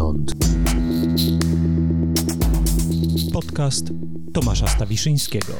skądinąd. 0.00 0.32
Podcast 3.32 3.88
Tomasza 4.34 4.66
Stawiszyńskiego. 4.66 5.52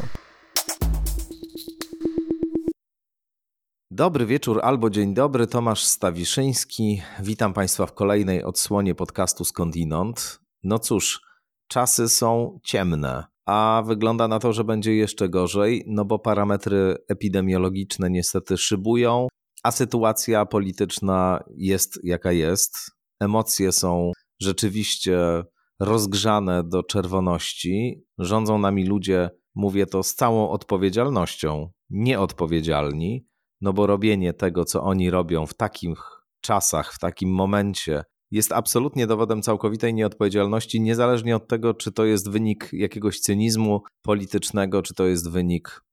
Dobry 3.90 4.26
wieczór 4.26 4.60
albo 4.63 4.90
dzień 4.90 5.14
dobry, 5.14 5.46
Tomasz 5.46 5.85
Stawiszyński. 5.85 7.03
Witam 7.22 7.53
Państwa 7.53 7.87
w 7.87 7.95
kolejnej 7.95 8.45
odsłonie 8.45 8.95
podcastu 8.95 9.45
Skądinąd. 9.45 10.41
No 10.63 10.78
cóż, 10.78 11.21
czasy 11.68 12.09
są 12.09 12.59
ciemne, 12.64 13.24
a 13.46 13.82
wygląda 13.86 14.28
na 14.28 14.38
to, 14.38 14.53
że 14.53 14.64
będzie 14.64 14.95
jeszcze 14.95 15.28
gorzej, 15.28 15.85
no 15.86 16.04
bo 16.04 16.18
parametry 16.18 16.96
epidemiologiczne 17.09 18.10
niestety 18.10 18.56
szybują, 18.56 19.28
a 19.62 19.70
sytuacja 19.70 20.46
polityczna 20.46 21.45
jest 21.56 22.00
jaka 22.04 22.32
jest. 22.32 22.91
Emocje 23.20 23.72
są 23.72 24.12
rzeczywiście 24.40 25.18
rozgrzane 25.80 26.64
do 26.64 26.82
czerwoności. 26.82 28.04
Rządzą 28.18 28.58
nami 28.58 28.86
ludzie, 28.86 29.30
mówię 29.54 29.86
to 29.86 30.02
z 30.02 30.14
całą 30.14 30.50
odpowiedzialnością, 30.50 31.70
nieodpowiedzialni, 31.90 33.26
no 33.60 33.72
bo 33.72 33.86
robienie 33.86 34.32
tego, 34.32 34.64
co 34.64 34.82
oni 34.82 35.10
robią 35.10 35.46
w 35.46 35.54
takich 35.54 35.98
czasach, 36.40 36.92
w 36.95 36.98
takim 36.98 37.30
momencie, 37.30 38.04
jest 38.30 38.52
absolutnie 38.52 39.06
dowodem 39.06 39.42
całkowitej 39.42 39.95
nieodpowiedzialności, 39.95 40.80
niezależnie 40.80 41.36
od 41.36 41.48
tego, 41.48 41.74
czy 41.74 41.92
to 41.92 42.04
jest 42.04 42.30
wynik 42.30 42.68
jakiegoś 42.72 43.20
cynizmu 43.20 43.82
politycznego, 44.02 44.82
czy 44.82 44.95
to 44.95 45.06
jest 45.06 45.30
wynik 45.30 45.84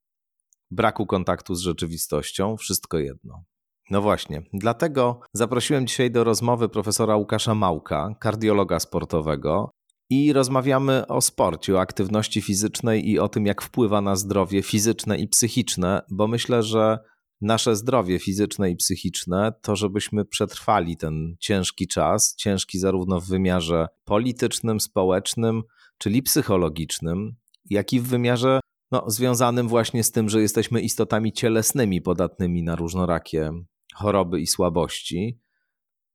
braku 0.71 1.05
kontaktu 1.05 1.55
z 1.55 1.61
rzeczywistością, 1.61 2.57
wszystko 2.57 2.99
jedno. 2.99 3.43
No 3.89 4.01
właśnie, 4.01 4.43
dlatego 4.53 5.19
zaprosiłem 5.33 5.87
dzisiaj 5.87 6.11
do 6.11 6.23
rozmowy 6.23 6.69
profesora 6.69 7.15
Łukasza 7.15 7.55
Małka, 7.55 8.15
kardiologa 8.19 8.79
sportowego, 8.79 9.71
i 10.09 10.33
rozmawiamy 10.33 11.07
o 11.07 11.21
sporcie, 11.21 11.75
o 11.75 11.79
aktywności 11.79 12.41
fizycznej 12.41 13.09
i 13.09 13.19
o 13.19 13.29
tym, 13.29 13.45
jak 13.45 13.61
wpływa 13.61 14.01
na 14.01 14.15
zdrowie 14.15 14.63
fizyczne 14.63 15.17
i 15.17 15.27
psychiczne, 15.27 16.01
bo 16.09 16.27
myślę, 16.27 16.63
że 16.63 16.99
nasze 17.41 17.75
zdrowie 17.75 18.19
fizyczne 18.19 18.71
i 18.71 18.75
psychiczne, 18.75 19.53
to 19.61 19.75
żebyśmy 19.75 20.25
przetrwali 20.25 20.97
ten 20.97 21.35
ciężki 21.39 21.87
czas, 21.87 22.35
ciężki 22.35 22.79
zarówno 22.79 23.19
w 23.19 23.27
wymiarze 23.27 23.87
politycznym, 24.05 24.79
społecznym, 24.79 25.63
czyli 25.97 26.23
psychologicznym, 26.23 27.35
jak 27.69 27.93
i 27.93 27.99
w 27.99 28.07
wymiarze 28.07 28.59
no, 28.91 29.03
związanym 29.07 29.67
właśnie 29.67 30.03
z 30.03 30.11
tym, 30.11 30.29
że 30.29 30.41
jesteśmy 30.41 30.81
istotami 30.81 31.33
cielesnymi 31.33 32.01
podatnymi 32.01 32.63
na 32.63 32.75
różnorakie 32.75 33.51
choroby 33.97 34.41
i 34.41 34.47
słabości, 34.47 35.39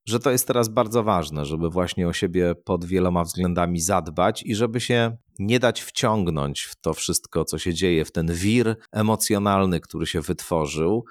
że 0.07 0.21
to 0.21 0.31
jest 0.31 0.47
teraz 0.47 0.69
bardzo 0.69 1.03
ważne, 1.03 1.45
żeby 1.45 1.71
właśnie 1.71 2.09
o 2.09 2.13
siebie 2.13 2.55
pod 2.55 2.85
wieloma 2.85 3.25
względami 3.25 3.81
zadbać 3.81 4.43
i 4.43 4.55
żeby 4.55 4.81
się 4.81 5.17
nie 5.39 5.61
dać 5.61 5.81
wciągnąć 5.81 6.61
w 6.61 6.77
to 6.81 6.95
wszystko, 6.95 7.45
co 7.45 7.59
się 7.59 7.75
dzieje, 7.75 8.05
w 8.05 8.13
ten 8.13 8.35
wir 8.35 8.77
emocjonalny, 8.93 9.81
który 9.81 10.07
się 10.07 10.21
wytworzył, 10.21 11.05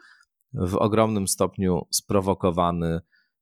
w 0.54 0.76
ogromnym 0.76 1.28
stopniu 1.28 1.88
sprowokowany, 1.92 3.00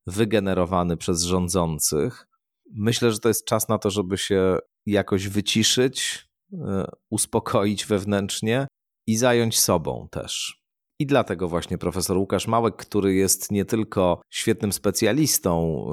wygenerowany 0.08 0.98
przez 0.98 1.24
rządzących. 1.24 2.28
Myślę, 2.72 3.12
że 3.12 3.20
to 3.20 3.28
jest 3.28 3.46
czas 3.46 3.70
na 3.70 3.78
to, 3.78 3.90
żeby 3.90 4.18
się 4.18 4.58
jakoś 4.86 5.28
wyciszyć, 5.28 6.28
e, 6.54 6.86
uspokoić 7.10 7.86
wewnętrznie 7.86 8.68
i 9.08 9.18
zająć 9.18 9.60
sobą 9.60 10.08
też. 10.12 10.59
I 11.02 11.06
dlatego 11.06 11.48
właśnie 11.48 11.78
profesor 11.78 12.18
Łukasz 12.18 12.48
Małek, 12.48 12.76
który 12.76 13.14
jest 13.14 13.52
nie 13.52 13.66
tylko 13.66 14.22
świetnym 14.30 14.74
specjalistą 14.74 15.86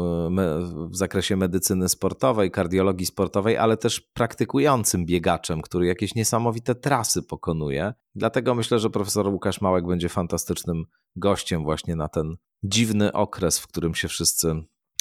y, 0.87 0.89
w 0.89 0.97
zakresie 0.97 1.37
medycyny 1.37 1.89
sportowej, 1.89 2.51
kardiologii 2.51 3.07
sportowej, 3.07 3.57
ale 3.57 3.77
też 3.77 4.01
praktykującym 4.01 5.07
biegaczem, 5.07 5.63
który 5.63 5.87
jakieś 5.87 6.15
niesamowite 6.15 6.75
trasy 6.75 7.23
pokonuje. 7.23 7.95
Dlatego 8.15 8.55
myślę, 8.55 8.79
że 8.79 8.91
profesor 8.91 9.29
Łukasz 9.29 9.61
Małek 9.61 9.87
będzie 9.87 10.09
fantastycznym 10.09 10.85
gościem 11.17 11.65
właśnie 11.65 11.97
na 11.97 12.09
ten 12.09 12.37
dziwny 12.65 13.13
okres, 13.13 13.59
w 13.59 13.67
którym 13.67 13.95
się 13.95 14.09
wszyscy 14.09 14.55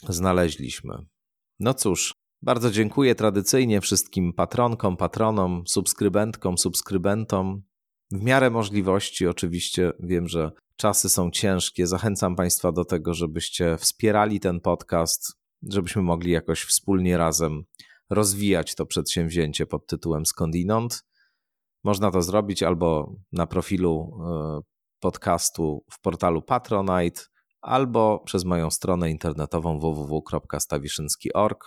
znaleźliśmy. 0.10 0.94
No 1.60 1.74
cóż, 1.74 2.14
bardzo 2.42 2.72
dziękuję 2.72 3.16
tradycyjnie 3.16 3.82
wszystkim 3.82 4.34
patronkom, 4.34 4.98
patronom, 4.98 5.64
subskrybentkom, 5.68 6.58
subskrybentom 6.58 7.62
w 8.20 8.24
miarę 8.24 8.50
możliwości, 8.50 9.28
oczywiście 9.28 9.92
wiem, 10.00 10.28
że 10.28 10.52
czasy 10.78 11.10
są 11.10 11.32
ciężkie. 11.32 11.88
Zachęcam 11.88 12.36
Państwa 12.36 12.72
do 12.72 12.86
tego, 12.86 13.14
żebyście 13.14 13.78
wspierali 13.78 14.40
ten 14.40 14.60
podcast, 14.60 15.34
żebyśmy 15.70 16.02
mogli 16.02 16.32
jakoś 16.32 16.62
wspólnie 16.62 17.18
razem 17.18 17.64
rozwijać 18.10 18.76
to 18.76 18.86
przedsięwzięcie 18.86 19.66
pod 19.66 19.88
tytułem 19.88 20.26
Skądinąd. 20.26 21.06
Można 21.84 22.12
to 22.12 22.22
zrobić 22.22 22.64
albo 22.64 23.16
na 23.32 23.48
profilu 23.48 24.12
e, 24.28 24.60
podcastu 25.00 25.84
w 25.92 26.02
portalu 26.02 26.42
Patronite, 26.42 27.22
albo 27.62 28.20
przez 28.20 28.46
moją 28.46 28.72
stronę 28.72 29.12
internetową 29.12 29.80
www.stawiszynski.org. 29.80 31.66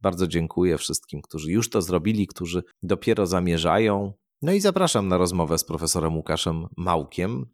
Bardzo 0.00 0.26
dziękuję 0.26 0.78
wszystkim, 0.78 1.22
którzy 1.22 1.52
już 1.52 1.70
to 1.70 1.82
zrobili, 1.82 2.26
którzy 2.26 2.62
dopiero 2.82 3.26
zamierzają 3.26 4.12
no 4.42 4.52
i 4.52 4.60
zapraszam 4.60 5.08
na 5.08 5.18
rozmowę 5.18 5.58
z 5.58 5.64
profesorem 5.64 6.16
Łukaszem 6.16 6.66
Małkiem. 6.76 7.46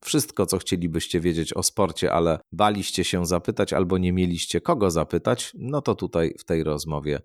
Wszystko, 0.00 0.46
co 0.46 0.58
chcielibyście 0.58 1.20
wiedzieć 1.20 1.52
o 1.52 1.62
sporcie, 1.62 2.12
ale 2.12 2.38
baliście 2.52 3.04
się 3.04 3.26
zapytać 3.26 3.72
albo 3.72 3.98
nie 3.98 4.12
mieliście 4.12 4.60
kogo 4.60 4.90
zapytać, 4.90 5.52
no 5.58 5.82
to 5.82 5.94
tutaj 5.94 6.34
w 6.38 6.44
tej 6.44 6.64
rozmowie 6.64 7.22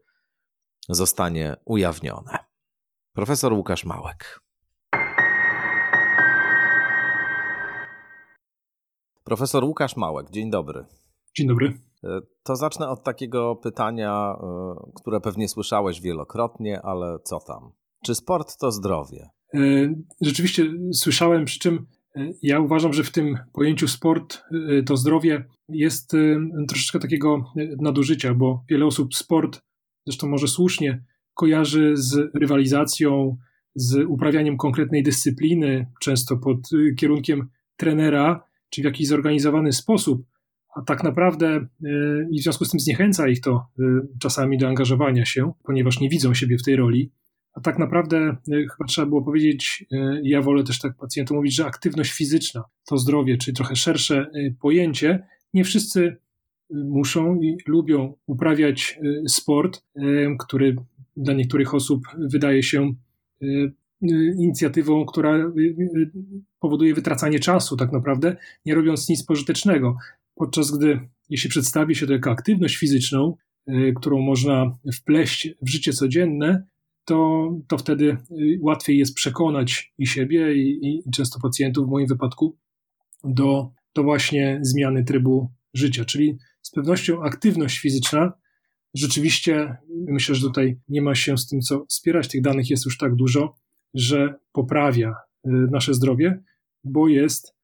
zostanie 0.89 1.56
ujawnione. 1.66 2.38
Profesor 3.13 3.53
Łukasz 3.53 3.85
Małek. 3.85 4.39
Profesor 9.23 9.63
Łukasz 9.63 9.95
Małek, 9.95 10.29
dzień 10.29 10.51
dobry. 10.51 10.85
Dzień 11.35 11.47
dobry. 11.47 11.81
E, 12.03 12.22
to 12.44 12.56
zacznę 12.56 12.89
od 12.89 13.03
takiego 13.03 13.56
pytania, 13.56 14.38
e, 14.41 14.75
które 14.95 15.22
pewnie 15.22 15.50
słyszałeś 15.50 16.01
wielokrotnie, 16.01 16.81
ale 16.81 17.19
co 17.23 17.39
tam? 17.39 17.72
Czy 18.03 18.16
sport 18.16 18.58
to 18.58 18.72
zdrowie? 18.72 19.30
E, 19.53 19.59
rzeczywiście 20.22 20.74
słyszałem, 20.94 21.46
przy 21.46 21.59
czym 21.59 21.85
e, 22.16 22.31
ja 22.41 22.59
uważam, 22.59 22.94
że 22.94 23.03
w 23.03 23.12
tym 23.12 23.38
pojęciu 23.53 23.88
sport 23.88 24.41
e, 24.69 24.84
to 24.84 24.97
zdrowie 24.97 25.46
jest 25.69 26.12
troszeczkę 26.68 27.00
takiego 27.00 27.53
nadużycia, 27.81 28.34
bo 28.34 28.63
wiele 28.69 28.86
osób 28.86 29.16
sport, 29.16 29.62
zresztą 30.06 30.28
może 30.28 30.47
słusznie, 30.47 31.03
kojarzy 31.34 31.91
z 31.96 32.36
rywalizacją, 32.36 33.38
z 33.75 33.96
uprawianiem 34.07 34.57
konkretnej 34.57 35.03
dyscypliny, 35.03 35.88
często 36.02 36.38
pod 36.38 36.57
kierunkiem 36.97 37.50
trenera, 37.78 38.44
czy 38.69 38.81
w 38.81 38.86
jakiś 38.86 39.07
zorganizowany 39.07 39.74
sposób, 39.74 40.25
a 40.75 40.81
tak 40.81 41.03
naprawdę 41.03 41.68
i 42.31 42.40
w 42.40 42.44
związku 42.44 42.66
z 42.66 42.72
tym 42.72 42.80
zniechęca 42.80 43.28
ich 43.28 43.41
to 43.41 43.66
czasami 44.19 44.57
do 44.57 44.68
angażowania 44.68 45.25
się, 45.25 45.52
ponieważ 45.63 46.00
nie 46.00 46.09
widzą 46.09 46.34
siebie 46.34 46.57
w 46.57 46.63
tej 46.63 46.75
roli. 46.75 47.12
A 47.57 47.62
tak 47.62 47.79
naprawdę 47.79 48.18
e, 48.18 48.35
chyba 48.51 48.88
trzeba 48.88 49.07
było 49.07 49.22
powiedzieć, 49.22 49.85
e, 49.91 50.19
ja 50.23 50.41
wolę 50.41 50.63
też 50.63 50.79
tak 50.79 50.97
pacjentom 50.97 51.38
mówić, 51.38 51.56
że 51.56 51.66
aktywność 51.66 52.12
fizyczna 52.12 52.63
to 52.85 52.97
zdrowie, 52.97 53.38
czyli 53.38 53.56
trochę 53.56 53.75
szersze 53.75 54.18
e, 54.18 54.51
pojęcie. 54.62 55.28
Nie 55.53 55.63
wszyscy 55.63 56.18
muszą 56.69 57.41
i 57.41 57.57
lubią 57.68 58.13
uprawiać 58.25 59.00
sport, 59.28 59.84
który 60.40 60.75
dla 61.18 61.34
niektórych 61.34 61.73
osób 61.73 62.03
wydaje 62.18 62.63
się 62.63 62.94
inicjatywą, 64.38 65.06
która 65.06 65.51
powoduje 66.59 66.94
wytracanie 66.94 67.39
czasu, 67.39 67.77
tak 67.77 67.92
naprawdę, 67.92 68.36
nie 68.65 68.75
robiąc 68.75 69.09
nic 69.09 69.24
pożytecznego. 69.24 69.98
Podczas 70.36 70.77
gdy, 70.77 71.00
jeśli 71.30 71.50
przedstawi 71.50 71.95
się 71.95 72.07
to 72.07 72.13
jako 72.13 72.31
aktywność 72.31 72.77
fizyczną, 72.77 73.36
którą 73.95 74.21
można 74.21 74.77
wpleść 74.94 75.50
w 75.62 75.69
życie 75.69 75.94
codzienne, 75.94 76.63
to, 77.07 77.50
to 77.68 77.77
wtedy 77.77 78.18
y, 78.31 78.59
łatwiej 78.62 78.98
jest 78.98 79.15
przekonać 79.15 79.94
i 79.98 80.07
siebie, 80.07 80.56
i, 80.56 80.88
i 80.88 81.12
często 81.12 81.39
pacjentów, 81.39 81.88
w 81.88 81.89
moim 81.89 82.07
wypadku, 82.07 82.57
do, 83.24 83.71
do 83.95 84.04
właśnie 84.04 84.59
zmiany 84.62 85.04
trybu 85.04 85.51
życia. 85.74 86.06
Czyli 86.06 86.38
z 86.62 86.71
pewnością 86.71 87.24
aktywność 87.24 87.80
fizyczna 87.80 88.33
rzeczywiście, 88.94 89.77
myślę, 89.89 90.36
że 90.36 90.42
tutaj 90.42 90.80
nie 90.89 91.01
ma 91.01 91.15
się 91.15 91.38
z 91.38 91.48
tym 91.48 91.62
co 91.62 91.86
spierać, 91.89 92.27
tych 92.27 92.42
danych 92.42 92.69
jest 92.69 92.86
już 92.86 92.98
tak 92.98 93.15
dużo, 93.15 93.56
że 93.94 94.36
poprawia 94.51 95.09
y, 95.09 95.50
nasze 95.71 95.94
zdrowie, 95.94 96.44
bo 96.83 97.07
jest 97.07 97.56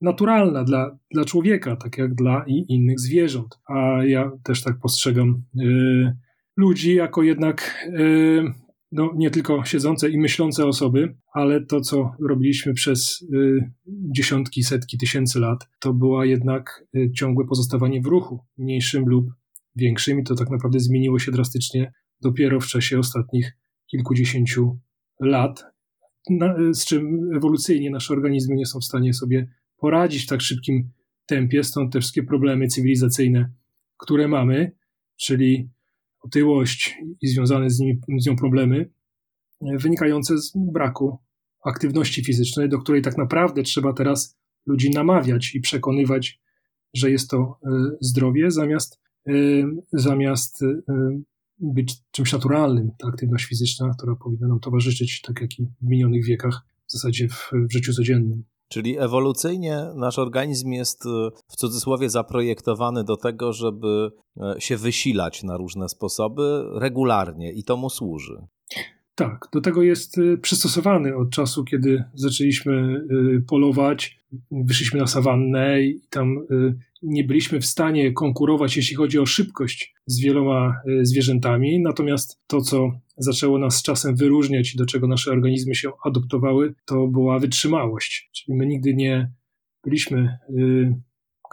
naturalna 0.00 0.64
dla, 0.64 0.98
dla 1.10 1.24
człowieka, 1.24 1.76
tak 1.76 1.98
jak 1.98 2.14
dla 2.14 2.44
i 2.46 2.64
innych 2.68 3.00
zwierząt. 3.00 3.58
A 3.66 4.04
ja 4.04 4.30
też 4.42 4.62
tak 4.62 4.78
postrzegam 4.78 5.42
y, 5.60 6.16
ludzi 6.56 6.94
jako 6.94 7.22
jednak 7.22 7.88
no, 8.92 9.12
nie 9.16 9.30
tylko 9.30 9.64
siedzące 9.64 10.10
i 10.10 10.18
myślące 10.18 10.66
osoby, 10.66 11.16
ale 11.34 11.66
to, 11.66 11.80
co 11.80 12.10
robiliśmy 12.28 12.74
przez 12.74 13.22
y, 13.22 13.70
dziesiątki, 13.86 14.62
setki 14.62 14.98
tysięcy 14.98 15.40
lat, 15.40 15.68
to 15.78 15.94
była 15.94 16.26
jednak 16.26 16.84
y, 16.96 17.10
ciągłe 17.12 17.44
pozostawanie 17.46 18.00
w 18.00 18.06
ruchu, 18.06 18.40
mniejszym 18.58 19.04
lub 19.06 19.30
większym 19.76 20.20
i 20.20 20.24
to 20.24 20.34
tak 20.34 20.50
naprawdę 20.50 20.80
zmieniło 20.80 21.18
się 21.18 21.32
drastycznie 21.32 21.92
dopiero 22.20 22.60
w 22.60 22.66
czasie 22.66 22.98
ostatnich 22.98 23.56
kilkudziesięciu 23.86 24.78
lat, 25.20 25.64
z 26.72 26.84
czym 26.84 27.30
ewolucyjnie 27.36 27.90
nasze 27.90 28.14
organizmy 28.14 28.54
nie 28.54 28.66
są 28.66 28.80
w 28.80 28.84
stanie 28.84 29.14
sobie 29.14 29.48
poradzić 29.76 30.24
w 30.24 30.26
tak 30.26 30.40
szybkim 30.40 30.90
tempie, 31.26 31.64
stąd 31.64 31.92
te 31.92 32.00
wszystkie 32.00 32.22
problemy 32.22 32.66
cywilizacyjne, 32.66 33.52
które 33.96 34.28
mamy, 34.28 34.72
czyli 35.16 35.70
otyłość 36.22 36.98
i 37.20 37.28
związane 37.28 37.70
z, 37.70 37.78
nimi, 37.78 38.00
z 38.18 38.26
nią 38.26 38.36
problemy, 38.36 38.90
wynikające 39.60 40.38
z 40.38 40.52
braku 40.56 41.18
aktywności 41.64 42.24
fizycznej, 42.24 42.68
do 42.68 42.78
której 42.78 43.02
tak 43.02 43.18
naprawdę 43.18 43.62
trzeba 43.62 43.92
teraz 43.92 44.38
ludzi 44.66 44.90
namawiać 44.90 45.54
i 45.54 45.60
przekonywać, 45.60 46.40
że 46.94 47.10
jest 47.10 47.30
to 47.30 47.58
e, 47.62 47.68
zdrowie, 48.00 48.50
zamiast, 48.50 49.00
e, 49.28 49.32
zamiast 49.92 50.62
e, 50.62 50.80
być 51.58 51.94
czymś 52.10 52.32
naturalnym, 52.32 52.90
ta 52.98 53.08
aktywność 53.08 53.44
fizyczna, 53.44 53.90
która 53.98 54.16
powinna 54.16 54.48
nam 54.48 54.60
towarzyszyć, 54.60 55.20
tak 55.20 55.40
jak 55.40 55.58
i 55.58 55.66
w 55.82 55.88
minionych 55.88 56.24
wiekach, 56.24 56.62
w 56.86 56.92
zasadzie 56.92 57.28
w, 57.28 57.50
w 57.52 57.72
życiu 57.72 57.92
codziennym. 57.92 58.44
Czyli 58.72 58.98
ewolucyjnie 58.98 59.86
nasz 59.96 60.18
organizm 60.18 60.72
jest 60.72 61.04
w 61.48 61.56
cudzysłowie 61.56 62.10
zaprojektowany 62.10 63.04
do 63.04 63.16
tego, 63.16 63.52
żeby 63.52 64.10
się 64.58 64.76
wysilać 64.76 65.42
na 65.42 65.56
różne 65.56 65.88
sposoby 65.88 66.64
regularnie 66.74 67.52
i 67.52 67.64
to 67.64 67.76
mu 67.76 67.90
służy. 67.90 68.36
Tak, 69.14 69.48
do 69.52 69.60
tego 69.60 69.82
jest 69.82 70.18
y, 70.18 70.38
przystosowany 70.38 71.16
od 71.16 71.30
czasu, 71.30 71.64
kiedy 71.64 72.04
zaczęliśmy 72.14 72.72
y, 73.10 73.42
polować, 73.48 74.20
wyszliśmy 74.50 75.00
na 75.00 75.06
sawannę 75.06 75.82
i 75.82 76.00
tam 76.10 76.38
y, 76.50 76.74
nie 77.02 77.24
byliśmy 77.24 77.60
w 77.60 77.66
stanie 77.66 78.12
konkurować, 78.12 78.76
jeśli 78.76 78.96
chodzi 78.96 79.18
o 79.18 79.26
szybkość 79.26 79.94
z 80.06 80.20
wieloma 80.20 80.74
zwierzętami. 81.02 81.80
Natomiast 81.80 82.40
to, 82.46 82.60
co 82.60 82.90
zaczęło 83.16 83.58
nas 83.58 83.76
z 83.76 83.82
czasem 83.82 84.16
wyróżniać 84.16 84.74
i 84.74 84.78
do 84.78 84.86
czego 84.86 85.06
nasze 85.06 85.30
organizmy 85.30 85.74
się 85.74 85.90
adoptowały, 86.04 86.74
to 86.84 87.06
była 87.06 87.38
wytrzymałość. 87.38 88.30
Czyli 88.32 88.58
my 88.58 88.66
nigdy 88.66 88.94
nie 88.94 89.32
byliśmy 89.84 90.38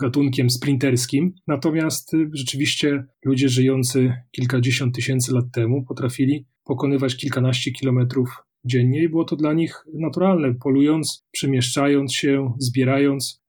gatunkiem 0.01 0.49
sprinterskim, 0.49 1.33
natomiast 1.47 2.11
rzeczywiście 2.33 3.05
ludzie 3.25 3.49
żyjący 3.49 4.13
kilkadziesiąt 4.31 4.95
tysięcy 4.95 5.33
lat 5.33 5.45
temu 5.53 5.85
potrafili 5.85 6.45
pokonywać 6.63 7.17
kilkanaście 7.17 7.71
kilometrów 7.71 8.29
dziennie 8.65 9.03
i 9.03 9.09
było 9.09 9.25
to 9.25 9.35
dla 9.35 9.53
nich 9.53 9.83
naturalne, 9.93 10.53
polując, 10.53 11.25
przemieszczając 11.31 12.13
się, 12.13 12.53
zbierając 12.57 13.41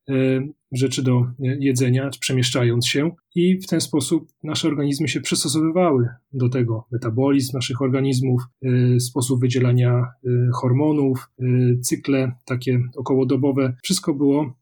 rzeczy 0.71 1.03
do 1.03 1.25
jedzenia, 1.39 2.09
przemieszczając 2.19 2.87
się 2.87 3.11
i 3.35 3.57
w 3.57 3.67
ten 3.67 3.81
sposób 3.81 4.27
nasze 4.43 4.67
organizmy 4.67 5.07
się 5.07 5.21
przystosowywały 5.21 6.07
do 6.33 6.49
tego. 6.49 6.87
Metabolizm 6.91 7.57
naszych 7.57 7.81
organizmów, 7.81 8.41
e, 8.63 8.99
sposób 8.99 9.41
wydzielania 9.41 9.91
e, 9.91 10.29
hormonów, 10.53 11.29
cykle 11.81 12.31
takie 12.45 12.81
okołodobowe, 12.95 13.75
wszystko 13.83 14.13
było 14.13 14.53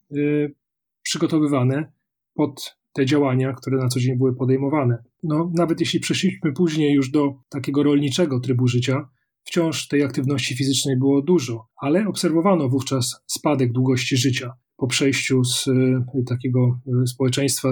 przygotowywane 1.03 1.91
pod 2.33 2.77
te 2.93 3.05
działania, 3.05 3.53
które 3.53 3.77
na 3.77 3.87
co 3.87 3.99
dzień 3.99 4.17
były 4.17 4.35
podejmowane. 4.35 5.03
No, 5.23 5.51
nawet 5.55 5.79
jeśli 5.79 5.99
przeszliśmy 5.99 6.53
później 6.53 6.93
już 6.93 7.11
do 7.11 7.33
takiego 7.49 7.83
rolniczego 7.83 8.39
trybu 8.39 8.67
życia, 8.67 9.09
wciąż 9.43 9.87
tej 9.87 10.03
aktywności 10.03 10.55
fizycznej 10.55 10.97
było 10.97 11.21
dużo, 11.21 11.67
ale 11.81 12.07
obserwowano 12.07 12.69
wówczas 12.69 13.23
spadek 13.27 13.71
długości 13.71 14.17
życia 14.17 14.53
po 14.79 14.87
przejściu 14.87 15.43
z 15.43 15.67
y, 15.67 16.23
takiego 16.27 16.79
y, 17.03 17.07
społeczeństwa 17.07 17.69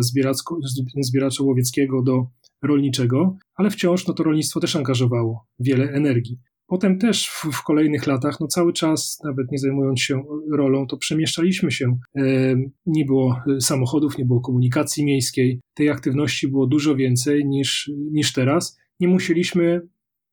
zbieraczo-łowieckiego 1.02 2.04
do 2.04 2.28
rolniczego, 2.64 3.38
ale 3.56 3.70
wciąż 3.70 4.08
no, 4.08 4.14
to 4.14 4.24
rolnictwo 4.24 4.60
też 4.60 4.76
angażowało 4.76 5.46
wiele 5.60 5.92
energii. 5.92 6.40
Potem 6.68 7.00
też 7.00 7.28
w, 7.30 7.52
w, 7.52 7.64
kolejnych 7.64 8.08
latach, 8.08 8.40
no 8.40 8.48
cały 8.48 8.74
czas, 8.74 9.20
nawet 9.24 9.52
nie 9.52 9.58
zajmując 9.58 10.02
się 10.02 10.24
rolą, 10.52 10.88
to 10.88 10.98
przemieszczaliśmy 10.98 11.72
się. 11.72 11.98
E, 12.18 12.56
nie 12.86 13.06
było 13.06 13.42
samochodów, 13.60 14.18
nie 14.18 14.26
było 14.26 14.42
komunikacji 14.42 15.06
miejskiej. 15.06 15.60
Tej 15.74 15.90
aktywności 15.90 16.48
było 16.48 16.68
dużo 16.68 16.96
więcej 16.96 17.46
niż, 17.46 17.92
niż 18.12 18.34
teraz. 18.34 18.78
Nie 19.00 19.08
musieliśmy 19.08 19.82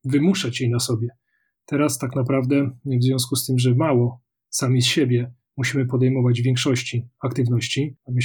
wymuszać 0.03 0.61
jej 0.61 0.69
na 0.69 0.79
sobie. 0.79 1.07
Teraz 1.65 1.97
tak 1.97 2.15
naprawdę, 2.15 2.69
w 2.85 3.03
związku 3.03 3.35
z 3.35 3.45
tym, 3.45 3.59
że 3.59 3.75
mało 3.75 4.21
sami 4.49 4.81
z 4.81 4.85
siebie 4.85 5.33
musimy 5.57 5.85
podejmować 5.85 6.41
w 6.41 6.43
większości 6.43 7.07
aktywności, 7.19 7.95
mamy 8.07 8.19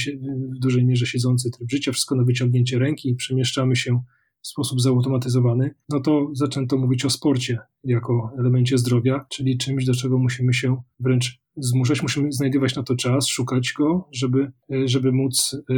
w 0.55 0.59
dużej 0.59 0.85
mierze 0.85 1.05
siedzący 1.05 1.51
tryb 1.51 1.71
życia, 1.71 1.91
wszystko 1.91 2.15
na 2.15 2.23
wyciągnięcie 2.23 2.79
ręki 2.79 3.15
przemieszczamy 3.15 3.75
się 3.75 4.01
w 4.41 4.47
sposób 4.47 4.81
zautomatyzowany, 4.81 5.75
no 5.89 5.99
to 5.99 6.29
zaczęto 6.33 6.77
mówić 6.77 7.05
o 7.05 7.09
sporcie 7.09 7.59
jako 7.83 8.31
elemencie 8.39 8.77
zdrowia, 8.77 9.25
czyli 9.29 9.57
czymś, 9.57 9.85
do 9.85 9.93
czego 9.93 10.17
musimy 10.17 10.53
się 10.53 10.81
wręcz 10.99 11.41
zmuszać, 11.57 12.01
musimy 12.01 12.31
znajdywać 12.31 12.75
na 12.75 12.83
to 12.83 12.95
czas, 12.95 13.27
szukać 13.27 13.73
go, 13.77 14.07
żeby, 14.11 14.51
żeby 14.85 15.11
móc 15.11 15.57
e, 15.69 15.73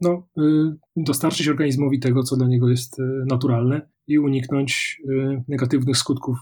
no, 0.00 0.28
e, 0.38 0.42
dostarczyć 0.96 1.48
organizmowi 1.48 2.00
tego, 2.00 2.22
co 2.22 2.36
dla 2.36 2.46
niego 2.46 2.68
jest 2.68 3.00
e, 3.00 3.02
naturalne 3.28 3.88
i 4.06 4.18
uniknąć 4.18 5.02
negatywnych 5.48 5.96
skutków 5.96 6.38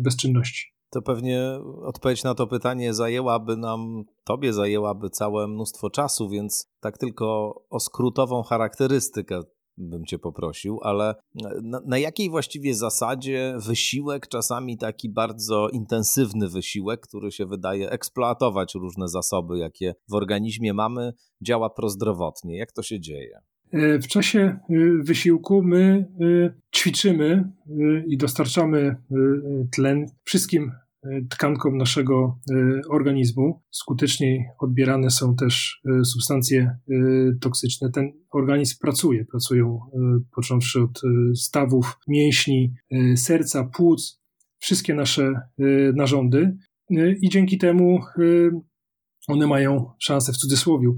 bezczynności. 0.00 0.73
To 0.94 1.02
pewnie 1.02 1.40
odpowiedź 1.82 2.24
na 2.24 2.34
to 2.34 2.46
pytanie 2.46 2.94
zajęłaby 2.94 3.56
nam, 3.56 4.04
tobie 4.24 4.52
zajęłaby 4.52 5.10
całe 5.10 5.48
mnóstwo 5.48 5.90
czasu, 5.90 6.28
więc 6.28 6.66
tak 6.80 6.98
tylko 6.98 7.54
o 7.70 7.80
skrótową 7.80 8.42
charakterystykę 8.42 9.40
bym 9.76 10.04
cię 10.04 10.18
poprosił, 10.18 10.78
ale 10.82 11.14
na, 11.62 11.80
na, 11.86 11.98
jakiej 11.98 12.30
właściwie 12.30 12.74
zasadzie 12.74 13.54
wysiłek, 13.66 14.28
czasami 14.28 14.78
taki 14.78 15.08
bardzo 15.08 15.68
intensywny 15.68 16.48
wysiłek, 16.48 17.00
który 17.00 17.32
się 17.32 17.46
wydaje 17.46 17.90
eksploatować 17.90 18.74
różne 18.74 19.08
zasoby, 19.08 19.58
jakie 19.58 19.94
w 20.10 20.14
organizmie 20.14 20.74
mamy, 20.74 21.12
działa 21.42 21.70
prozdrowotnie? 21.70 22.56
Jak 22.58 22.72
to 22.72 22.82
się 22.82 23.00
dzieje? 23.00 23.38
E, 23.72 23.98
w 23.98 24.06
czasie 24.06 24.58
y, 24.70 25.02
wysiłku 25.02 25.62
my 25.62 26.08
y, 26.20 26.54
ćwiczymy 26.76 27.52
i 28.06 28.16
dostarczamy 28.16 28.96
tlen 29.72 30.06
wszystkim 30.24 30.72
tkankom 31.30 31.76
naszego 31.76 32.38
e, 32.50 32.54
organizmu. 32.88 33.62
Skuteczniej 33.70 34.44
odbierane 34.58 35.10
są 35.10 35.36
też 35.36 35.80
e, 36.00 36.04
substancje 36.04 36.60
e, 36.62 36.94
toksyczne. 37.40 37.90
Ten 37.90 38.12
organizm 38.30 38.76
pracuje, 38.80 39.24
pracują 39.24 39.80
począwszy 40.34 40.82
od 40.82 41.00
stawów, 41.34 41.98
mięśni, 42.08 42.74
serca, 43.16 43.64
płuc, 43.64 44.20
wszystkie 44.58 44.94
nasze 44.94 45.32
narządy 45.94 46.56
i 47.20 47.28
dzięki 47.28 47.58
temu 47.58 47.98
one 49.28 49.46
mają 49.46 49.90
szansę 49.98 50.32
w 50.32 50.36
cudzysłowie 50.36 50.88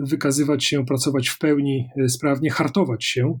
wykazywać 0.00 0.64
się, 0.64 0.86
pracować 0.86 1.28
w 1.28 1.38
pełni 1.38 1.88
sprawnie, 2.08 2.50
hartować 2.50 3.04
się, 3.04 3.40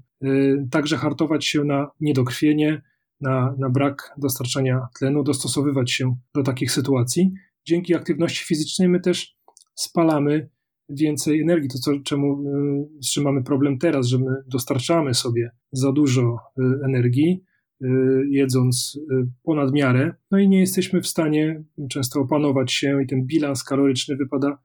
także 0.70 0.96
hartować 0.96 1.46
się 1.46 1.64
na 1.64 1.90
niedokrwienie, 2.00 2.82
na, 3.20 3.54
na 3.58 3.70
brak 3.70 4.14
dostarczania 4.18 4.86
tlenu, 4.98 5.22
dostosowywać 5.22 5.92
się 5.92 6.16
do 6.34 6.42
takich 6.42 6.72
sytuacji. 6.72 7.32
Dzięki 7.66 7.94
aktywności 7.94 8.44
fizycznej 8.44 8.88
my 8.88 9.00
też 9.00 9.36
spalamy 9.74 10.48
więcej 10.88 11.40
energii. 11.40 11.68
To, 11.68 11.78
co, 11.78 11.92
czemu, 12.04 12.42
y, 12.42 13.02
z 13.02 13.12
czym 13.12 13.24
mamy 13.24 13.42
problem 13.42 13.78
teraz, 13.78 14.06
że 14.06 14.18
my 14.18 14.42
dostarczamy 14.46 15.14
sobie 15.14 15.50
za 15.72 15.92
dużo 15.92 16.22
y, 16.58 16.62
energii, 16.84 17.44
y, 17.84 17.88
jedząc 18.30 19.00
ponad 19.42 19.72
miarę, 19.72 20.14
no 20.30 20.38
i 20.38 20.48
nie 20.48 20.60
jesteśmy 20.60 21.00
w 21.00 21.06
stanie 21.06 21.64
często 21.90 22.20
opanować 22.20 22.72
się, 22.72 23.02
i 23.02 23.06
ten 23.06 23.26
bilans 23.26 23.64
kaloryczny 23.64 24.16
wypada 24.16 24.58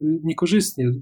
niekorzystnie. 0.00 0.92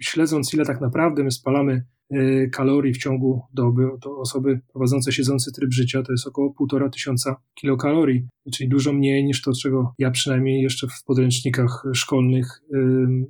Śledząc, 0.00 0.54
ile 0.54 0.64
tak 0.64 0.80
naprawdę 0.80 1.24
my 1.24 1.30
spalamy 1.30 1.84
Y, 2.14 2.50
kalorii 2.52 2.94
w 2.94 2.98
ciągu 2.98 3.42
doby, 3.54 3.82
to 4.00 4.18
osoby 4.18 4.60
prowadzące 4.72 5.12
siedzący 5.12 5.52
tryb 5.52 5.72
życia 5.72 6.02
to 6.02 6.12
jest 6.12 6.26
około 6.26 6.54
1,5 6.60 6.90
tysiąca 6.90 7.36
kilokalorii, 7.54 8.28
czyli 8.52 8.68
dużo 8.68 8.92
mniej 8.92 9.24
niż 9.24 9.42
to, 9.42 9.52
czego 9.52 9.94
ja 9.98 10.10
przynajmniej 10.10 10.62
jeszcze 10.62 10.86
w 10.86 11.04
podręcznikach 11.04 11.84
szkolnych 11.94 12.62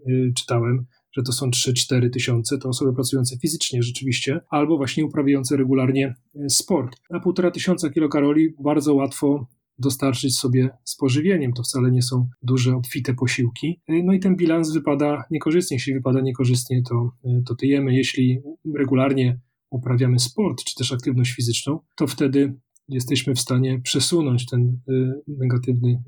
yy, 0.06 0.32
czytałem 0.36 0.86
że 1.12 1.22
to 1.22 1.32
są 1.32 1.50
3-4 1.50 2.10
tysiące, 2.10 2.58
to 2.58 2.68
osoby 2.68 2.94
pracujące 2.94 3.38
fizycznie 3.38 3.82
rzeczywiście, 3.82 4.40
albo 4.50 4.76
właśnie 4.76 5.04
uprawiające 5.04 5.56
regularnie 5.56 6.14
y, 6.36 6.50
sport. 6.50 6.96
Na 7.10 7.20
1,5 7.20 7.50
tysiąca 7.50 7.90
kilokalorii 7.90 8.48
bardzo 8.60 8.94
łatwo 8.94 9.46
dostarczyć 9.78 10.38
sobie 10.38 10.70
z 10.84 10.96
pożywieniem. 10.96 11.52
To 11.52 11.62
wcale 11.62 11.90
nie 11.90 12.02
są 12.02 12.28
duże, 12.42 12.76
obfite 12.76 13.14
posiłki. 13.14 13.80
No 13.88 14.12
i 14.12 14.20
ten 14.20 14.36
bilans 14.36 14.72
wypada 14.72 15.24
niekorzystnie. 15.30 15.74
Jeśli 15.74 15.94
wypada 15.94 16.20
niekorzystnie, 16.20 16.82
to, 16.82 17.10
to 17.46 17.54
tyjemy. 17.54 17.94
Jeśli 17.94 18.40
regularnie 18.76 19.40
uprawiamy 19.70 20.18
sport 20.18 20.64
czy 20.64 20.74
też 20.74 20.92
aktywność 20.92 21.32
fizyczną, 21.32 21.78
to 21.96 22.06
wtedy 22.06 22.54
jesteśmy 22.88 23.34
w 23.34 23.40
stanie 23.40 23.80
przesunąć 23.80 24.46
ten 24.46 24.80
y, 24.88 25.12
negatywny, 25.28 26.02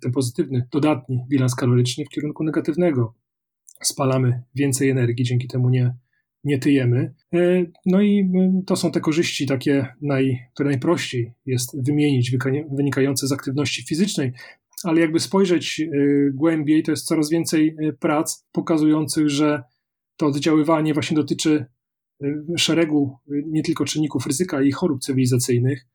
ten 0.00 0.12
pozytywny, 0.12 0.68
dodatni 0.72 1.24
bilans 1.28 1.54
kaloryczny 1.54 2.04
w 2.04 2.08
kierunku 2.08 2.44
negatywnego. 2.44 3.14
Spalamy 3.82 4.42
więcej 4.54 4.90
energii, 4.90 5.24
dzięki 5.24 5.48
temu 5.48 5.70
nie, 5.70 5.94
nie 6.46 6.58
tyjemy. 6.58 7.14
No 7.86 8.02
i 8.02 8.30
to 8.66 8.76
są 8.76 8.90
te 8.90 9.00
korzyści 9.00 9.46
takie, 9.46 9.86
naj, 10.02 10.38
które 10.54 10.70
najprościej 10.70 11.32
jest 11.46 11.82
wymienić, 11.82 12.36
wynikające 12.76 13.26
z 13.26 13.32
aktywności 13.32 13.82
fizycznej, 13.82 14.32
ale 14.84 15.00
jakby 15.00 15.20
spojrzeć 15.20 15.82
głębiej, 16.34 16.82
to 16.82 16.90
jest 16.90 17.06
coraz 17.06 17.30
więcej 17.30 17.76
prac 18.00 18.46
pokazujących, 18.52 19.28
że 19.28 19.62
to 20.16 20.26
oddziaływanie 20.26 20.94
właśnie 20.94 21.16
dotyczy 21.16 21.66
szeregu 22.56 23.16
nie 23.46 23.62
tylko 23.62 23.84
czynników 23.84 24.26
ryzyka 24.26 24.62
i 24.62 24.72
chorób 24.72 25.00
cywilizacyjnych, 25.00 25.86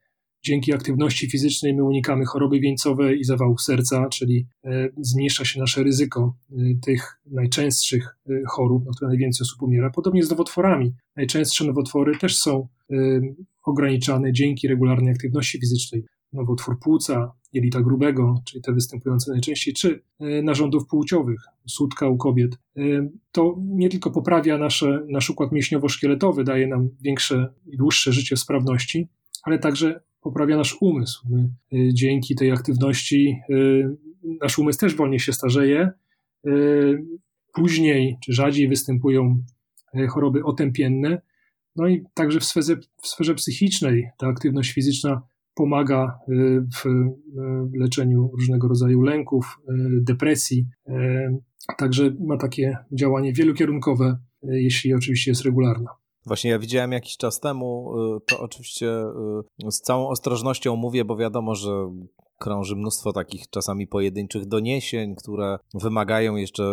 Dzięki 0.44 0.74
aktywności 0.74 1.30
fizycznej 1.30 1.74
my 1.74 1.84
unikamy 1.84 2.26
choroby 2.26 2.60
wieńcowej 2.60 3.20
i 3.20 3.24
zawałów 3.24 3.62
serca, 3.62 4.10
czyli 4.10 4.48
e, 4.66 4.90
zmniejsza 4.98 5.46
się 5.46 5.60
nasze 5.60 5.84
ryzyko 5.84 6.36
e, 6.52 6.56
tych 6.82 7.22
najczęstszych 7.26 8.18
e, 8.30 8.34
chorób, 8.48 8.86
na 8.86 8.92
które 8.92 9.08
najwięcej 9.08 9.46
osób 9.46 9.62
umiera. 9.62 9.90
Podobnie 9.90 10.24
z 10.24 10.30
nowotworami. 10.30 10.94
Najczęstsze 11.16 11.66
nowotwory 11.66 12.18
też 12.18 12.38
są 12.38 12.68
ograniczane 13.64 14.34
dzięki 14.34 14.68
regularnej 14.68 15.14
aktywności 15.14 15.60
fizycznej. 15.60 16.04
Nowotwór 16.34 16.80
płuca, 16.80 17.32
jelita 17.54 17.82
grubego, 17.82 18.42
czyli 18.46 18.62
te 18.62 18.74
występujące 18.74 19.32
najczęściej, 19.32 19.74
czy 19.74 20.04
narządów 20.44 20.88
płciowych, 20.88 21.42
sutka 21.68 22.10
u 22.10 22.18
kobiet. 22.18 22.58
To 23.32 23.56
nie 23.60 23.90
tylko 23.90 24.12
poprawia 24.12 24.58
nasze, 24.58 25.06
nasz 25.10 25.30
układ 25.30 25.52
mięśniowo-szkieletowy, 25.52 26.44
daje 26.44 26.68
nam 26.68 26.90
większe 27.02 27.54
i 27.66 27.78
dłuższe 27.78 28.14
życie 28.14 28.36
w 28.36 28.40
sprawności, 28.40 29.08
ale 29.44 29.60
także 29.60 30.02
poprawia 30.22 30.58
nasz 30.58 30.78
umysł. 30.82 31.28
My, 31.30 31.50
y, 31.74 31.94
dzięki 31.94 32.36
tej 32.36 32.52
aktywności 32.52 33.40
y, 33.50 33.98
nasz 34.42 34.60
umysł 34.60 34.80
też 34.80 34.96
wolniej 34.96 35.20
się 35.20 35.34
starzeje. 35.34 35.92
Y, 36.48 37.06
później 37.54 38.18
czy 38.24 38.34
rzadziej 38.34 38.68
występują 38.68 39.44
choroby 40.10 40.44
otępienne. 40.44 41.22
No 41.76 41.88
i 41.88 42.04
także 42.14 42.40
w 42.40 42.46
sferze, 42.46 42.76
w 43.02 43.08
sferze 43.08 43.36
psychicznej 43.36 44.10
ta 44.18 44.28
aktywność 44.28 44.72
fizyczna 44.72 45.22
pomaga 45.54 46.20
w 46.76 46.86
leczeniu 47.74 48.32
różnego 48.34 48.68
rodzaju 48.68 49.02
lęków, 49.02 49.60
depresji. 50.02 50.68
Także 51.78 52.16
ma 52.20 52.38
takie 52.38 52.78
działanie 52.92 53.34
wielokierunkowe, 53.34 54.18
jeśli 54.44 54.94
oczywiście 54.94 55.32
jest 55.32 55.46
regularna. 55.46 56.01
Właśnie 56.26 56.52
ja 56.52 56.60
widziałem 56.60 56.92
jakiś 56.92 57.18
czas 57.18 57.40
temu, 57.40 57.94
y, 58.18 58.20
to 58.28 58.40
oczywiście 58.40 58.88
y, 59.68 59.72
z 59.72 59.82
całą 59.82 60.08
ostrożnością 60.08 60.76
mówię, 60.76 61.06
bo 61.06 61.16
wiadomo, 61.18 61.56
że 61.56 61.92
krąży 62.42 62.76
mnóstwo 62.76 63.14
takich 63.14 63.50
czasami 63.50 63.88
pojedynczych 63.88 64.46
doniesień, 64.46 65.16
które 65.16 65.58
wymagają 65.74 66.36
jeszcze 66.36 66.64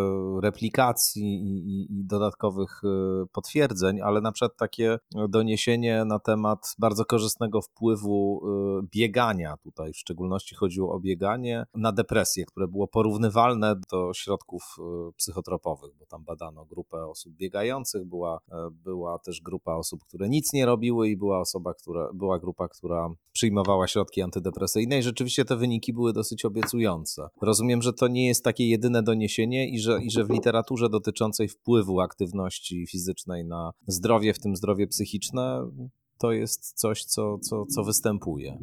replikacji 0.43 1.23
i, 1.25 1.59
i, 1.59 2.01
i, 2.01 2.05
dodatkowych 2.05 2.81
y, 2.85 3.27
potwierdzeń, 3.33 4.01
ale 4.01 4.21
na 4.21 4.33
przykład 4.33 4.57
takie 4.57 4.99
doniesienie 5.29 6.05
na 6.05 6.19
temat 6.19 6.75
bardzo 6.79 7.05
korzystnego 7.05 7.63
wpływu 7.63 8.41
y, 8.83 8.89
biegania, 8.93 9.57
tutaj 9.57 9.93
w 9.93 9.97
szczególności 9.97 10.55
chodziło 10.55 10.95
o 10.95 11.01
bieganie, 11.01 11.67
na 11.75 11.93
depresję, 11.93 12.45
które 12.47 12.69
było 12.69 12.89
porównywalne 12.89 13.75
do 13.93 14.15
środków 14.15 14.63
y, 14.79 15.13
psychotropowych, 15.17 15.91
bo 15.99 16.07
tam 16.07 16.25
badano 16.25 16.65
grupę 16.65 17.07
osób 17.07 17.33
biegających, 17.33 18.05
była, 18.05 18.41
była 18.73 19.19
też 19.19 19.41
grupa 19.41 19.75
osób, 19.75 20.05
które 20.05 20.29
nic 20.29 20.53
nie 20.53 20.67
robiły 20.67 21.09
i 21.09 21.17
była 21.17 21.41
osoba, 21.41 21.75
która, 21.75 22.09
była 22.15 22.39
grupa, 22.39 22.69
która 22.69 23.11
przyjmowała 23.33 23.87
środki 23.87 24.23
antydepresyjne 24.23 24.99
i 24.99 25.03
rzeczywiście 25.03 25.45
te 25.45 25.58
wyniki 25.59 25.93
były 25.93 26.13
dosyć 26.13 26.45
obiecujące. 26.45 27.29
Rozumiem, 27.43 27.83
że 27.83 27.93
to 27.93 28.09
nie 28.09 28.27
jest 28.27 28.45
takie 28.45 28.69
jedyne 28.69 29.03
doniesienie 29.03 29.71
i 29.71 29.81
że, 29.81 30.03
i 30.03 30.11
że 30.11 30.25
w 30.25 30.31
literaturze 30.31 30.89
dotyczącej 30.89 31.49
wpływu 31.49 32.01
aktywności 32.01 32.87
fizycznej 32.87 33.45
na 33.45 33.73
zdrowie, 33.87 34.35
w 34.35 34.39
tym 34.39 34.57
zdrowie 34.57 34.87
psychiczne, 34.87 35.71
to 36.19 36.33
jest 36.33 36.73
coś, 36.73 37.05
co, 37.05 37.39
co, 37.39 37.67
co 37.67 37.85
występuje. 37.85 38.59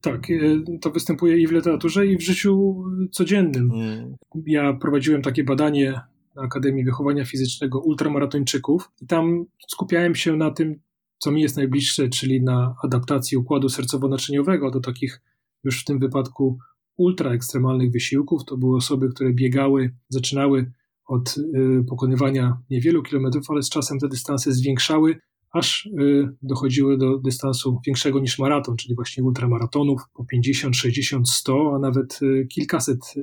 Tak, 0.00 0.30
e, 0.30 0.78
to 0.80 0.90
występuje 0.90 1.38
i 1.38 1.46
w 1.46 1.52
literaturze, 1.52 2.06
i 2.06 2.16
w 2.16 2.22
życiu 2.22 2.84
codziennym. 3.12 3.70
Mm. 3.72 4.14
Ja 4.46 4.72
prowadziłem 4.72 5.22
takie 5.22 5.44
badanie 5.44 6.00
na 6.36 6.42
Akademii 6.42 6.84
Wychowania 6.84 7.24
Fizycznego 7.24 7.80
ultramaratończyków 7.80 8.90
i 9.02 9.06
tam 9.06 9.44
skupiałem 9.68 10.14
się 10.14 10.36
na 10.36 10.50
tym, 10.50 10.80
co 11.18 11.30
mi 11.30 11.42
jest 11.42 11.56
najbliższe, 11.56 12.08
czyli 12.08 12.42
na 12.42 12.74
adaptacji 12.82 13.38
układu 13.38 13.68
sercowo-naczyniowego 13.68 14.70
do 14.70 14.80
takich 14.80 15.20
już 15.64 15.80
w 15.80 15.84
tym 15.84 15.98
wypadku 15.98 16.58
ultra 16.96 17.30
ekstremalnych 17.30 17.90
wysiłków. 17.92 18.44
To 18.44 18.56
były 18.56 18.76
osoby, 18.76 19.08
które 19.08 19.32
biegały, 19.32 19.94
zaczynały 20.08 20.72
od 21.06 21.36
y, 21.38 21.84
pokonywania 21.88 22.58
niewielu 22.70 23.02
kilometrów, 23.02 23.50
ale 23.50 23.62
z 23.62 23.70
czasem 23.70 23.98
te 23.98 24.08
dystanse 24.08 24.52
zwiększały, 24.52 25.18
aż 25.50 25.86
y, 25.86 26.28
dochodziły 26.42 26.98
do 26.98 27.18
dystansu 27.18 27.80
większego 27.86 28.20
niż 28.20 28.38
maraton, 28.38 28.76
czyli 28.76 28.94
właśnie 28.94 29.24
ultramaratonów 29.24 30.02
po 30.14 30.24
50, 30.24 30.76
60, 30.76 31.28
100, 31.28 31.72
a 31.76 31.78
nawet 31.78 32.18
y, 32.22 32.46
kilkaset 32.50 33.14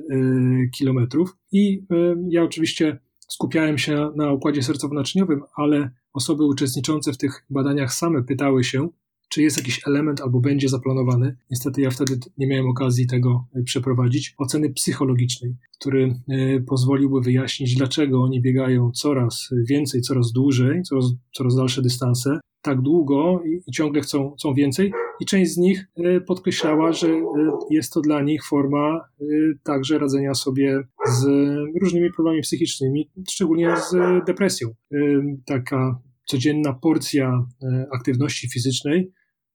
kilometrów. 0.74 1.36
I 1.52 1.84
ja 2.28 2.42
oczywiście 2.42 2.98
skupiałem 3.28 3.78
się 3.78 4.10
na 4.16 4.32
układzie 4.32 4.60
sercowo-naczyniowym, 4.62 5.40
ale 5.56 5.90
osoby 6.12 6.44
uczestniczące 6.44 7.12
w 7.12 7.18
tych 7.18 7.46
badaniach 7.50 7.94
same 7.94 8.22
pytały 8.22 8.64
się, 8.64 8.88
czy 9.32 9.42
jest 9.42 9.56
jakiś 9.56 9.80
element 9.86 10.20
albo 10.20 10.40
będzie 10.40 10.68
zaplanowany. 10.68 11.36
Niestety 11.50 11.80
ja 11.80 11.90
wtedy 11.90 12.18
nie 12.38 12.46
miałem 12.46 12.66
okazji 12.66 13.06
tego 13.06 13.46
e, 13.54 13.62
przeprowadzić. 13.62 14.34
Oceny 14.38 14.70
psychologicznej, 14.70 15.56
który 15.78 16.14
e, 16.28 16.60
pozwoliłby 16.60 17.20
wyjaśnić, 17.20 17.74
dlaczego 17.74 18.22
oni 18.22 18.40
biegają 18.40 18.90
coraz 18.90 19.50
więcej, 19.68 20.00
coraz 20.00 20.32
dłużej, 20.32 20.82
coraz, 20.82 21.04
coraz 21.32 21.56
dalsze 21.56 21.82
dystanse, 21.82 22.40
tak 22.62 22.80
długo 22.80 23.42
i, 23.66 23.72
ciągle 23.72 24.00
chcą, 24.00 24.34
chcą 24.38 24.54
więcej. 24.54 24.92
I 25.20 25.26
część 25.26 25.52
z 25.52 25.56
nich 25.56 25.86
e, 25.96 26.20
podkreślała, 26.20 26.92
że 26.92 27.08
jest 27.70 27.92
to 27.92 28.00
dla 28.00 28.22
nich 28.22 28.46
forma 28.46 29.00
także 29.62 29.98
radzenia 29.98 30.34
sobie 30.34 30.82
z 31.06 31.26
różnymi 31.82 32.12
problemami 32.12 32.42
psychicznymi, 32.42 33.10
szczególnie 33.30 33.76
z 33.76 33.94
depresją. 34.26 34.68
Taka 35.44 36.00
codzienna 36.26 36.72
porcja 36.72 37.46
aktywności 37.92 38.48
fizycznej 38.48 39.12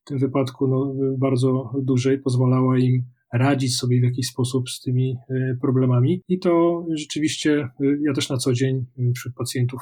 tym 0.08 0.18
wypadku 0.18 0.68
no, 0.68 0.94
bardzo 1.18 1.74
dużej, 1.84 2.20
pozwalała 2.20 2.80
im 2.80 3.04
radzić 3.34 3.78
sobie 3.78 4.00
w 4.02 4.04
jakiś 4.04 4.28
sposób 4.28 4.70
z 4.70 4.82
tymi 4.82 5.16
e, 5.30 5.58
problemami. 5.62 6.22
I 6.28 6.40
to 6.40 6.86
rzeczywiście 6.94 7.60
e, 7.60 7.70
ja 8.02 8.14
też 8.14 8.30
na 8.30 8.38
co 8.38 8.54
dzień 8.54 8.86
e, 9.00 9.12
wśród 9.16 9.36
pacjentów 9.36 9.82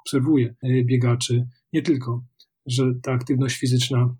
obserwuję 0.00 0.54
biegaczy. 0.84 1.46
Nie 1.72 1.82
tylko, 1.82 2.24
że 2.66 2.94
ta 3.02 3.12
aktywność 3.12 3.58
fizyczna 3.58 4.16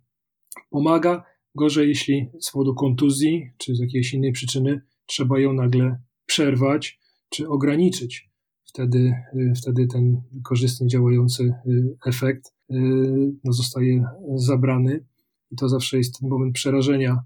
pomaga. 0.70 1.24
Gorzej, 1.54 1.88
jeśli 1.88 2.30
z 2.40 2.50
powodu 2.52 2.74
kontuzji 2.74 3.50
czy 3.58 3.74
z 3.74 3.80
jakiejś 3.80 4.14
innej 4.14 4.32
przyczyny 4.32 4.80
trzeba 5.06 5.40
ją 5.40 5.52
nagle 5.52 5.98
przerwać 6.26 7.00
czy 7.28 7.48
ograniczyć. 7.48 8.30
Wtedy, 8.64 9.12
wtedy 9.56 9.86
ten 9.86 10.22
korzystnie 10.44 10.86
działający 10.86 11.54
efekt 12.06 12.54
no, 13.44 13.52
zostaje 13.52 14.04
zabrany. 14.34 15.04
I 15.50 15.56
to 15.56 15.68
zawsze 15.68 15.98
jest 15.98 16.20
ten 16.20 16.28
moment 16.28 16.54
przerażenia 16.54 17.22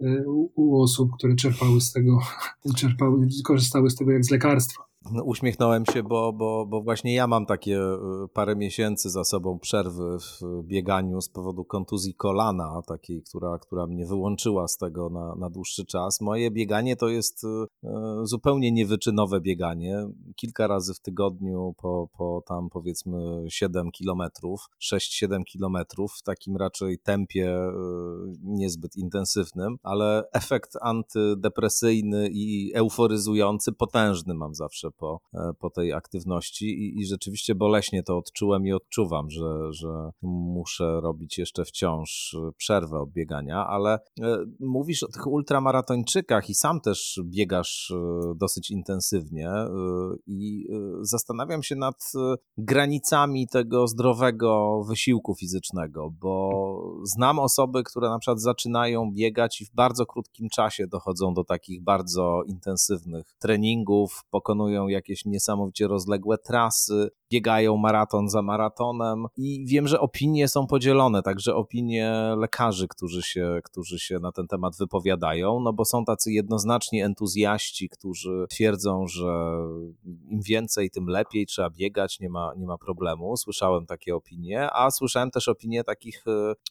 y, 0.00 0.24
u, 0.28 0.50
u 0.54 0.82
osób, 0.82 1.10
które 1.18 1.36
czerpały 1.36 1.80
z 1.80 1.92
tego, 1.92 2.20
czerpały, 2.80 3.28
korzystały 3.44 3.90
z 3.90 3.94
tego 3.94 4.12
jak 4.12 4.24
z 4.24 4.30
lekarstwa. 4.30 4.82
Uśmiechnąłem 5.24 5.86
się, 5.86 6.02
bo, 6.02 6.32
bo, 6.32 6.66
bo 6.66 6.82
właśnie 6.82 7.14
ja 7.14 7.26
mam 7.26 7.46
takie 7.46 7.78
e, 7.78 7.98
parę 8.32 8.56
miesięcy 8.56 9.10
za 9.10 9.24
sobą 9.24 9.58
przerwy 9.58 10.18
w 10.18 10.62
bieganiu 10.62 11.20
z 11.20 11.28
powodu 11.28 11.64
kontuzji 11.64 12.14
kolana, 12.14 12.82
takiej, 12.86 13.22
która, 13.22 13.58
która 13.58 13.86
mnie 13.86 14.06
wyłączyła 14.06 14.68
z 14.68 14.76
tego 14.76 15.10
na, 15.10 15.34
na 15.34 15.50
dłuższy 15.50 15.84
czas. 15.84 16.20
Moje 16.20 16.50
bieganie 16.50 16.96
to 16.96 17.08
jest 17.08 17.44
e, 17.44 17.66
zupełnie 18.22 18.72
niewyczynowe 18.72 19.40
bieganie. 19.40 20.08
Kilka 20.36 20.66
razy 20.66 20.94
w 20.94 21.00
tygodniu 21.00 21.74
po, 21.76 22.08
po 22.18 22.42
tam 22.46 22.68
powiedzmy 22.70 23.44
7 23.48 23.90
kilometrów, 23.90 24.60
6-7 24.92 25.44
kilometrów, 25.44 26.12
w 26.12 26.22
takim 26.22 26.56
raczej 26.56 26.98
tempie 26.98 27.50
e, 27.50 27.72
niezbyt 28.42 28.96
intensywnym, 28.96 29.76
ale 29.82 30.24
efekt 30.32 30.76
antydepresyjny 30.80 32.28
i 32.32 32.72
euforyzujący 32.74 33.72
potężny 33.72 34.34
mam 34.34 34.54
zawsze 34.54 34.90
po, 34.96 35.20
e, 35.34 35.50
po 35.58 35.70
tej 35.70 35.92
aktywności 35.92 36.66
i, 36.66 37.00
i 37.00 37.06
rzeczywiście 37.06 37.54
boleśnie 37.54 38.02
to 38.02 38.18
odczułem 38.18 38.66
i 38.66 38.72
odczuwam, 38.72 39.30
że, 39.30 39.72
że 39.72 40.10
muszę 40.22 41.00
robić 41.00 41.38
jeszcze 41.38 41.64
wciąż 41.64 42.36
przerwę 42.56 43.00
od 43.00 43.10
biegania, 43.10 43.66
ale 43.66 43.98
e, 44.20 44.36
mówisz 44.60 45.02
o 45.02 45.08
tych 45.08 45.26
ultramaratończykach 45.26 46.50
i 46.50 46.54
sam 46.54 46.80
też 46.80 47.20
biegasz 47.24 47.90
e, 47.90 48.34
dosyć 48.36 48.70
intensywnie 48.70 49.50
i 50.26 50.66
zastanawiam 51.00 51.62
się 51.62 51.76
nad 51.76 52.12
granicami 52.58 53.48
tego 53.48 53.86
zdrowego 53.88 54.82
wysiłku 54.88 55.34
fizycznego, 55.34 56.10
bo 56.20 56.52
znam 57.04 57.38
osoby, 57.38 57.82
które 57.82 58.08
na 58.08 58.18
przykład 58.18 58.40
zaczynają 58.40 59.12
biegać 59.12 59.60
i 59.60 59.66
w 59.66 59.74
bardzo 59.74 60.06
krótkim 60.06 60.48
czasie 60.48 60.86
dochodzą 60.86 61.34
do 61.34 61.44
takich 61.44 61.82
bardzo 61.82 62.42
intensywnych 62.46 63.36
treningów, 63.38 64.24
pokonują 64.30 64.85
jakieś 64.88 65.24
niesamowicie 65.24 65.86
rozległe 65.86 66.38
trasy. 66.38 67.08
Biegają 67.30 67.76
maraton 67.76 68.28
za 68.28 68.42
maratonem 68.42 69.26
i 69.36 69.64
wiem, 69.66 69.88
że 69.88 70.00
opinie 70.00 70.48
są 70.48 70.66
podzielone, 70.66 71.22
także 71.22 71.54
opinie 71.54 72.34
lekarzy, 72.36 72.88
którzy 72.88 73.22
się, 73.22 73.60
którzy 73.64 73.98
się 73.98 74.18
na 74.18 74.32
ten 74.32 74.46
temat 74.46 74.76
wypowiadają, 74.78 75.60
no 75.60 75.72
bo 75.72 75.84
są 75.84 76.04
tacy 76.04 76.32
jednoznaczni 76.32 77.02
entuzjaści, 77.02 77.88
którzy 77.88 78.46
twierdzą, 78.50 79.06
że 79.06 79.58
im 80.28 80.40
więcej, 80.42 80.90
tym 80.90 81.06
lepiej, 81.06 81.46
trzeba 81.46 81.70
biegać, 81.70 82.20
nie 82.20 82.30
ma, 82.30 82.52
nie 82.56 82.66
ma 82.66 82.78
problemu. 82.78 83.36
Słyszałem 83.36 83.86
takie 83.86 84.14
opinie, 84.14 84.68
a 84.72 84.90
słyszałem 84.90 85.30
też 85.30 85.48
opinie 85.48 85.84
takich, 85.84 86.24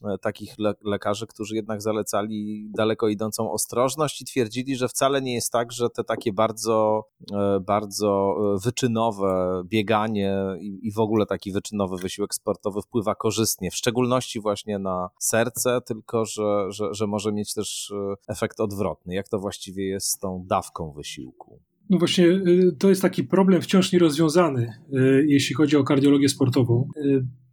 e, 0.06 0.18
takich 0.18 0.60
le 0.60 0.74
lekarzy, 0.84 1.28
którzy 1.28 1.56
jednak 1.56 1.82
zalecali 1.82 2.70
daleko 2.76 3.08
idącą 3.08 3.52
ostrożność 3.52 4.22
i 4.22 4.26
twierdzili, 4.26 4.76
że 4.76 4.88
wcale 4.88 5.22
nie 5.22 5.34
jest 5.34 5.52
tak, 5.52 5.72
że 5.72 5.90
te 5.90 6.04
takie 6.04 6.34
bardzo, 6.34 7.04
e, 7.34 7.60
bardzo 7.60 8.36
e, 8.56 8.60
wyczynowe 8.60 9.62
bieganie 9.66 10.45
i, 10.60 10.92
w 10.92 11.00
ogóle 11.00 11.26
taki 11.26 11.52
wyczynowy 11.52 11.98
wysiłek 11.98 12.34
sportowy 12.34 12.82
wpływa 12.82 13.16
korzystnie, 13.16 13.72
w 13.72 13.76
szczególności 13.76 14.42
właśnie 14.42 14.80
na 14.80 15.10
serce, 15.20 15.82
tylko 15.88 16.26
że, 16.26 16.66
że, 16.70 16.94
że 16.94 17.08
może 17.08 17.34
mieć 17.34 17.54
też 17.54 17.94
efekt 18.28 18.60
odwrotny. 18.60 19.16
Jak 19.16 19.30
to 19.30 19.40
właściwie 19.40 19.88
jest 19.88 20.08
z 20.08 20.20
tą 20.20 20.44
dawką 20.48 20.92
wysiłku? 20.92 21.60
No 21.90 21.98
właśnie, 21.98 22.26
y, 22.26 22.76
to 22.80 22.90
jest 22.90 23.02
taki 23.02 23.24
problem 23.24 23.62
wciąż 23.62 23.92
nierozwiązany, 23.92 24.74
y, 24.94 25.26
jeśli 25.28 25.56
chodzi 25.56 25.78
o 25.78 25.84
kardiologię 25.84 26.30
sportową. 26.30 26.90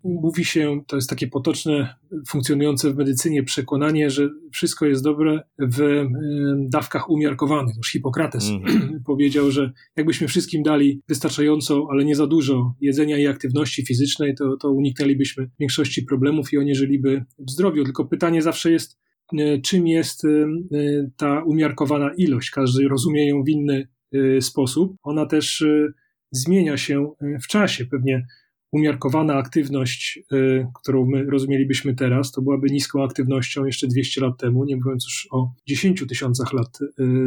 Mówi 0.05 0.45
się, 0.45 0.81
to 0.87 0.97
jest 0.97 1.11
takie 1.11 1.29
potoczne, 1.29 1.95
funkcjonujące 2.29 2.93
w 2.93 2.97
medycynie 2.97 3.43
przekonanie, 3.43 4.11
że 4.11 4.31
wszystko 4.53 4.87
jest 4.87 5.05
dobre 5.05 5.43
w 5.59 6.07
dawkach 6.69 7.11
umiarkowanych. 7.11 7.77
Już 7.77 7.93
Hipokrates 7.93 8.51
mm. 8.51 9.03
powiedział, 9.07 9.51
że 9.51 9.73
jakbyśmy 9.97 10.29
wszystkim 10.29 10.63
dali 10.63 11.03
wystarczająco, 11.09 11.87
ale 11.91 12.05
nie 12.05 12.17
za 12.17 12.27
dużo 12.27 12.75
jedzenia 12.81 13.19
i 13.19 13.27
aktywności 13.27 13.87
fizycznej, 13.87 14.35
to, 14.35 14.57
to 14.57 14.71
uniknęlibyśmy 14.71 15.51
większości 15.61 16.03
problemów 16.03 16.53
i 16.53 16.59
oni 16.59 16.75
żyliby 16.75 17.25
w 17.39 17.51
zdrowiu. 17.51 17.85
Tylko 17.85 18.05
pytanie 18.05 18.43
zawsze 18.43 18.71
jest, 18.71 18.99
czym 19.63 19.87
jest 19.87 20.23
ta 21.17 21.43
umiarkowana 21.43 22.11
ilość. 22.17 22.51
Każdy 22.51 22.89
rozumie 22.89 23.29
ją 23.29 23.43
w 23.45 23.49
inny 23.49 23.89
sposób. 24.41 24.97
Ona 25.03 25.27
też 25.27 25.65
zmienia 26.31 26.77
się 26.77 27.13
w 27.43 27.47
czasie. 27.47 27.85
Pewnie 27.85 28.27
umiarkowana 28.73 29.35
aktywność, 29.35 30.21
którą 30.75 31.07
my 31.07 31.25
rozumielibyśmy 31.25 31.95
teraz, 31.95 32.33
to 32.33 32.43
byłaby 32.43 32.71
niską 32.71 33.05
aktywnością 33.05 33.65
jeszcze 33.65 33.87
200 33.87 34.21
lat 34.21 34.39
temu, 34.39 34.65
nie 34.65 34.77
mówiąc 34.77 35.05
już 35.05 35.29
o 35.31 35.53
10 35.67 36.05
tysiącach 36.09 36.53
lat 36.53 36.79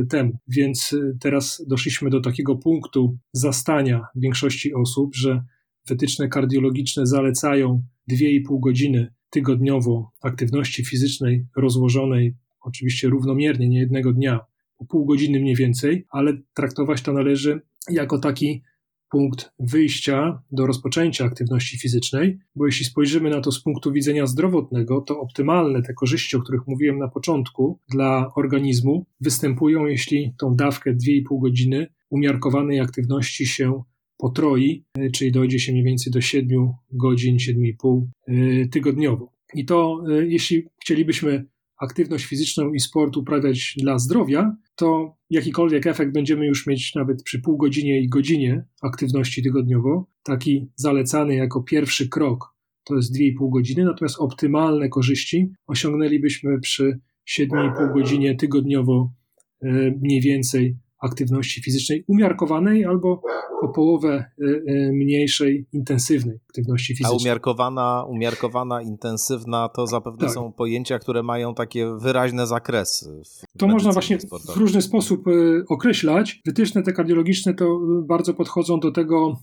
temu. 0.09 0.37
Więc 0.47 0.95
teraz 1.19 1.65
doszliśmy 1.67 2.09
do 2.09 2.21
takiego 2.21 2.55
punktu 2.55 3.17
zastania 3.33 4.05
większości 4.15 4.73
osób, 4.73 5.15
że 5.15 5.43
wytyczne 5.87 6.27
kardiologiczne 6.27 7.07
zalecają 7.07 7.81
2,5 8.11 8.59
godziny 8.59 9.13
tygodniowo 9.29 10.11
aktywności 10.21 10.85
fizycznej 10.85 11.45
rozłożonej 11.55 12.35
oczywiście 12.61 13.09
równomiernie, 13.09 13.69
nie 13.69 13.79
jednego 13.79 14.13
dnia 14.13 14.39
po 14.77 14.85
pół 14.85 15.05
godziny 15.05 15.39
mniej 15.39 15.55
więcej, 15.55 16.05
ale 16.09 16.37
traktować 16.53 17.01
to 17.01 17.13
należy 17.13 17.61
jako 17.89 18.19
taki 18.19 18.63
punkt 19.09 19.51
wyjścia 19.59 20.41
do 20.51 20.67
rozpoczęcia 20.67 21.25
aktywności 21.25 21.77
fizycznej, 21.77 22.39
bo 22.55 22.65
jeśli 22.65 22.85
spojrzymy 22.85 23.29
na 23.29 23.41
to 23.41 23.51
z 23.51 23.63
punktu 23.63 23.91
widzenia 23.91 24.27
zdrowotnego, 24.27 25.01
to 25.01 25.19
optymalne 25.19 25.81
te 25.81 25.93
korzyści, 25.93 26.37
o 26.37 26.41
których 26.41 26.67
mówiłem 26.67 26.97
na 26.99 27.07
początku, 27.07 27.79
dla 27.89 28.31
organizmu 28.35 29.05
występują, 29.21 29.85
jeśli 29.85 30.33
tą 30.37 30.55
dawkę 30.55 30.93
2,5 30.93 31.41
godziny 31.41 31.87
umiarkowanej 32.09 32.79
aktywności 32.79 33.45
się 33.47 33.83
potroi, 34.17 34.83
czyli 35.13 35.31
dojdzie 35.31 35.59
się 35.59 35.71
mniej 35.71 35.83
więcej 35.83 36.13
do 36.13 36.21
7 36.21 36.73
godzin, 36.91 37.37
7,5 37.37 38.05
y, 38.29 38.67
tygodniowo. 38.71 39.31
I 39.53 39.65
to, 39.65 40.03
y, 40.09 40.27
jeśli 40.27 40.67
chcielibyśmy 40.81 41.45
aktywność 41.77 42.25
fizyczną 42.25 42.73
i 42.73 42.79
sport 42.79 43.17
uprawiać 43.17 43.75
dla 43.77 43.99
zdrowia, 43.99 44.55
to 44.75 45.17
jakikolwiek 45.29 45.87
efekt 45.87 46.13
będziemy 46.13 46.47
już 46.47 46.67
mieć 46.67 46.95
nawet 46.95 47.23
przy 47.23 47.41
pół 47.41 47.57
godzinie 47.57 48.01
i 48.01 48.09
godzinie 48.09 48.65
aktywności 48.81 49.43
tygodniowo. 49.43 50.07
Taki 50.23 50.67
zalecany 50.75 51.35
jako 51.35 51.63
pierwszy 51.63 52.09
krok 52.09 52.55
to 52.83 52.95
jest 52.95 53.15
2,5 53.15 53.51
godziny, 53.51 53.85
natomiast 53.85 54.19
optymalne 54.19 54.89
korzyści 54.89 55.51
osiągnęlibyśmy 55.67 56.59
przy 56.59 56.99
7,5 57.29 57.93
godzinie 57.93 58.35
tygodniowo 58.35 59.13
e, 59.61 59.67
mniej 60.01 60.21
więcej 60.21 60.77
aktywności 61.05 61.61
fizycznej 61.61 62.03
umiarkowanej 62.07 62.85
albo 62.85 63.21
o 63.61 63.67
połowę 63.67 64.25
y, 64.39 64.45
y, 64.45 64.91
mniejszej, 64.93 65.65
intensywnej 65.73 66.39
aktywności 66.49 66.95
fizycznej. 66.95 67.19
A 67.19 67.21
umiarkowana, 67.21 68.05
umiarkowana 68.07 68.81
intensywna 68.81 69.69
to 69.69 69.87
zapewne 69.87 70.19
tak. 70.19 70.31
są 70.31 70.51
pojęcia, 70.51 70.99
które 70.99 71.23
mają 71.23 71.55
takie 71.55 71.95
wyraźne 71.99 72.47
zakresy. 72.47 73.21
To 73.57 73.67
można 73.67 73.91
właśnie 73.91 74.19
sportowej. 74.19 74.55
w 74.55 74.59
różny 74.59 74.81
sposób 74.81 75.27
y, 75.27 75.63
określać. 75.67 76.41
Wytyczne 76.45 76.83
te 76.83 76.93
kardiologiczne 76.93 77.53
to 77.53 77.81
bardzo 78.07 78.33
podchodzą 78.33 78.79
do 78.79 78.91
tego 78.91 79.39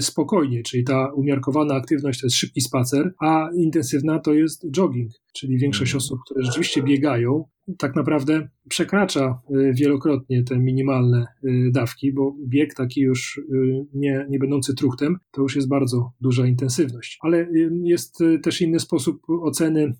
spokojnie, 0.00 0.62
czyli 0.62 0.84
ta 0.84 1.12
umiarkowana 1.12 1.74
aktywność 1.74 2.20
to 2.20 2.26
jest 2.26 2.36
szybki 2.36 2.60
spacer, 2.60 3.14
a 3.20 3.48
intensywna 3.56 4.18
to 4.18 4.34
jest 4.34 4.66
jogging, 4.70 5.12
czyli 5.32 5.58
większość 5.58 5.92
hmm. 5.92 5.98
osób, 5.98 6.18
które 6.24 6.44
rzeczywiście 6.44 6.82
biegają, 6.82 7.44
tak 7.78 7.96
naprawdę 7.96 8.48
przekracza 8.68 9.40
y, 9.50 9.72
wielokrotnie 9.74 10.44
te 10.44 10.58
minimalne 10.58 11.26
y, 11.44 11.70
dawki, 11.72 12.12
bo 12.12 12.36
bieg 12.46 12.74
taki 12.74 13.00
już 13.00 13.38
y, 13.38 13.86
nie, 13.94 14.26
nie 14.30 14.38
będący 14.38 14.74
truchtem, 14.74 15.18
to 15.30 15.42
już 15.42 15.56
jest 15.56 15.68
bardzo 15.68 16.12
duża 16.20 16.46
intensywność. 16.46 17.18
Ale 17.20 17.48
jest 17.84 18.18
też 18.42 18.60
inny 18.60 18.80
sposób 18.80 19.22
oceny 19.42 19.92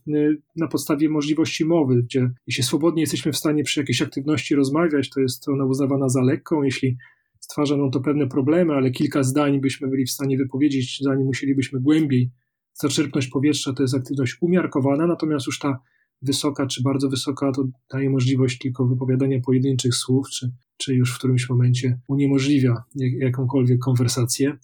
na 0.56 0.68
podstawie 0.68 1.08
możliwości 1.08 1.64
mowy, 1.64 2.02
gdzie 2.02 2.30
jeśli 2.46 2.64
swobodnie 2.64 3.02
jesteśmy 3.02 3.27
w 3.32 3.36
stanie 3.36 3.64
przy 3.64 3.80
jakiejś 3.80 4.02
aktywności 4.02 4.54
rozmawiać, 4.54 5.10
to 5.10 5.20
jest 5.20 5.48
ona 5.48 5.64
uznawana 5.64 6.08
za 6.08 6.22
lekką, 6.22 6.62
jeśli 6.62 6.96
stwarza 7.40 7.76
nam 7.76 7.90
to 7.90 8.00
pewne 8.00 8.26
problemy, 8.26 8.74
ale 8.74 8.90
kilka 8.90 9.22
zdań 9.22 9.60
byśmy 9.60 9.88
byli 9.88 10.06
w 10.06 10.10
stanie 10.10 10.38
wypowiedzieć, 10.38 10.98
zanim 11.02 11.26
musielibyśmy 11.26 11.80
głębiej 11.80 12.30
zaczerpnąć 12.74 13.26
powietrza, 13.26 13.72
to 13.72 13.82
jest 13.82 13.94
aktywność 13.94 14.36
umiarkowana, 14.40 15.06
natomiast 15.06 15.46
już 15.46 15.58
ta 15.58 15.78
wysoka 16.22 16.66
czy 16.66 16.82
bardzo 16.82 17.08
wysoka, 17.08 17.52
to 17.52 17.64
daje 17.92 18.10
możliwość 18.10 18.58
tylko 18.58 18.86
wypowiadania 18.86 19.40
pojedynczych 19.40 19.94
słów, 19.94 20.26
czy, 20.30 20.52
czy 20.76 20.94
już 20.94 21.14
w 21.14 21.18
którymś 21.18 21.48
momencie 21.48 22.00
uniemożliwia 22.08 22.74
jakąkolwiek 23.18 23.78
konwersację 23.78 24.58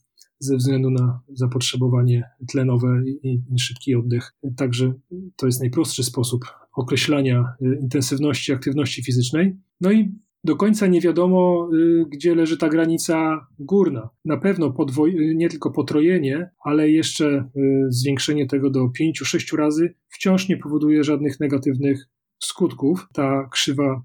ze 0.45 0.57
względu 0.57 0.91
na 0.91 1.21
zapotrzebowanie 1.35 2.25
tlenowe 2.49 3.03
i, 3.23 3.41
szybki 3.59 3.95
oddech. 3.95 4.35
Także 4.57 4.93
to 5.37 5.47
jest 5.47 5.61
najprostszy 5.61 6.05
sposób 6.05 6.45
określania 6.77 7.45
y, 7.63 7.79
intensywności 7.83 8.53
aktywności 8.53 9.03
fizycznej. 9.03 9.57
No 9.81 9.93
i 9.93 10.13
do 10.45 10.57
końca 10.57 10.87
nie 10.87 11.01
wiadomo, 11.01 11.69
y, 11.75 12.05
gdzie 12.09 12.35
leży 12.35 12.57
ta 12.57 12.69
granica 12.69 13.47
górna. 13.59 14.09
Na 14.25 14.37
pewno 14.37 14.71
podwoj- 14.71 15.21
y, 15.21 15.35
nie 15.35 15.49
tylko 15.49 15.71
potrojenie, 15.71 16.51
ale 16.65 16.91
jeszcze 16.91 17.49
zwiększenie 17.89 18.47
tego 18.47 18.71
do 18.71 18.89
5-6 18.89 19.57
razy 19.57 19.95
wciąż 20.09 20.49
nie 20.49 20.57
powoduje 20.57 21.05
żadnych 21.05 21.41
negatywnych 21.41 22.09
skutków. 22.45 23.07
Ta 23.13 23.49
krzywa, 23.53 24.03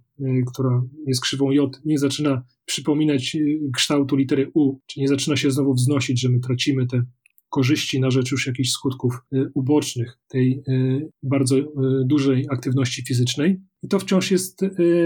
która 0.53 0.81
jest 1.07 1.21
krzywą 1.21 1.51
J, 1.51 1.81
nie 1.85 1.99
zaczyna 1.99 2.43
przypominać 2.65 3.37
kształtu 3.75 4.15
litery 4.15 4.51
U, 4.53 4.79
czy 4.85 4.99
nie 4.99 5.07
zaczyna 5.07 5.35
się 5.35 5.51
znowu 5.51 5.73
wznosić, 5.73 6.21
że 6.21 6.29
my 6.29 6.39
tracimy 6.39 6.87
te 6.87 7.03
korzyści 7.49 7.99
na 7.99 8.11
rzecz 8.11 8.31
już 8.31 8.47
jakichś 8.47 8.69
skutków 8.69 9.19
y, 9.33 9.51
ubocznych 9.53 10.19
tej 10.27 10.63
y, 10.67 11.09
bardzo 11.23 11.57
y, 11.57 11.65
dużej 12.05 12.45
aktywności 12.51 13.03
fizycznej. 13.07 13.59
I 13.83 13.87
to 13.87 13.99
wciąż 13.99 14.31
jest 14.31 14.61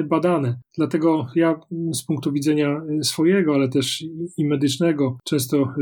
badane. 0.05 0.59
Dlatego 0.77 1.27
ja 1.35 1.59
z 1.93 2.05
punktu 2.05 2.31
widzenia 2.31 2.81
swojego, 3.03 3.53
ale 3.55 3.69
też 3.69 4.03
i 4.37 4.45
medycznego, 4.45 5.17
często 5.25 5.73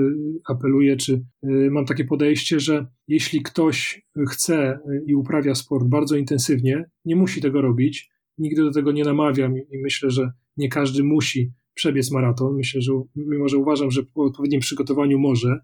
apeluję, 0.49 0.97
czy 0.97 1.25
mam 1.71 1.85
takie 1.85 2.05
podejście, 2.05 2.59
że 2.59 2.85
jeśli 3.07 3.41
ktoś 3.41 4.05
chce 4.29 4.79
i 5.07 5.15
uprawia 5.15 5.55
sport 5.55 5.87
bardzo 5.87 6.15
intensywnie, 6.15 6.85
nie 7.05 7.15
musi 7.15 7.41
tego 7.41 7.61
robić. 7.61 8.09
Nigdy 8.37 8.63
do 8.63 8.71
tego 8.71 8.91
nie 8.91 9.03
namawiam 9.03 9.57
i 9.57 9.77
myślę, 9.83 10.11
że 10.11 10.31
nie 10.57 10.69
każdy 10.69 11.03
musi 11.03 11.51
przebiec 11.73 12.11
maraton. 12.11 12.55
Myślę, 12.55 12.81
że 12.81 12.91
mimo, 13.15 13.47
że 13.47 13.57
uważam, 13.57 13.91
że 13.91 14.03
po 14.03 14.23
odpowiednim 14.23 14.61
przygotowaniu 14.61 15.19
może 15.19 15.59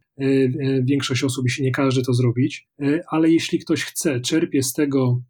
większość 0.84 1.24
osób, 1.24 1.46
jeśli 1.46 1.64
nie 1.64 1.72
każe 1.72 2.02
to 2.02 2.14
zrobić, 2.14 2.68
ale 3.10 3.32
jeśli 3.32 3.60
ktoś 3.60 3.84
chce, 3.84 4.22
czerpie 4.22 4.64
z 4.64 4.74
tego 4.74 5.22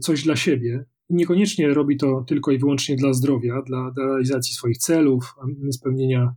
coś 0.00 0.22
dla 0.24 0.36
siebie, 0.36 0.84
niekoniecznie 1.12 1.74
robi 1.74 1.96
to 1.96 2.24
tylko 2.28 2.50
i 2.50 2.58
wyłącznie 2.58 2.96
dla 2.96 3.12
zdrowia, 3.12 3.62
dla, 3.66 3.90
dla 3.90 4.06
realizacji 4.06 4.54
swoich 4.54 4.78
celów, 4.78 5.34
spełnienia, 5.70 6.34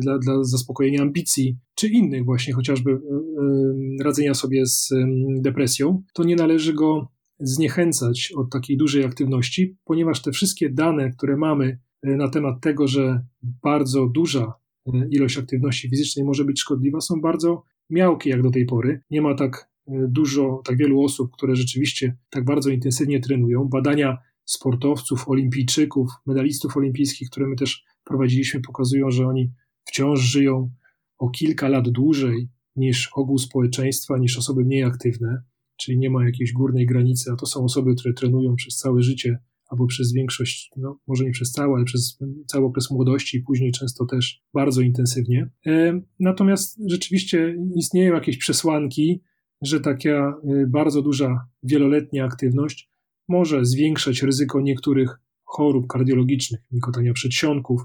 dla, 0.00 0.18
dla 0.18 0.44
zaspokojenia 0.44 1.02
ambicji, 1.02 1.58
czy 1.74 1.88
innych 1.88 2.24
właśnie, 2.24 2.54
chociażby 2.54 3.00
radzenia 4.04 4.34
sobie 4.34 4.66
z 4.66 4.94
depresją, 5.40 6.02
to 6.14 6.24
nie 6.24 6.36
należy 6.36 6.74
go 6.74 7.08
zniechęcać 7.40 8.32
od 8.36 8.50
takiej 8.50 8.76
dużej 8.76 9.04
aktywności, 9.04 9.76
ponieważ 9.84 10.22
te 10.22 10.32
wszystkie 10.32 10.70
dane, 10.70 11.10
które 11.10 11.36
mamy 11.36 11.78
na 12.02 12.28
temat 12.28 12.60
tego, 12.60 12.88
że 12.88 13.24
bardzo 13.42 14.06
duża 14.06 14.54
ilość 15.10 15.38
aktywności 15.38 15.90
fizycznej 15.90 16.24
może 16.24 16.44
być 16.44 16.60
szkodliwa, 16.60 17.00
są 17.00 17.20
bardzo 17.20 17.62
miałkie 17.90 18.30
jak 18.30 18.42
do 18.42 18.50
tej 18.50 18.66
pory. 18.66 19.00
Nie 19.10 19.22
ma 19.22 19.34
tak 19.34 19.70
dużo, 19.88 20.62
tak 20.64 20.76
wielu 20.76 21.02
osób, 21.02 21.30
które 21.32 21.56
rzeczywiście 21.56 22.16
tak 22.30 22.44
bardzo 22.44 22.70
intensywnie 22.70 23.20
trenują. 23.20 23.64
Badania 23.64 24.18
sportowców, 24.44 25.28
olimpijczyków, 25.28 26.10
medalistów 26.26 26.76
olimpijskich, 26.76 27.30
które 27.30 27.46
my 27.46 27.56
też 27.56 27.84
prowadziliśmy, 28.04 28.60
pokazują, 28.60 29.10
że 29.10 29.26
oni 29.26 29.52
wciąż 29.84 30.20
żyją 30.20 30.70
o 31.18 31.30
kilka 31.30 31.68
lat 31.68 31.88
dłużej 31.88 32.48
niż 32.76 33.10
ogół 33.14 33.38
społeczeństwa, 33.38 34.18
niż 34.18 34.38
osoby 34.38 34.64
mniej 34.64 34.84
aktywne, 34.84 35.42
czyli 35.76 35.98
nie 35.98 36.10
ma 36.10 36.24
jakiejś 36.24 36.52
górnej 36.52 36.86
granicy, 36.86 37.30
a 37.32 37.36
to 37.36 37.46
są 37.46 37.64
osoby, 37.64 37.94
które 37.94 38.14
trenują 38.14 38.56
przez 38.56 38.76
całe 38.76 39.02
życie 39.02 39.38
albo 39.68 39.86
przez 39.86 40.12
większość, 40.12 40.70
no 40.76 40.98
może 41.06 41.24
nie 41.24 41.30
przez 41.30 41.52
całe, 41.52 41.74
ale 41.76 41.84
przez 41.84 42.18
cały 42.46 42.66
okres 42.66 42.90
młodości 42.90 43.36
i 43.36 43.42
później 43.42 43.72
często 43.72 44.06
też 44.06 44.42
bardzo 44.54 44.80
intensywnie. 44.80 45.50
E, 45.66 46.00
natomiast 46.20 46.80
rzeczywiście 46.86 47.56
istnieją 47.76 48.14
jakieś 48.14 48.36
przesłanki, 48.36 49.22
że 49.62 49.80
taka 49.80 50.08
e, 50.08 50.66
bardzo 50.66 51.02
duża 51.02 51.46
wieloletnia 51.62 52.24
aktywność 52.24 52.90
może 53.28 53.64
zwiększać 53.64 54.22
ryzyko 54.22 54.60
niektórych 54.60 55.20
chorób 55.44 55.86
kardiologicznych, 55.86 56.60
nikotania 56.70 57.12
przedsionków, 57.12 57.82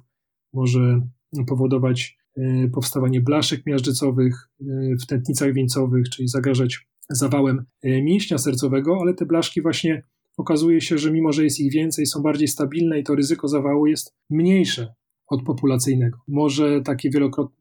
może 0.53 1.01
powodować 1.47 2.17
e, 2.38 2.67
powstawanie 2.67 3.21
blaszek 3.21 3.65
miażdżycowych 3.65 4.49
e, 4.62 4.65
w 5.01 5.05
tętnicach 5.05 5.53
wieńcowych, 5.53 6.09
czyli 6.09 6.27
zagrażać 6.27 6.88
zawałem 7.09 7.65
mięśnia 7.83 8.38
sercowego, 8.38 8.97
ale 9.01 9.13
te 9.13 9.25
blaszki 9.25 9.62
właśnie 9.62 10.03
okazuje 10.38 10.81
się, 10.81 10.97
że 10.97 11.12
mimo, 11.12 11.31
że 11.31 11.43
jest 11.43 11.59
ich 11.59 11.73
więcej, 11.73 12.05
są 12.05 12.21
bardziej 12.21 12.47
stabilne 12.47 12.99
i 12.99 13.03
to 13.03 13.15
ryzyko 13.15 13.47
zawału 13.47 13.88
jest 13.88 14.15
mniejsze 14.29 14.93
od 15.27 15.43
populacyjnego. 15.43 16.17
Może 16.27 16.81
takie 16.81 17.09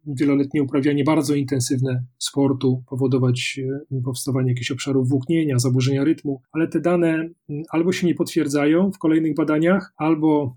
wieloletnie 0.07 0.63
uprawianie 0.63 1.05
bardzo 1.05 1.35
intensywne 1.35 2.05
sportu 2.19 2.83
powodować 2.89 3.61
powstawanie 4.05 4.49
jakichś 4.49 4.71
obszarów 4.71 5.09
włóknienia, 5.09 5.59
zaburzenia 5.59 6.05
rytmu, 6.05 6.43
ale 6.53 6.69
te 6.69 6.81
dane 6.81 7.29
albo 7.71 7.93
się 7.93 8.07
nie 8.07 8.15
potwierdzają 8.15 8.93
w 8.93 8.99
kolejnych 8.99 9.35
badaniach, 9.35 9.93
albo 9.97 10.55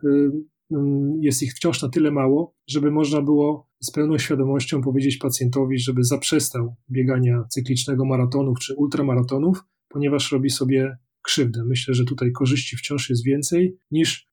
jest 1.19 1.43
ich 1.43 1.53
wciąż 1.53 1.81
na 1.81 1.89
tyle 1.89 2.11
mało, 2.11 2.53
żeby 2.67 2.91
można 2.91 3.21
było 3.21 3.67
z 3.79 3.91
pełną 3.91 4.17
świadomością 4.17 4.81
powiedzieć 4.81 5.17
pacjentowi, 5.17 5.79
żeby 5.79 6.03
zaprzestał 6.03 6.75
biegania 6.91 7.43
cyklicznego 7.49 8.05
maratonów 8.05 8.59
czy 8.59 8.75
ultramaratonów, 8.75 9.63
ponieważ 9.89 10.31
robi 10.31 10.49
sobie 10.49 10.97
krzywdę. 11.25 11.65
Myślę, 11.65 11.93
że 11.93 12.05
tutaj 12.05 12.31
korzyści 12.31 12.77
wciąż 12.77 13.09
jest 13.09 13.25
więcej 13.25 13.77
niż, 13.91 14.27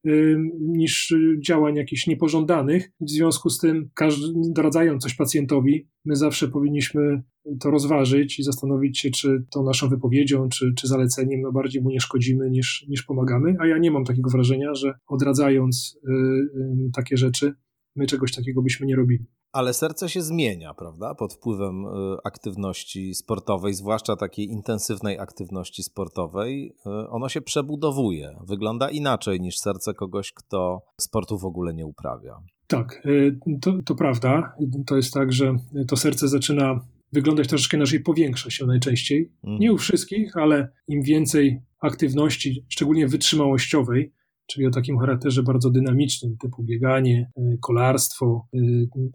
niż 0.61 1.15
działań 1.47 1.77
jakichś 1.77 2.07
niepożądanych. 2.07 2.91
W 3.01 3.11
związku 3.11 3.51
z 3.51 3.59
tym, 3.59 3.91
każdy, 3.95 4.27
doradzając 4.55 5.03
coś 5.03 5.15
pacjentowi, 5.15 5.89
my 6.05 6.17
zawsze 6.17 6.49
powinniśmy 6.49 7.23
to 7.61 7.71
rozważyć 7.71 8.39
i 8.39 8.43
zastanowić 8.43 8.99
się, 8.99 9.11
czy 9.11 9.45
tą 9.51 9.65
naszą 9.65 9.89
wypowiedzią, 9.89 10.49
czy, 10.49 10.73
czy 10.77 10.87
zaleceniem 10.87 11.41
no 11.41 11.53
bardziej 11.53 11.83
mu 11.83 11.91
nie 11.91 12.01
szkodzimy 12.01 12.51
niż, 12.51 12.87
niż 12.89 13.03
pomagamy. 13.03 13.57
A 13.61 13.67
ja 13.67 13.79
nie 13.79 13.91
mam 13.91 14.05
takiego 14.05 14.31
wrażenia, 14.31 14.75
że 14.75 14.95
odradzając 15.07 15.99
y, 16.09 16.11
y, 16.11 16.91
takie 16.95 17.17
rzeczy, 17.17 17.53
my 17.97 18.07
czegoś 18.07 18.33
takiego 18.33 18.63
byśmy 18.63 18.87
nie 18.87 18.97
robili. 18.97 19.27
Ale 19.53 19.75
serce 19.75 20.09
się 20.09 20.23
zmienia, 20.23 20.75
prawda? 20.75 21.15
Pod 21.15 21.35
wpływem 21.35 21.85
y, 21.85 21.89
aktywności 22.25 23.15
sportowej, 23.15 23.75
zwłaszcza 23.75 24.17
takiej 24.17 24.47
intensywnej 24.47 25.19
aktywności 25.19 25.83
sportowej. 25.83 26.77
Y, 26.87 27.09
ono 27.09 27.29
się 27.29 27.41
przebudowuje. 27.41 28.37
Wygląda 28.49 28.91
inaczej 28.91 29.41
niż 29.41 29.59
serce 29.59 29.95
kogoś, 29.95 30.33
kto 30.33 30.83
sportu 31.01 31.39
w 31.39 31.45
ogóle 31.45 31.75
nie 31.75 31.87
uprawia. 31.87 32.37
Tak, 32.67 33.03
y, 33.07 33.39
to, 33.61 33.73
to 33.85 33.95
prawda. 33.95 34.55
To 34.87 34.97
jest 34.97 35.15
tak, 35.15 35.33
że 35.33 35.57
to 35.89 35.97
serce 35.97 36.29
zaczyna 36.29 36.81
wyglądać 37.13 37.49
troszeczkę 37.49 37.77
inaczej, 37.77 38.01
powiększa 38.01 38.51
się 38.51 38.67
najczęściej. 38.67 39.33
Mhm. 39.45 39.61
Nie 39.61 39.73
u 39.73 39.79
wszystkich, 39.79 40.37
ale 40.37 40.69
im 40.89 41.03
więcej 41.03 41.61
aktywności, 41.81 42.65
szczególnie 42.69 43.09
wytrzymałościowej, 43.09 44.13
czyli 44.47 44.67
o 44.67 44.71
takim 44.71 44.99
charakterze 44.99 45.43
bardzo 45.43 45.71
dynamicznym, 45.71 46.37
typu 46.37 46.63
bieganie, 46.63 47.31
e, 47.37 47.57
kolarstwo 47.61 48.49
e, 48.55 48.59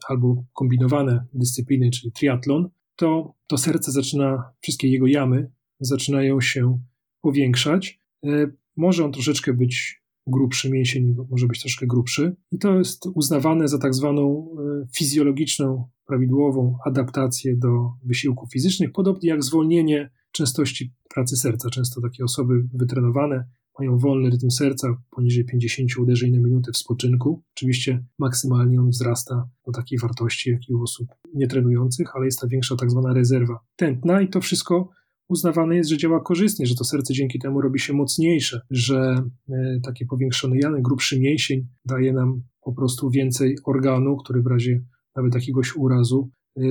albo 0.10 0.44
kombinowane 0.54 1.26
dyscypliny, 1.34 1.90
czyli 1.92 2.12
triatlon, 2.12 2.70
to 2.96 3.34
to 3.48 3.58
serce 3.58 3.92
zaczyna, 3.92 4.52
wszystkie 4.62 4.88
jego 4.88 5.08
jamy 5.08 5.52
zaczynają 5.80 6.42
się 6.42 6.80
powiększać. 7.22 8.00
E, 8.26 8.30
może 8.78 9.06
on 9.06 9.12
troszeczkę 9.12 9.54
być 9.54 10.02
grubszy, 10.28 10.72
mięsień 10.72 11.16
może 11.30 11.48
być 11.48 11.60
troszkę 11.60 11.88
grubszy 11.88 12.36
i 12.52 12.58
to 12.58 12.78
jest 12.78 13.06
uznawane 13.16 13.68
za 13.68 13.78
tak 13.78 13.94
zwaną 13.94 14.56
fizjologiczną, 14.96 15.90
prawidłową 16.08 16.78
adaptację 16.86 17.56
do 17.56 17.92
wysiłków 18.04 18.52
fizycznych, 18.52 18.92
podobnie 18.92 19.30
jak 19.30 19.44
zwolnienie 19.44 20.10
częstości 20.32 20.94
pracy 21.10 21.36
serca. 21.36 21.70
Często 21.70 22.02
takie 22.02 22.24
osoby 22.24 22.63
wytrenowane 22.74 23.48
mają 23.80 23.98
wolny 23.98 24.30
rytm 24.30 24.50
serca 24.50 24.88
poniżej 25.10 25.46
50 25.46 25.98
uderzeń 25.98 26.32
na 26.32 26.40
minutę 26.40 26.72
w 26.72 26.78
spoczynku. 26.78 27.44
Oczywiście 27.56 28.04
maksymalnie 28.20 28.80
on 28.80 28.90
wzrasta 28.90 29.50
do 29.66 29.72
takiej 29.72 30.00
wartości, 30.00 30.50
jak 30.50 30.70
i 30.70 30.74
u 30.74 30.84
osób 30.84 31.08
nietrenujących, 31.34 32.16
ale 32.16 32.26
jest 32.26 32.40
ta 32.40 32.48
większa 32.48 32.76
tak 32.76 32.92
zwana 32.92 33.13
rezerwa 33.13 33.60
tętna 33.76 34.22
i 34.22 34.30
to 34.30 34.42
wszystko 34.42 34.90
uznawane 35.30 35.76
jest, 35.76 35.90
że 35.90 35.98
działa 35.98 36.20
korzystnie, 36.20 36.66
że 36.66 36.76
to 36.76 36.84
serce 36.84 37.13
dzięki 37.13 37.40
temu 37.40 37.62
robi 37.62 37.80
się 37.80 37.94
mocniejsze, 37.94 38.62
że 38.70 39.24
e, 39.50 39.80
takie 39.84 40.06
powiększone 40.06 40.58
jany, 40.58 40.82
grubszy 40.82 41.20
mięsień 41.20 41.68
daje 41.86 42.13
nam 42.13 42.42
po 42.62 42.74
prostu 42.74 43.10
więcej 43.10 43.58
organu, 43.66 44.18
który 44.18 44.42
w 44.42 44.48
razie 44.48 44.84
nawet 45.16 45.36
jakiegoś 45.36 45.76
urazu 45.76 46.30
e, 46.58 46.62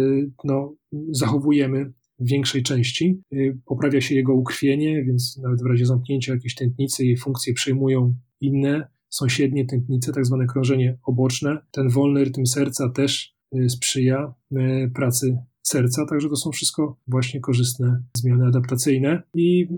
no, 0.45 0.75
zachowujemy 1.11 1.93
większej 2.21 2.63
części. 2.63 3.23
Y, 3.33 3.59
poprawia 3.67 4.01
się 4.01 4.15
jego 4.15 4.35
ukrwienie, 4.35 5.05
więc 5.05 5.39
nawet 5.43 5.63
w 5.63 5.67
razie 5.67 5.87
zamknięcia 5.87 6.35
jakiejś 6.35 6.55
tętnicy 6.55 7.07
jej 7.07 7.17
funkcje 7.17 7.55
przejmują 7.55 8.15
inne 8.41 8.89
sąsiednie 9.09 9.67
tętnice, 9.67 10.13
tak 10.13 10.27
zwane 10.27 10.47
krążenie 10.47 10.99
oboczne. 11.03 11.59
Ten 11.71 11.89
wolny 11.89 12.25
rytm 12.25 12.47
serca 12.47 12.91
też 12.91 13.37
y, 13.57 13.69
sprzyja 13.69 14.35
y, 14.53 14.91
pracy 14.95 15.39
serca, 15.63 16.07
także 16.07 16.29
to 16.29 16.37
są 16.37 16.51
wszystko 16.51 16.99
właśnie 17.07 17.41
korzystne 17.41 18.03
zmiany 18.17 18.47
adaptacyjne 18.47 19.23
i 19.35 19.69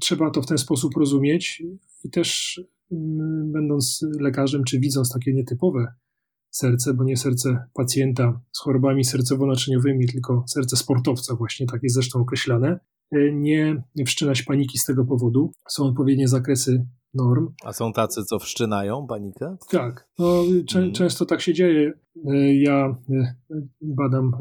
trzeba 0.00 0.30
to 0.30 0.42
w 0.42 0.46
ten 0.46 0.58
sposób 0.58 0.96
rozumieć 0.96 1.62
i 2.04 2.10
też 2.10 2.60
będąc 3.44 4.06
lekarzem, 4.20 4.64
czy 4.64 4.80
widząc 4.80 5.12
takie 5.12 5.32
nietypowe 5.32 5.94
serce, 6.52 6.94
bo 6.94 7.04
nie 7.04 7.16
serce 7.16 7.64
pacjenta 7.74 8.40
z 8.52 8.60
chorobami 8.60 9.04
sercowo-naczyniowymi, 9.04 10.12
tylko 10.12 10.44
serce 10.46 10.76
sportowca, 10.76 11.34
właśnie 11.34 11.66
tak 11.66 11.82
jest 11.82 11.94
zresztą 11.94 12.20
określane. 12.20 12.80
E, 13.12 13.32
nie 13.32 13.84
wszczynać 14.06 14.42
paniki 14.42 14.78
z 14.78 14.84
tego 14.84 15.04
powodu. 15.04 15.52
Są 15.68 15.84
odpowiednie 15.84 16.28
zakresy 16.28 16.86
norm. 17.14 17.48
A 17.64 17.72
są 17.72 17.92
tacy, 17.92 18.24
co 18.24 18.38
wszczynają 18.38 19.06
panikę? 19.06 19.56
Tak, 19.70 20.08
no, 20.18 20.44
hmm. 20.72 20.92
często 20.92 21.26
tak 21.26 21.40
się 21.40 21.54
dzieje. 21.54 21.92
E, 22.26 22.54
ja 22.54 22.96
e, 23.10 23.34
badam 23.80 24.32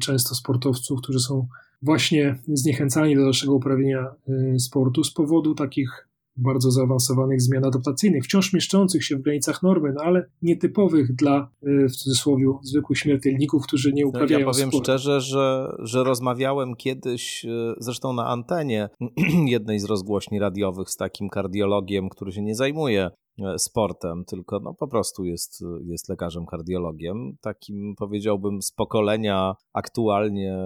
często 0.00 0.34
sportowców, 0.34 1.00
którzy 1.02 1.20
są 1.20 1.48
właśnie 1.82 2.38
zniechęcani 2.48 3.16
do 3.16 3.22
dalszego 3.22 3.54
uprawiania 3.54 4.14
sportu 4.58 5.04
z 5.04 5.12
powodu 5.12 5.54
takich 5.54 6.08
bardzo 6.36 6.70
zaawansowanych 6.70 7.42
zmian 7.42 7.64
adaptacyjnych, 7.64 8.24
wciąż 8.24 8.52
mieszczących 8.52 9.04
się 9.04 9.16
w 9.16 9.22
granicach 9.22 9.62
normy, 9.62 9.92
no 9.96 10.02
ale 10.04 10.30
nietypowych 10.42 11.14
dla, 11.14 11.50
e, 11.62 11.88
w 11.88 11.96
cudzysłowie, 11.96 12.46
zwykłych 12.62 12.98
śmiertelników, 12.98 13.62
którzy 13.66 13.92
nie 13.92 14.06
uprawiają 14.06 14.46
Ja 14.46 14.52
powiem 14.52 14.70
szczerze, 14.72 15.20
że, 15.20 15.72
że 15.78 16.04
rozmawiałem 16.04 16.76
kiedyś, 16.76 17.44
e, 17.44 17.74
zresztą 17.78 18.12
na 18.12 18.26
antenie 18.26 18.88
jednej 19.46 19.78
z 19.78 19.84
rozgłośni 19.84 20.38
radiowych 20.38 20.90
z 20.90 20.96
takim 20.96 21.28
kardiologiem, 21.28 22.08
który 22.08 22.32
się 22.32 22.42
nie 22.42 22.54
zajmuje 22.54 23.10
e, 23.38 23.58
sportem, 23.58 24.24
tylko 24.24 24.60
no 24.60 24.74
po 24.74 24.88
prostu 24.88 25.24
jest, 25.24 25.64
jest 25.84 26.08
lekarzem 26.08 26.46
kardiologiem, 26.46 27.36
takim 27.40 27.94
powiedziałbym 27.98 28.62
z 28.62 28.72
pokolenia 28.72 29.54
aktualnie 29.72 30.56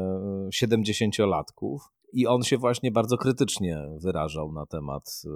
70-latków. 0.63 1.79
I 2.17 2.27
on 2.27 2.43
się 2.43 2.59
właśnie 2.59 2.91
bardzo 2.91 3.17
krytycznie 3.17 3.89
wyrażał 3.99 4.53
na 4.53 4.67
temat 4.67 5.23
y, 5.25 5.29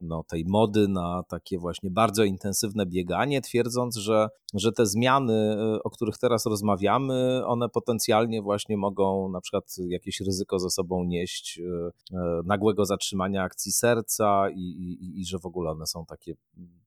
no, 0.00 0.22
tej 0.28 0.44
mody 0.46 0.88
na 0.88 1.22
takie 1.28 1.58
właśnie 1.58 1.90
bardzo 1.90 2.24
intensywne 2.24 2.86
bieganie, 2.86 3.40
twierdząc, 3.40 3.96
że, 3.96 4.28
że 4.54 4.72
te 4.72 4.86
zmiany, 4.86 5.56
y, 5.76 5.82
o 5.82 5.90
których 5.90 6.18
teraz 6.18 6.46
rozmawiamy, 6.46 7.42
one 7.46 7.68
potencjalnie 7.68 8.42
właśnie 8.42 8.76
mogą 8.76 9.28
na 9.28 9.40
przykład 9.40 9.64
jakieś 9.88 10.20
ryzyko 10.20 10.58
ze 10.58 10.70
sobą 10.70 11.04
nieść 11.04 11.58
y, 11.58 12.16
nagłego 12.44 12.84
zatrzymania 12.84 13.42
akcji 13.42 13.72
serca 13.72 14.50
i, 14.50 14.60
i, 14.60 15.20
i 15.20 15.24
że 15.24 15.38
w 15.38 15.46
ogóle 15.46 15.70
one 15.70 15.86
są 15.86 16.04
takie 16.06 16.34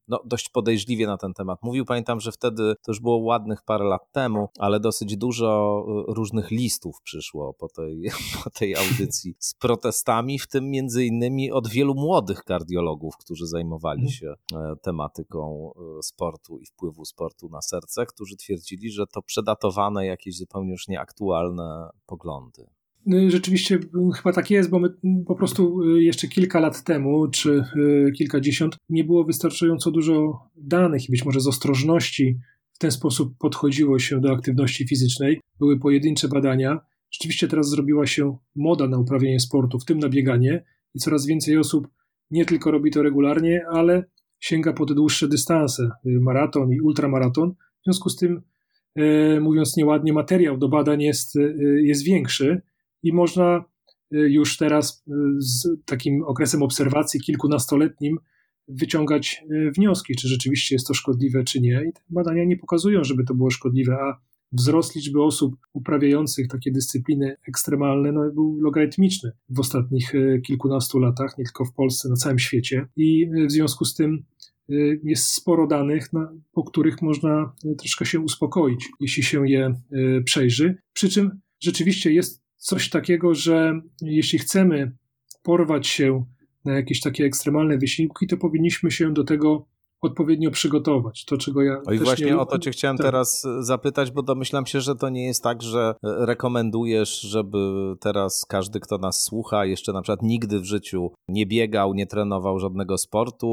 no, 0.09 0.21
dość 0.25 0.49
podejrzliwie 0.49 1.07
na 1.07 1.17
ten 1.17 1.33
temat 1.33 1.59
mówił. 1.63 1.85
Pamiętam, 1.85 2.19
że 2.19 2.31
wtedy, 2.31 2.75
to 2.83 2.91
już 2.91 2.99
było 2.99 3.17
ładnych 3.17 3.61
parę 3.63 3.85
lat 3.85 4.11
temu, 4.11 4.49
ale 4.59 4.79
dosyć 4.79 5.17
dużo 5.17 5.83
y, 6.09 6.13
różnych 6.13 6.51
listów 6.51 7.01
przyszło 7.03 7.53
po 7.53 7.67
tej, 7.69 8.09
po 8.43 8.49
tej 8.49 8.75
audycji 8.75 9.35
z 9.39 9.53
protestami, 9.53 10.39
w 10.39 10.47
tym 10.47 10.69
między 10.69 11.05
innymi 11.05 11.51
od 11.51 11.67
wielu 11.67 11.95
młodych 11.95 12.43
kardiologów, 12.43 13.17
którzy 13.17 13.47
zajmowali 13.47 14.01
mhm. 14.01 14.11
się 14.11 14.33
e, 14.55 14.75
tematyką 14.81 15.71
e, 15.99 16.03
sportu 16.03 16.59
i 16.59 16.65
wpływu 16.65 17.05
sportu 17.05 17.49
na 17.49 17.61
serce, 17.61 18.05
którzy 18.05 18.37
twierdzili, 18.37 18.91
że 18.91 19.07
to 19.07 19.21
przedatowane 19.21 20.05
jakieś 20.05 20.37
zupełnie 20.37 20.71
już 20.71 20.87
nieaktualne 20.87 21.89
poglądy. 22.05 22.78
No 23.05 23.29
rzeczywiście 23.29 23.79
chyba 24.15 24.33
tak 24.33 24.51
jest, 24.51 24.69
bo 24.69 24.79
my 24.79 24.89
po 25.27 25.35
prostu 25.35 25.83
y, 25.83 26.03
jeszcze 26.03 26.27
kilka 26.27 26.59
lat 26.59 26.83
temu, 26.83 27.27
czy 27.27 27.63
y, 28.07 28.11
kilkadziesiąt, 28.11 28.77
nie 28.89 29.03
było 29.03 29.23
wystarczająco 29.23 29.91
dużo 29.91 30.39
danych 30.55 31.09
i 31.09 31.11
być 31.11 31.25
może 31.25 31.39
z 31.39 31.47
ostrożności 31.47 32.39
w 32.73 32.77
ten 32.77 32.91
sposób 32.91 33.37
podchodziło 33.37 33.99
się 33.99 34.21
do 34.21 34.31
aktywności 34.31 34.87
fizycznej. 34.87 35.41
Były 35.59 35.79
pojedyncze 35.79 36.27
badania. 36.27 36.79
Rzeczywiście 37.11 37.47
teraz 37.47 37.69
zrobiła 37.69 38.07
się 38.07 38.37
moda 38.55 38.87
na 38.87 38.97
uprawianie 38.97 39.39
sportu, 39.39 39.79
w 39.79 39.85
tym 39.85 39.99
na 39.99 40.09
bieganie, 40.09 40.63
i 40.95 40.99
coraz 40.99 41.25
więcej 41.25 41.57
osób 41.57 41.87
nie 42.31 42.45
tylko 42.45 42.71
robi 42.71 42.91
to 42.91 43.03
regularnie, 43.03 43.65
ale 43.71 44.03
sięga 44.39 44.73
po 44.73 44.85
te 44.85 44.93
dłuższe 44.93 45.27
dystanse, 45.27 45.83
y, 45.83 46.19
maraton 46.21 46.73
i 46.73 46.81
ultramaraton. 46.81 47.51
W 47.51 47.83
związku 47.83 48.09
z 48.09 48.15
tym, 48.15 48.41
mówiąc 49.41 49.77
nieładnie, 49.77 50.13
materiał 50.13 50.57
do 50.57 50.69
badań 50.69 51.01
jest, 51.01 51.35
jest 51.83 52.03
większy 52.03 52.61
i 53.03 53.13
można 53.13 53.65
y, 54.13 54.17
już 54.17 54.57
teraz 54.57 55.03
y, 55.07 55.11
z 55.37 55.67
takim 55.85 56.23
okresem 56.23 56.63
obserwacji 56.63 57.19
kilkunastoletnim 57.19 58.17
wyciągać 58.67 59.43
y, 59.51 59.71
wnioski, 59.71 60.15
czy 60.15 60.27
rzeczywiście 60.27 60.75
jest 60.75 60.87
to 60.87 60.93
szkodliwe, 60.93 61.43
czy 61.43 61.61
nie. 61.61 61.83
I 61.89 61.93
te 61.93 62.01
badania 62.09 62.45
nie 62.45 62.57
pokazują, 62.57 63.03
żeby 63.03 63.23
to 63.23 63.33
było 63.33 63.49
szkodliwe, 63.49 63.93
a 63.93 64.21
wzrost 64.51 64.95
liczby 64.95 65.23
osób 65.23 65.55
uprawiających 65.73 66.47
takie 66.47 66.71
dyscypliny 66.71 67.35
ekstremalne 67.47 68.11
no, 68.11 68.31
był 68.31 68.59
logarytmiczny 68.59 69.31
w 69.49 69.59
ostatnich 69.59 70.13
kilkunastu 70.45 70.99
latach, 70.99 71.37
nie 71.37 71.45
tylko 71.45 71.65
w 71.65 71.73
Polsce, 71.73 72.09
na 72.09 72.15
całym 72.15 72.39
świecie. 72.39 72.87
I 72.95 73.29
w 73.47 73.51
związku 73.51 73.85
z 73.85 73.95
tym 73.95 74.23
jest 75.03 75.25
sporo 75.25 75.67
danych, 75.67 76.09
po 76.51 76.63
których 76.63 77.01
można 77.01 77.53
troszkę 77.77 78.05
się 78.05 78.19
uspokoić, 78.19 78.89
jeśli 78.99 79.23
się 79.23 79.49
je 79.49 79.73
przejrzy. 80.25 80.77
Przy 80.93 81.09
czym 81.09 81.39
rzeczywiście 81.59 82.13
jest 82.13 82.43
coś 82.59 82.89
takiego, 82.89 83.35
że 83.35 83.81
jeśli 84.01 84.39
chcemy 84.39 84.91
porwać 85.43 85.87
się 85.87 86.25
na 86.65 86.73
jakieś 86.73 87.01
takie 87.01 87.25
ekstremalne 87.25 87.77
wysiłki, 87.77 88.27
to 88.27 88.37
powinniśmy 88.37 88.91
się 88.91 89.13
do 89.13 89.23
tego 89.23 89.65
odpowiednio 90.01 90.51
przygotować. 90.51 91.25
To, 91.25 91.37
czego 91.37 91.61
ja. 91.61 91.81
No 91.85 91.93
i 91.93 91.99
właśnie 91.99 92.37
o 92.37 92.45
to 92.45 92.59
Cię 92.59 92.71
chciałem 92.71 92.97
tak. 92.97 93.07
teraz 93.07 93.45
e, 93.45 93.63
zapytać, 93.63 94.11
bo 94.11 94.23
domyślam 94.23 94.65
się, 94.65 94.81
że 94.81 94.95
to 94.95 95.09
nie 95.09 95.25
jest 95.25 95.43
tak, 95.43 95.61
że 95.61 95.95
e, 96.03 96.25
rekomendujesz, 96.25 97.21
żeby 97.21 97.57
teraz 97.99 98.45
każdy, 98.45 98.79
kto 98.79 98.97
nas 98.97 99.23
słucha, 99.23 99.65
jeszcze 99.65 99.93
na 99.93 100.01
przykład 100.01 100.21
nigdy 100.21 100.59
w 100.59 100.65
życiu 100.65 101.11
nie 101.27 101.45
biegał, 101.45 101.93
nie 101.93 102.07
trenował 102.07 102.59
żadnego 102.59 102.97
sportu, 102.97 103.49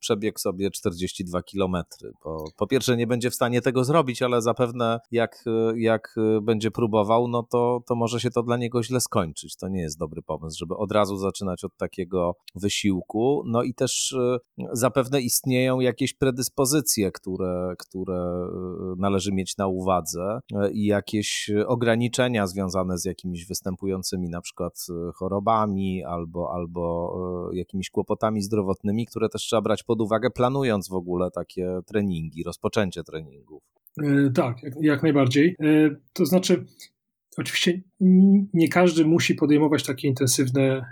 przebiegł 0.00 0.38
sobie 0.38 0.70
42 0.70 1.42
kilometry. 1.42 2.12
Bo 2.24 2.44
po 2.56 2.66
pierwsze, 2.66 2.96
nie 2.96 3.06
będzie 3.06 3.30
w 3.30 3.34
stanie 3.34 3.62
tego 3.62 3.84
zrobić, 3.84 4.22
ale 4.22 4.42
zapewne 4.42 5.00
jak, 5.10 5.44
e, 5.46 5.80
jak 5.80 6.14
będzie 6.42 6.70
próbował, 6.70 7.28
no 7.28 7.42
to, 7.42 7.82
to 7.86 7.94
może 7.94 8.20
się 8.20 8.30
to 8.30 8.42
dla 8.42 8.56
niego 8.56 8.82
źle 8.82 9.00
skończyć. 9.00 9.56
To 9.56 9.68
nie 9.68 9.80
jest 9.80 9.98
dobry 9.98 10.22
pomysł, 10.22 10.58
żeby 10.58 10.76
od 10.76 10.92
razu 10.92 11.16
zaczynać 11.16 11.64
od 11.64 11.76
takiego 11.76 12.34
wysiłku. 12.54 13.42
No 13.46 13.62
i 13.62 13.74
też 13.74 14.16
zapewne 14.72 15.20
istnieją 15.20 15.73
jakieś 15.80 16.14
predyspozycje, 16.14 17.12
które, 17.12 17.74
które 17.78 18.14
e, 18.14 18.48
należy 18.98 19.32
mieć 19.32 19.56
na 19.56 19.66
uwadze 19.66 20.40
e, 20.54 20.70
i 20.72 20.86
jakieś 20.86 21.50
ograniczenia 21.66 22.46
związane 22.46 22.98
z 22.98 23.04
jakimiś 23.04 23.46
występującymi 23.46 24.28
na 24.28 24.40
przykład 24.40 24.86
e, 24.90 25.12
chorobami 25.12 26.04
albo, 26.04 26.52
albo 26.54 26.84
jakimiś 27.52 27.90
kłopotami 27.90 28.42
zdrowotnymi, 28.42 29.06
które 29.06 29.28
też 29.28 29.42
trzeba 29.42 29.62
brać 29.62 29.82
pod 29.82 30.00
uwagę, 30.00 30.30
planując 30.30 30.88
w 30.88 30.94
ogóle 30.94 31.30
takie 31.30 31.80
treningi, 31.86 32.42
rozpoczęcie 32.42 33.02
treningów. 33.02 33.62
Tak, 34.34 34.62
jak, 34.62 34.74
jak 34.80 35.02
najbardziej. 35.02 35.56
To 36.12 36.26
znaczy, 36.26 36.64
Oczywiście 37.36 37.80
nie 38.54 38.68
każdy 38.68 39.04
musi 39.04 39.34
podejmować 39.34 39.82
takie 39.82 40.08
intensywne 40.08 40.84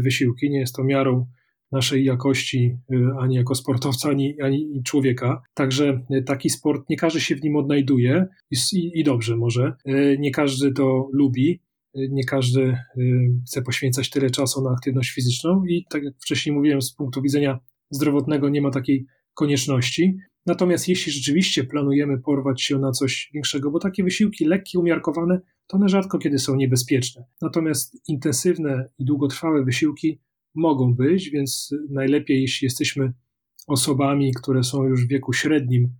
wysiłki, 0.00 0.50
nie 0.50 0.58
jest 0.60 0.74
to 0.74 0.84
miarą 0.84 1.26
naszej 1.72 2.04
jakości 2.04 2.76
y, 2.92 2.96
ani 3.20 3.36
jako 3.36 3.54
sportowca, 3.54 4.08
ani, 4.08 4.40
ani 4.42 4.82
człowieka. 4.84 5.42
Także 5.54 6.00
y, 6.10 6.22
taki 6.22 6.50
sport, 6.50 6.90
nie 6.90 6.96
każdy 6.96 7.20
się 7.20 7.36
w 7.36 7.42
nim 7.42 7.56
odnajduje 7.56 8.26
i, 8.50 8.90
i 8.94 9.04
dobrze 9.04 9.36
może. 9.36 9.72
Y, 9.88 10.16
nie 10.20 10.30
każdy 10.30 10.72
to 10.72 11.08
lubi, 11.12 11.60
nie 11.94 12.24
każdy 12.24 12.78
chce 13.46 13.62
poświęcać 13.62 14.10
tyle 14.10 14.30
czasu 14.30 14.62
na 14.62 14.70
aktywność 14.70 15.10
fizyczną 15.10 15.64
i 15.64 15.84
tak 15.90 16.04
jak 16.04 16.14
wcześniej 16.20 16.56
mówiłem, 16.56 16.82
z 16.82 16.94
punktu 16.94 17.22
widzenia 17.22 17.58
zdrowotnego 17.90 18.48
nie 18.48 18.62
ma 18.62 18.70
takiej 18.70 19.06
konieczności. 19.34 20.18
Natomiast 20.46 20.88
jeśli 20.88 21.12
rzeczywiście 21.12 21.64
planujemy 21.64 22.18
porwać 22.18 22.62
się 22.62 22.78
na 22.78 22.92
coś 22.92 23.30
większego, 23.34 23.70
bo 23.70 23.78
takie 23.78 24.04
wysiłki 24.04 24.44
lekkie, 24.44 24.78
umiarkowane, 24.78 25.40
to 25.66 25.76
one 25.76 25.88
rzadko 25.88 26.18
kiedy 26.18 26.38
są 26.38 26.56
niebezpieczne. 26.56 27.24
Natomiast 27.42 28.08
intensywne 28.08 28.88
i 28.98 29.04
długotrwałe 29.04 29.64
wysiłki 29.64 30.20
mogą 30.54 30.94
być, 30.94 31.30
więc 31.30 31.74
najlepiej, 31.90 32.40
jeśli 32.40 32.66
jesteśmy 32.66 33.12
osobami, 33.66 34.32
które 34.34 34.62
są 34.62 34.84
już 34.84 35.04
w 35.04 35.08
wieku 35.08 35.32
średnim, 35.32 35.92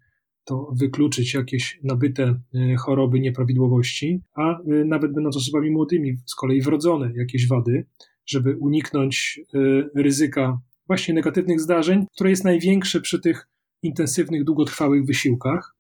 to 0.49 0.73
wykluczyć 0.77 1.35
jakieś 1.35 1.81
nabyte 1.83 2.41
e, 2.55 2.77
choroby, 2.77 3.21
nieprawidłowości, 3.21 4.23
a 4.35 4.61
e, 4.61 4.65
nawet 4.85 5.13
będąc 5.13 5.37
osobami 5.37 5.71
młodymi, 5.71 6.17
z 6.27 6.35
kolei 6.35 6.61
wrodzone 6.61 7.13
jakieś 7.15 7.49
wady, 7.49 7.87
żeby 8.27 8.57
uniknąć 8.57 9.41
e, 9.55 9.59
ryzyka 10.03 10.61
właśnie 10.87 11.15
negatywnych 11.15 11.61
zdarzeń, 11.61 12.07
które 12.15 12.31
jest 12.31 12.45
największe 12.45 13.01
przy 13.01 13.21
tych 13.21 13.49
intensywnych, 13.83 14.45
długotrwałych 14.45 15.05
wysiłkach. 15.05 15.75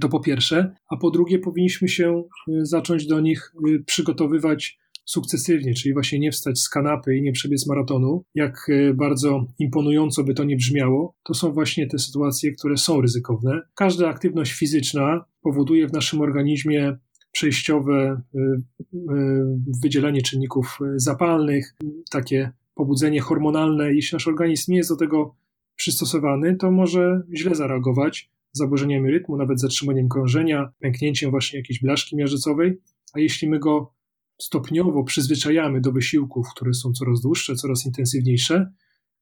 To 0.00 0.08
po 0.08 0.20
pierwsze, 0.20 0.74
a 0.90 0.96
po 0.96 1.10
drugie, 1.10 1.38
powinniśmy 1.38 1.88
się 1.88 2.24
zacząć 2.62 3.06
do 3.06 3.20
nich 3.20 3.52
przygotowywać 3.86 4.78
sukcesywnie, 5.04 5.74
czyli 5.74 5.92
właśnie 5.92 6.18
nie 6.18 6.32
wstać 6.32 6.58
z 6.58 6.68
kanapy 6.68 7.16
i 7.16 7.22
nie 7.22 7.32
przebiec 7.32 7.66
maratonu, 7.66 8.24
jak 8.34 8.66
e, 8.68 8.94
bardzo 8.94 9.46
imponująco 9.58 10.24
by 10.24 10.34
to 10.34 10.44
nie 10.44 10.56
brzmiało, 10.56 11.14
to 11.24 11.34
są 11.34 11.52
właśnie 11.52 11.86
te 11.86 11.98
sytuacje, 11.98 12.52
które 12.52 12.76
są 12.76 13.00
ryzykowne. 13.00 13.60
Każda 13.74 14.08
aktywność 14.08 14.52
fizyczna 14.52 15.24
powoduje 15.42 15.88
w 15.88 15.92
naszym 15.92 16.20
organizmie 16.20 16.96
przejściowe 17.32 18.22
e, 18.34 18.38
e, 18.38 19.56
wydzielanie 19.82 20.22
czynników 20.22 20.78
zapalnych, 20.96 21.76
takie 22.10 22.50
pobudzenie 22.74 23.20
hormonalne. 23.20 23.94
Jeśli 23.94 24.16
nasz 24.16 24.28
organizm 24.28 24.72
nie 24.72 24.78
jest 24.78 24.90
do 24.90 24.96
tego 24.96 25.34
przystosowany, 25.76 26.56
to 26.56 26.70
może 26.70 27.22
źle 27.34 27.54
zareagować, 27.54 28.30
zaburzeniami 28.52 29.10
rytmu, 29.10 29.36
nawet 29.36 29.60
zatrzymaniem 29.60 30.08
krążenia, 30.08 30.72
pęknięciem 30.80 31.30
właśnie 31.30 31.58
jakiejś 31.58 31.80
blaszki 31.80 32.16
miażdżycowej, 32.16 32.80
a 33.14 33.20
jeśli 33.20 33.48
my 33.48 33.58
go 33.58 33.92
stopniowo 34.40 35.04
przyzwyczajamy 35.04 35.80
do 35.80 35.92
wysiłków, 35.92 36.46
które 36.54 36.74
są 36.74 36.92
coraz 36.92 37.20
dłuższe, 37.20 37.54
coraz 37.54 37.86
intensywniejsze, 37.86 38.72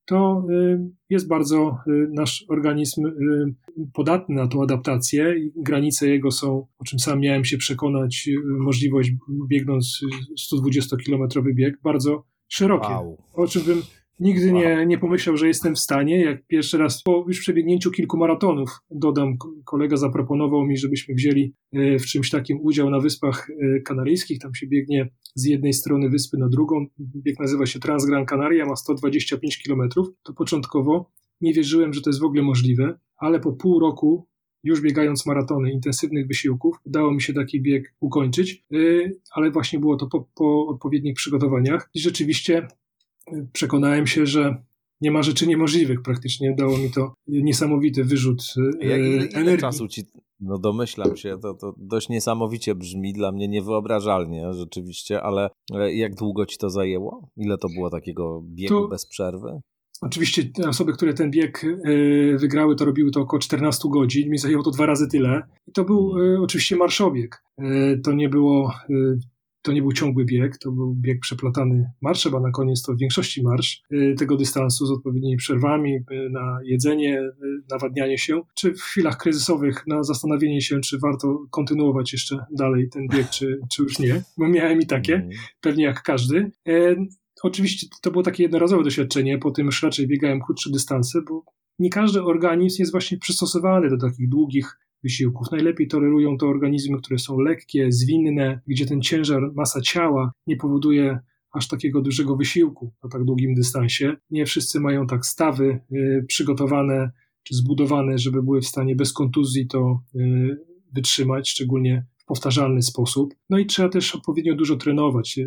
to 0.09 0.47
y, 0.51 0.79
jest 1.11 1.29
bardzo 1.29 1.79
y, 1.87 2.09
nasz 2.13 2.45
organizm 2.49 3.07
y, 3.07 3.13
podatny 3.93 4.35
na 4.35 4.49
tą 4.49 4.63
adaptację 4.63 5.35
granice 5.57 6.09
jego 6.09 6.31
są, 6.31 6.67
o 6.79 6.85
czym 6.85 6.99
sam 6.99 7.21
miałem 7.21 7.45
się 7.45 7.57
przekonać, 7.59 8.29
możliwość 8.45 9.11
biegnąc 9.49 10.01
120-kilometrowy 10.53 11.55
bieg, 11.55 11.79
bardzo 11.83 12.25
szerokie. 12.49 12.89
Wow. 12.89 13.17
O 13.33 13.47
czym 13.47 13.63
bym 13.63 13.83
Nigdy 14.21 14.53
nie, 14.53 14.87
nie 14.87 14.99
pomyślał, 14.99 15.37
że 15.37 15.49
jestem 15.49 15.75
w 15.75 15.79
stanie. 15.79 16.21
Jak 16.25 16.47
pierwszy 16.47 16.79
raz 16.79 17.03
po 17.03 17.25
już 17.29 17.41
przebiegnięciu 17.41 17.91
kilku 17.91 18.17
maratonów, 18.17 18.79
dodam, 18.91 19.37
kolega 19.65 19.97
zaproponował 19.97 20.67
mi, 20.67 20.77
żebyśmy 20.77 21.15
wzięli 21.15 21.55
e, 21.73 21.99
w 21.99 22.07
czymś 22.07 22.31
takim 22.31 22.59
udział 22.61 22.91
na 22.91 23.01
Wyspach 23.01 23.51
e, 23.51 23.81
Kanaryjskich. 23.81 24.39
Tam 24.39 24.55
się 24.55 24.67
biegnie 24.67 25.11
z 25.35 25.45
jednej 25.45 25.73
strony 25.73 26.11
wyspy 26.11 26.39
na 26.39 26.49
drugą. 26.49 26.87
Bieg 26.99 27.41
nazywa 27.41 27.67
się 27.67 27.79
Transgran 27.79 28.27
Canaria, 28.27 28.67
ma 28.67 28.77
125 28.77 29.59
kilometrów. 29.63 30.09
To 30.23 30.33
początkowo 30.33 31.11
nie 31.41 31.53
wierzyłem, 31.53 31.93
że 31.93 32.01
to 32.01 32.11
jest 32.11 32.21
w 32.21 32.25
ogóle 32.25 32.43
możliwe, 32.43 32.99
ale 33.17 33.41
po 33.41 33.53
pół 33.53 33.81
roku 33.81 34.29
już 34.65 34.81
biegając 34.81 35.27
maratony, 35.27 35.73
intensywnych 35.73 36.27
wysiłków, 36.27 36.77
udało 36.85 37.15
mi 37.15 37.23
się 37.23 37.33
taki 37.33 37.63
bieg 37.63 37.95
ukończyć, 38.01 38.65
e, 38.73 38.77
ale 39.33 39.51
właśnie 39.51 39.79
było 39.79 39.97
to 39.97 40.07
po, 40.07 40.29
po 40.35 40.67
odpowiednich 40.67 41.15
przygotowaniach 41.15 41.91
i 41.95 42.01
rzeczywiście 42.01 42.69
przekonałem 43.53 44.07
się, 44.07 44.27
że 44.27 44.63
nie 45.01 45.11
ma 45.11 45.23
rzeczy 45.23 45.47
niemożliwych. 45.47 46.03
Praktycznie 46.03 46.55
dało 46.55 46.79
mi 46.79 46.91
to 46.91 47.15
niesamowity 47.29 48.05
wyrzut 48.05 48.55
e, 48.83 48.87
Jak, 48.87 49.01
ile, 49.01 49.43
ile 49.43 49.59
czasu 49.59 49.89
ci, 49.89 50.03
no 50.41 50.59
domyślam 50.59 51.17
się, 51.17 51.39
to, 51.43 51.55
to 51.55 51.75
dość 51.77 52.09
niesamowicie 52.09 52.75
brzmi, 52.75 53.13
dla 53.13 53.33
mnie 53.33 53.49
niewyobrażalnie 53.49 54.53
rzeczywiście, 54.53 55.23
ale 55.23 55.51
e, 55.75 55.95
jak 55.95 56.15
długo 56.15 56.47
ci 56.47 56.59
to 56.59 56.71
zajęło? 56.71 57.29
Ile 57.37 57.59
to 57.59 57.69
było 57.69 57.91
takiego 57.91 58.43
biegu 58.45 58.83
to, 58.83 58.89
bez 58.89 59.07
przerwy? 59.07 59.61
Oczywiście 60.01 60.45
te 60.45 60.69
osoby, 60.69 60.93
które 60.93 61.15
ten 61.15 61.31
bieg 61.31 61.67
wygrały, 62.37 62.77
to 62.77 62.85
robiły 62.85 63.11
to 63.11 63.21
około 63.21 63.41
14 63.41 63.89
godzin. 63.93 64.31
Mi 64.31 64.39
zajęło 64.39 64.63
to 64.63 64.71
dwa 64.71 64.87
razy 64.87 65.09
tyle. 65.09 65.43
I 65.67 65.73
to 65.73 65.85
był 65.85 66.15
oczywiście 66.43 66.77
marszobieg. 66.77 67.43
To 68.05 68.13
nie 68.13 68.29
było 68.29 68.73
to 69.63 69.73
nie 69.73 69.83
był 69.83 69.93
ciągły 69.93 70.25
bieg, 70.25 70.59
to 70.59 70.73
był 70.73 70.95
bieg 70.95 71.21
przeplatany 71.21 71.91
marszem, 72.03 72.35
a 72.35 72.41
na 72.41 72.51
koniec 72.51 72.83
to 72.83 72.95
w 72.95 72.99
większości 72.99 73.43
marsz 73.43 73.83
y, 73.93 74.15
tego 74.19 74.37
dystansu 74.37 74.87
z 74.87 74.91
odpowiednimi 74.91 75.37
przerwami 75.37 75.95
y, 75.95 76.31
na 76.31 76.59
jedzenie, 76.65 77.21
y, 77.21 77.33
nawadnianie 77.71 78.19
się, 78.19 78.43
czy 78.55 78.75
w 78.75 78.81
chwilach 78.81 79.17
kryzysowych 79.17 79.87
na 79.87 80.03
zastanowienie 80.03 80.61
się, 80.61 80.81
czy 80.81 80.99
warto 80.99 81.47
kontynuować 81.51 82.13
jeszcze 82.13 82.37
dalej 82.51 82.89
ten 82.89 83.09
bieg, 83.09 83.31
czy, 83.31 83.61
czy 83.71 83.83
już 83.83 83.99
nie, 83.99 84.23
bo 84.39 84.49
miałem 84.49 84.81
i 84.81 84.87
takie, 84.87 85.15
mhm. 85.15 85.33
pewnie 85.61 85.85
jak 85.85 86.03
każdy. 86.03 86.51
Oczywiście 87.43 87.87
to 88.03 88.11
było 88.11 88.23
takie 88.23 88.43
jednorazowe 88.43 88.85
doświadczenie, 88.85 89.39
po 89.39 89.51
tym 89.51 89.67
już 89.67 89.83
raczej 89.83 90.07
biegałem 90.07 90.41
krótsze 90.41 90.71
dystanse, 90.71 91.23
bo 91.29 91.45
nie 91.79 91.91
każdy 91.91 92.23
organizm 92.23 92.83
jest 92.83 92.93
właśnie 92.93 93.19
przystosowany 93.19 93.91
do 93.91 93.99
takich 93.99 94.29
długich 94.29 94.79
wysiłków. 95.03 95.51
Najlepiej 95.53 95.89
tolerują 95.89 96.39
to 96.39 96.47
organizmy, 96.47 96.99
które 96.99 97.19
są 97.19 97.39
lekkie, 97.41 97.93
zwinne, 97.93 98.61
gdzie 98.67 98.87
ten 98.87 99.01
ciężar, 99.01 99.43
masa 99.55 99.81
ciała 99.81 100.33
nie 100.47 100.57
powoduje 100.57 101.19
aż 101.53 101.69
takiego 101.69 102.03
dużego 102.03 102.37
wysiłku 102.37 102.93
na 103.05 103.11
tak 103.11 103.25
długim 103.25 103.55
dystansie. 103.55 104.17
Nie 104.31 104.47
wszyscy 104.47 104.81
mają 104.81 105.07
tak 105.07 105.27
stawy 105.27 105.81
y, 105.93 106.25
przygotowane 106.29 107.11
czy 107.43 107.55
zbudowane, 107.55 108.19
żeby 108.19 108.43
były 108.43 108.61
w 108.61 108.67
stanie 108.67 108.97
bez 108.97 109.13
kontuzji 109.13 109.67
to 109.67 110.03
y, 110.15 110.57
wytrzymać, 110.95 111.51
szczególnie 111.51 112.07
w 112.17 112.25
powtarzalny 112.25 112.83
sposób. 112.83 113.35
No 113.51 113.59
i 113.59 113.67
trzeba 113.67 113.89
też 113.89 114.15
odpowiednio 114.15 114.55
dużo 114.55 114.77
trenować. 114.77 115.41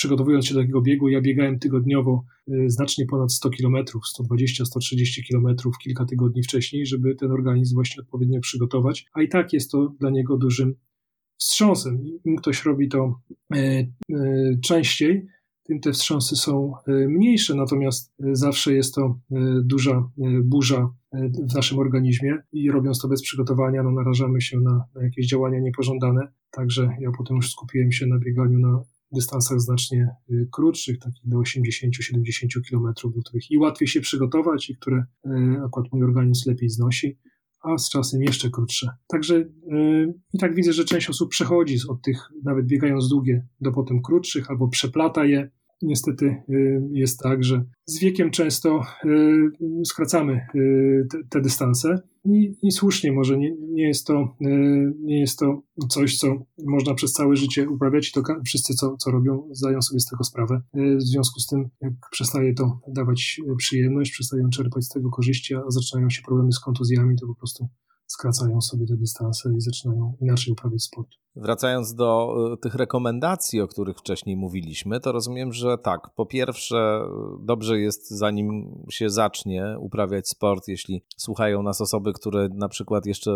Przygotowując 0.00 0.46
się 0.46 0.54
do 0.54 0.60
takiego 0.60 0.82
biegu, 0.82 1.08
ja 1.08 1.20
biegałem 1.20 1.58
tygodniowo 1.58 2.24
y, 2.48 2.70
znacznie 2.70 3.06
ponad 3.06 3.32
100 3.32 3.50
km, 3.50 3.74
120-130 4.20 5.20
km 5.30 5.56
kilka 5.82 6.04
tygodni 6.04 6.42
wcześniej, 6.42 6.86
żeby 6.86 7.14
ten 7.14 7.30
organizm 7.30 7.74
właśnie 7.74 8.02
odpowiednio 8.02 8.40
przygotować, 8.40 9.06
a 9.12 9.22
i 9.22 9.28
tak 9.28 9.52
jest 9.52 9.70
to 9.70 9.94
dla 10.00 10.10
niego 10.10 10.36
dużym 10.36 10.74
wstrząsem. 11.36 12.04
Im 12.24 12.36
ktoś 12.36 12.64
robi 12.64 12.88
to 12.88 13.20
e, 13.54 13.56
e, 13.56 13.86
częściej, 14.64 15.26
tym 15.62 15.80
te 15.80 15.92
wstrząsy 15.92 16.36
są 16.36 16.72
e, 16.86 16.92
mniejsze, 16.92 17.54
natomiast 17.54 18.12
zawsze 18.32 18.74
jest 18.74 18.94
to 18.94 19.18
duża 19.62 20.10
burza 20.44 20.90
w 21.50 21.54
naszym 21.54 21.78
organizmie 21.78 22.38
i 22.52 22.70
robiąc 22.70 23.00
to 23.00 23.08
bez 23.08 23.22
przygotowania, 23.22 23.82
no 23.82 23.90
narażamy 23.90 24.40
się 24.40 24.60
na, 24.60 24.84
na 24.94 25.02
jakieś 25.02 25.26
działania 25.26 25.60
niepożądane. 25.60 26.32
Także 26.50 26.96
ja 27.00 27.10
potem 27.18 27.36
już 27.36 27.50
skupiłem 27.50 27.92
się 27.92 28.06
na 28.06 28.18
bieganiu 28.18 28.58
na 28.58 28.82
dystansach 29.12 29.60
znacznie 29.60 30.08
y, 30.30 30.48
krótszych, 30.52 30.98
takich 30.98 31.28
do 31.28 31.36
80-70 31.36 31.50
km, 32.70 32.94
do 33.14 33.20
których 33.22 33.50
i 33.50 33.58
łatwiej 33.58 33.88
się 33.88 34.00
przygotować, 34.00 34.70
i 34.70 34.76
które 34.76 35.04
y, 35.26 35.30
akurat 35.66 35.92
mój 35.92 36.04
organizm 36.04 36.50
lepiej 36.50 36.68
znosi, 36.68 37.18
a 37.62 37.78
z 37.78 37.90
czasem 37.90 38.22
jeszcze 38.22 38.50
krótsze. 38.50 38.88
Także 39.08 39.36
y, 39.36 40.14
i 40.34 40.38
tak 40.38 40.54
widzę, 40.54 40.72
że 40.72 40.84
część 40.84 41.10
osób 41.10 41.30
przechodzi 41.30 41.76
od 41.88 42.02
tych, 42.02 42.28
nawet 42.44 42.66
biegając 42.66 43.08
długie, 43.08 43.46
do 43.60 43.72
potem 43.72 44.02
krótszych, 44.02 44.50
albo 44.50 44.68
przeplata 44.68 45.24
je, 45.24 45.50
niestety 45.82 46.26
y, 46.48 46.82
jest 46.92 47.18
tak, 47.18 47.44
że 47.44 47.64
z 47.86 47.98
wiekiem 47.98 48.30
często 48.30 48.82
y, 49.04 49.84
skracamy 49.84 50.46
y, 50.54 51.06
te, 51.10 51.18
te 51.30 51.40
dystanse 51.40 51.98
i, 52.24 52.56
i, 52.62 52.72
słusznie 52.72 53.12
może 53.12 53.38
nie, 53.38 53.56
nie, 53.56 53.88
jest 53.88 54.06
to, 54.06 54.36
nie 54.98 55.20
jest 55.20 55.38
to 55.38 55.62
coś, 55.88 56.18
co 56.18 56.36
można 56.66 56.94
przez 56.94 57.12
całe 57.12 57.36
życie 57.36 57.70
uprawiać 57.70 58.08
i 58.08 58.12
to 58.12 58.22
wszyscy, 58.44 58.74
co, 58.74 58.96
co 58.96 59.10
robią, 59.10 59.48
zdają 59.50 59.82
sobie 59.82 60.00
z 60.00 60.06
tego 60.06 60.24
sprawę. 60.24 60.62
W 60.74 61.02
związku 61.02 61.40
z 61.40 61.46
tym, 61.46 61.68
jak 61.80 61.92
przestaje 62.10 62.54
to 62.54 62.80
dawać 62.88 63.40
przyjemność, 63.58 64.10
przestają 64.10 64.50
czerpać 64.50 64.84
z 64.84 64.88
tego 64.88 65.10
korzyści, 65.10 65.54
a 65.54 65.62
zaczynają 65.68 66.10
się 66.10 66.22
problemy 66.22 66.52
z 66.52 66.60
kontuzjami, 66.60 67.16
to 67.20 67.26
po 67.26 67.34
prostu 67.34 67.68
skracają 68.12 68.60
sobie 68.60 68.86
te 68.86 68.96
dystanse 68.96 69.54
i 69.56 69.60
zaczynają 69.60 70.16
inaczej 70.20 70.52
uprawiać 70.52 70.82
sport. 70.82 71.08
Wracając 71.36 71.94
do 71.94 72.34
e, 72.52 72.56
tych 72.56 72.74
rekomendacji, 72.74 73.60
o 73.60 73.68
których 73.68 73.98
wcześniej 73.98 74.36
mówiliśmy, 74.36 75.00
to 75.00 75.12
rozumiem, 75.12 75.52
że 75.52 75.78
tak, 75.78 76.10
po 76.14 76.26
pierwsze, 76.26 77.00
dobrze 77.40 77.80
jest, 77.80 78.10
zanim 78.10 78.74
się 78.90 79.10
zacznie 79.10 79.76
uprawiać 79.80 80.28
sport, 80.28 80.68
jeśli 80.68 81.02
słuchają 81.16 81.62
nas 81.62 81.80
osoby, 81.80 82.12
które 82.12 82.48
na 82.54 82.68
przykład 82.68 83.06
jeszcze 83.06 83.30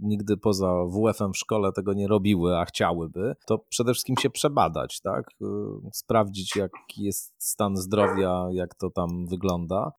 nigdy 0.00 0.36
poza 0.36 0.84
WF-em 0.84 1.32
w 1.32 1.36
szkole 1.36 1.72
tego 1.72 1.94
nie 1.94 2.08
robiły, 2.08 2.56
a 2.56 2.64
chciałyby, 2.64 3.34
to 3.46 3.58
przede 3.58 3.92
wszystkim 3.92 4.16
się 4.16 4.30
przebadać, 4.30 5.00
tak? 5.00 5.24
E, 5.42 5.46
sprawdzić, 5.92 6.56
jaki 6.56 7.02
jest 7.02 7.34
stan 7.38 7.76
zdrowia, 7.76 8.48
jak 8.52 8.74
to 8.74 8.90
tam 8.90 9.26
wygląda, 9.26 9.92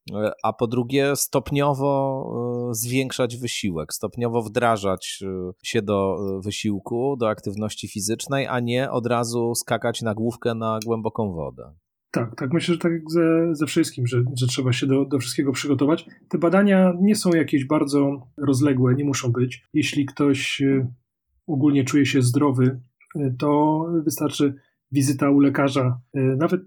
a 0.44 0.54
po 0.54 0.68
drugie, 0.68 1.16
stopniowo 1.16 2.70
zwiększać 2.72 3.38
wysiłek, 3.38 3.94
stopniowo 3.94 4.09
wdrażać 4.46 5.24
się 5.64 5.82
do 5.82 6.18
wysiłku, 6.44 7.16
do 7.20 7.30
aktywności 7.30 7.88
fizycznej, 7.88 8.48
a 8.48 8.60
nie 8.60 8.92
od 8.92 9.06
razu 9.06 9.56
skakać 9.56 10.02
na 10.02 10.14
główkę 10.14 10.56
na 10.56 10.80
głęboką 10.86 11.34
wodę. 11.34 11.74
Tak, 12.12 12.36
tak. 12.36 12.54
Myślę, 12.54 12.74
że 12.74 12.80
tak 12.80 12.92
jak 12.92 13.12
ze, 13.12 13.56
ze 13.56 13.66
wszystkim, 13.66 14.08
że, 14.08 14.24
że 14.38 14.48
trzeba 14.48 14.74
się 14.74 14.88
do, 14.88 15.06
do 15.06 15.20
wszystkiego 15.20 15.52
przygotować. 15.52 16.06
Te 16.30 16.38
badania 16.38 16.94
nie 17.02 17.16
są 17.16 17.34
jakieś 17.34 17.66
bardzo 17.66 18.28
rozległe, 18.38 18.96
nie 18.96 19.06
muszą 19.06 19.32
być. 19.32 19.64
Jeśli 19.74 20.06
ktoś 20.06 20.62
y, 20.62 20.88
ogólnie 21.48 21.84
czuje 21.84 22.06
się 22.06 22.22
zdrowy, 22.22 22.80
y, 23.16 23.36
to 23.40 23.86
wystarczy 24.06 24.54
wizyta 24.92 25.30
u 25.30 25.40
lekarza, 25.40 26.02
y, 26.16 26.20
nawet 26.20 26.62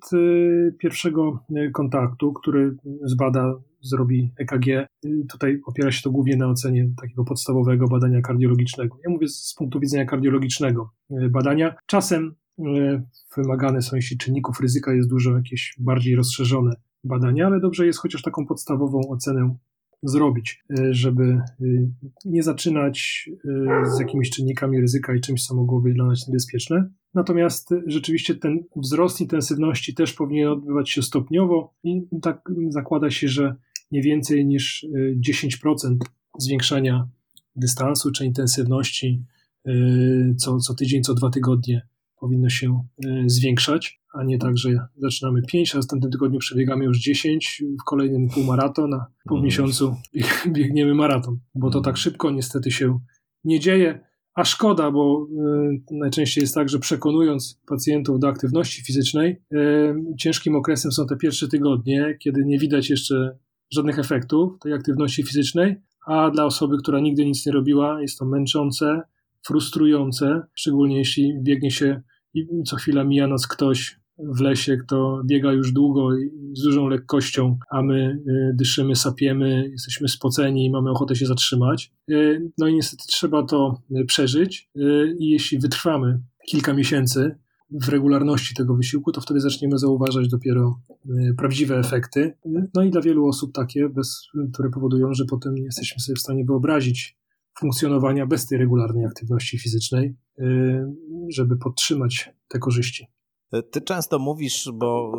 pierwszego 0.78 1.44
kontaktu, 1.72 2.32
który 2.32 2.76
zbada 3.04 3.54
zrobi 3.82 4.30
EKG. 4.38 4.86
Tutaj 5.30 5.60
opiera 5.66 5.92
się 5.92 6.02
to 6.02 6.10
głównie 6.10 6.36
na 6.36 6.48
ocenie 6.48 6.90
takiego 7.00 7.24
podstawowego 7.24 7.88
badania 7.88 8.20
kardiologicznego. 8.20 8.98
Ja 9.04 9.10
mówię 9.10 9.28
z 9.28 9.54
punktu 9.58 9.80
widzenia 9.80 10.04
kardiologicznego 10.04 10.90
e, 11.10 11.28
badania. 11.28 11.74
Czasem 11.86 12.34
e, 12.58 13.02
wymagane 13.36 13.82
są, 13.82 13.96
jeśli 13.96 14.18
czynników 14.18 14.60
ryzyka 14.60 14.94
jest 14.94 15.08
dużo, 15.08 15.36
jakieś 15.36 15.76
bardziej 15.78 16.16
rozszerzone 16.16 16.76
badania, 17.04 17.46
ale 17.46 17.60
dobrze 17.60 17.86
jest 17.86 17.98
chociaż 17.98 18.22
taką 18.22 18.46
podstawową 18.46 19.00
ocenę 19.08 19.56
zrobić, 20.02 20.64
e, 20.78 20.94
żeby 20.94 21.40
nie 22.24 22.42
zaczynać 22.42 23.28
z 23.84 24.00
jakimiś 24.00 24.30
czynnikami 24.30 24.80
ryzyka 24.80 25.14
i 25.14 25.20
czymś, 25.20 25.46
co 25.46 25.54
mogłoby 25.54 25.94
dla 25.94 26.06
nas 26.06 26.28
niebezpieczne. 26.28 26.90
Natomiast 27.14 27.74
rzeczywiście 27.86 28.34
ten 28.34 28.64
wzrost 28.76 29.20
intensywności 29.20 29.94
też 29.94 30.12
powinien 30.12 30.48
odbywać 30.48 30.90
się 30.90 31.02
stopniowo 31.02 31.74
i 31.84 32.02
tak 32.22 32.50
zakłada 32.68 33.10
się, 33.10 33.28
że 33.28 33.56
nie 33.92 34.02
więcej 34.02 34.46
niż 34.46 34.86
10% 35.28 35.92
y, 35.92 35.98
zwiększania 36.38 37.08
dystansu 37.56 38.12
czy 38.12 38.24
intensywności 38.24 39.24
y, 39.68 40.34
co, 40.38 40.58
co 40.58 40.74
tydzień, 40.74 41.02
co 41.02 41.14
dwa 41.14 41.30
tygodnie 41.30 41.86
powinno 42.20 42.48
się 42.48 42.84
y, 43.04 43.24
zwiększać, 43.26 44.00
a 44.14 44.24
nie 44.24 44.38
tak, 44.38 44.58
że 44.58 44.70
zaczynamy 44.96 45.42
5, 45.42 45.70
a 45.70 45.72
w 45.72 45.76
następnym 45.76 46.12
tygodniu 46.12 46.38
przebiegamy 46.38 46.84
już 46.84 46.98
10, 46.98 47.62
w 47.80 47.84
kolejnym 47.84 48.28
półmaraton, 48.28 48.94
a 48.94 49.06
po 49.24 49.34
mhm. 49.34 49.44
miesiącu 49.44 49.96
biegniemy 50.56 50.94
maraton, 50.94 51.38
bo 51.54 51.70
to 51.70 51.80
tak 51.80 51.96
szybko 51.96 52.30
niestety 52.30 52.70
się 52.70 52.98
nie 53.44 53.60
dzieje. 53.60 54.00
A 54.34 54.44
szkoda, 54.44 54.90
bo 54.90 55.28
najczęściej 55.90 56.42
jest 56.42 56.54
tak, 56.54 56.68
że 56.68 56.78
przekonując 56.78 57.60
pacjentów 57.66 58.20
do 58.20 58.28
aktywności 58.28 58.82
fizycznej, 58.82 59.42
ciężkim 60.18 60.56
okresem 60.56 60.92
są 60.92 61.06
te 61.06 61.16
pierwsze 61.16 61.48
tygodnie, 61.48 62.16
kiedy 62.18 62.44
nie 62.44 62.58
widać 62.58 62.90
jeszcze 62.90 63.38
żadnych 63.72 63.98
efektów 63.98 64.58
tej 64.60 64.72
aktywności 64.72 65.22
fizycznej, 65.22 65.76
a 66.06 66.30
dla 66.30 66.44
osoby, 66.44 66.76
która 66.78 67.00
nigdy 67.00 67.26
nic 67.26 67.46
nie 67.46 67.52
robiła, 67.52 68.00
jest 68.00 68.18
to 68.18 68.24
męczące, 68.24 69.02
frustrujące, 69.46 70.42
szczególnie 70.54 70.98
jeśli 70.98 71.32
biegnie 71.42 71.70
się 71.70 72.02
i 72.34 72.46
co 72.66 72.76
chwila 72.76 73.04
mija 73.04 73.26
nas 73.26 73.46
ktoś 73.46 74.02
w 74.18 74.40
lesie, 74.40 74.76
kto 74.76 75.22
biega 75.26 75.52
już 75.52 75.72
długo 75.72 76.18
i 76.18 76.30
z 76.54 76.62
dużą 76.62 76.88
lekkością, 76.88 77.58
a 77.70 77.82
my 77.82 78.22
y, 78.28 78.52
dyszymy, 78.54 78.96
sapiemy, 78.96 79.68
jesteśmy 79.70 80.08
spoceni 80.08 80.66
i 80.66 80.70
mamy 80.70 80.90
ochotę 80.90 81.16
się 81.16 81.26
zatrzymać. 81.26 81.92
Y, 82.10 82.50
no 82.58 82.68
i 82.68 82.74
niestety 82.74 83.04
trzeba 83.06 83.42
to 83.42 83.82
y, 83.96 84.04
przeżyć 84.04 84.70
i 85.18 85.30
jeśli 85.30 85.58
wytrwamy 85.58 86.20
kilka 86.48 86.74
miesięcy, 86.74 87.38
w 87.80 87.88
regularności 87.88 88.54
tego 88.54 88.74
wysiłku, 88.76 89.12
to 89.12 89.20
wtedy 89.20 89.40
zaczniemy 89.40 89.78
zauważać 89.78 90.28
dopiero 90.28 90.80
e, 91.30 91.34
prawdziwe 91.34 91.78
efekty. 91.78 92.34
No 92.74 92.82
i 92.82 92.90
dla 92.90 93.00
wielu 93.00 93.26
osób 93.26 93.52
takie, 93.54 93.88
bez, 93.88 94.28
które 94.52 94.70
powodują, 94.70 95.14
że 95.14 95.24
potem 95.24 95.54
nie 95.54 95.64
jesteśmy 95.64 96.00
sobie 96.00 96.16
w 96.16 96.20
stanie 96.20 96.44
wyobrazić 96.44 97.18
funkcjonowania 97.58 98.26
bez 98.26 98.46
tej 98.46 98.58
regularnej 98.58 99.04
aktywności 99.04 99.58
fizycznej, 99.58 100.14
e, 100.38 100.44
żeby 101.28 101.56
podtrzymać 101.56 102.30
te 102.48 102.58
korzyści. 102.58 103.06
Ty 103.70 103.80
często 103.80 104.18
mówisz, 104.18 104.70
bo 104.74 105.12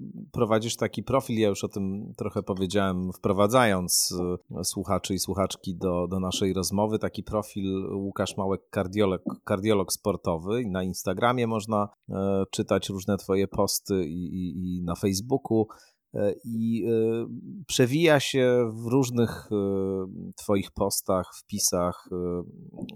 y, 0.00 0.30
prowadzisz 0.32 0.76
taki 0.76 1.02
profil, 1.02 1.38
ja 1.38 1.48
już 1.48 1.64
o 1.64 1.68
tym 1.68 2.12
trochę 2.16 2.42
powiedziałem, 2.42 3.12
wprowadzając 3.12 4.14
y, 4.60 4.64
słuchaczy 4.64 5.14
i 5.14 5.18
słuchaczki 5.18 5.76
do, 5.76 6.06
do 6.08 6.20
naszej 6.20 6.52
rozmowy, 6.52 6.98
taki 6.98 7.22
profil 7.22 7.86
Łukasz 7.92 8.36
Małek, 8.36 8.60
kardiolog, 8.70 9.22
kardiolog 9.44 9.92
sportowy. 9.92 10.64
Na 10.66 10.82
Instagramie 10.82 11.46
można 11.46 11.88
e, 12.08 12.44
czytać 12.50 12.88
różne 12.88 13.16
twoje 13.16 13.48
posty 13.48 14.04
i, 14.06 14.24
i, 14.24 14.76
i 14.76 14.82
na 14.82 14.94
Facebooku. 14.94 15.66
E, 16.14 16.34
i 16.44 16.84
e, 16.86 16.90
przewija 17.66 18.20
się 18.20 18.70
w 18.72 18.86
różnych 18.86 19.48
e, 19.52 19.56
Twoich 20.36 20.70
postach, 20.70 21.30
wpisach 21.36 22.08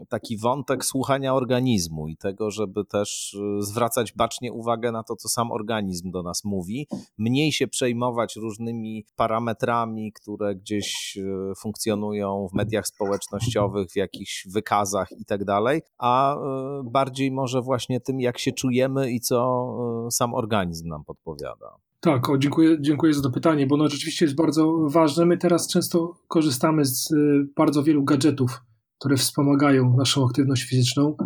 taki 0.08 0.38
wątek 0.38 0.84
słuchania 0.84 1.34
organizmu 1.34 2.08
i 2.08 2.16
tego, 2.16 2.50
żeby 2.50 2.84
też 2.84 3.36
zwracać 3.60 4.12
bacznie 4.12 4.52
uwagę 4.52 4.92
na 4.92 5.02
to, 5.02 5.16
co 5.16 5.28
sam 5.28 5.52
organizm 5.52 6.10
do 6.10 6.22
nas 6.22 6.44
mówi, 6.44 6.86
mniej 7.18 7.52
się 7.52 7.68
przejmować 7.68 8.36
różnymi 8.36 9.04
parametrami, 9.16 10.12
które 10.12 10.54
gdzieś 10.54 11.18
funkcjonują 11.58 12.48
w 12.52 12.54
mediach 12.54 12.86
społecznościowych, 12.86 13.90
w 13.90 13.96
jakichś 13.96 14.46
wykazach 14.48 15.08
i 15.20 15.24
tak 15.24 15.44
dalej, 15.44 15.82
a 15.98 16.36
bardziej 16.84 17.30
może 17.30 17.62
właśnie 17.62 18.00
tym, 18.00 18.20
jak 18.20 18.38
się 18.38 18.52
czujemy 18.52 19.10
i 19.10 19.20
co 19.20 20.08
sam 20.10 20.34
organizm 20.34 20.88
nam 20.88 21.04
podpowiada. 21.04 21.76
Tak, 22.05 22.30
o, 22.30 22.38
dziękuję, 22.38 22.76
dziękuję 22.80 23.14
za 23.14 23.22
to 23.22 23.30
pytanie, 23.30 23.66
bo 23.66 23.74
ono 23.74 23.88
rzeczywiście 23.88 24.24
jest 24.24 24.36
bardzo 24.36 24.86
ważne. 24.88 25.26
My 25.26 25.38
teraz 25.38 25.68
często 25.68 26.14
korzystamy 26.28 26.84
z 26.84 27.11
y, 27.11 27.46
bardzo 27.57 27.82
wielu 27.82 28.05
gadżetów, 28.05 28.61
które 28.98 29.16
wspomagają 29.16 29.96
naszą 29.96 30.26
aktywność 30.26 30.62
fizyczną, 30.62 31.16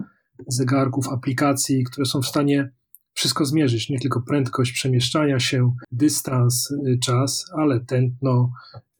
zegarków, 0.48 1.08
aplikacji, 1.08 1.84
które 1.84 2.06
są 2.06 2.22
w 2.22 2.26
stanie 2.26 2.72
wszystko 3.12 3.44
zmierzyć, 3.44 3.90
nie 3.90 3.98
tylko 3.98 4.22
prędkość 4.22 4.72
przemieszczania 4.72 5.40
się, 5.40 5.74
dystans, 5.92 6.70
y, 6.70 6.98
czas, 6.98 7.44
ale 7.58 7.80
tętno, 7.80 8.50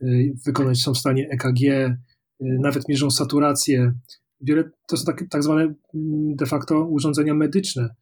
y, 0.03 0.35
wykonać 0.47 0.79
są 0.79 0.95
w 0.95 0.99
stanie 0.99 1.29
EKG, 1.31 1.97
nawet 2.41 2.89
mierzą 2.89 3.11
saturację. 3.11 3.95
Wiele, 4.41 4.71
to 4.89 4.97
są 4.97 5.05
tak, 5.05 5.25
tak 5.31 5.43
zwane 5.43 5.63
mm, 5.63 5.75
de 6.37 6.47
facto 6.47 6.85
urządzenia 6.85 7.35
medyczne, 7.35 7.95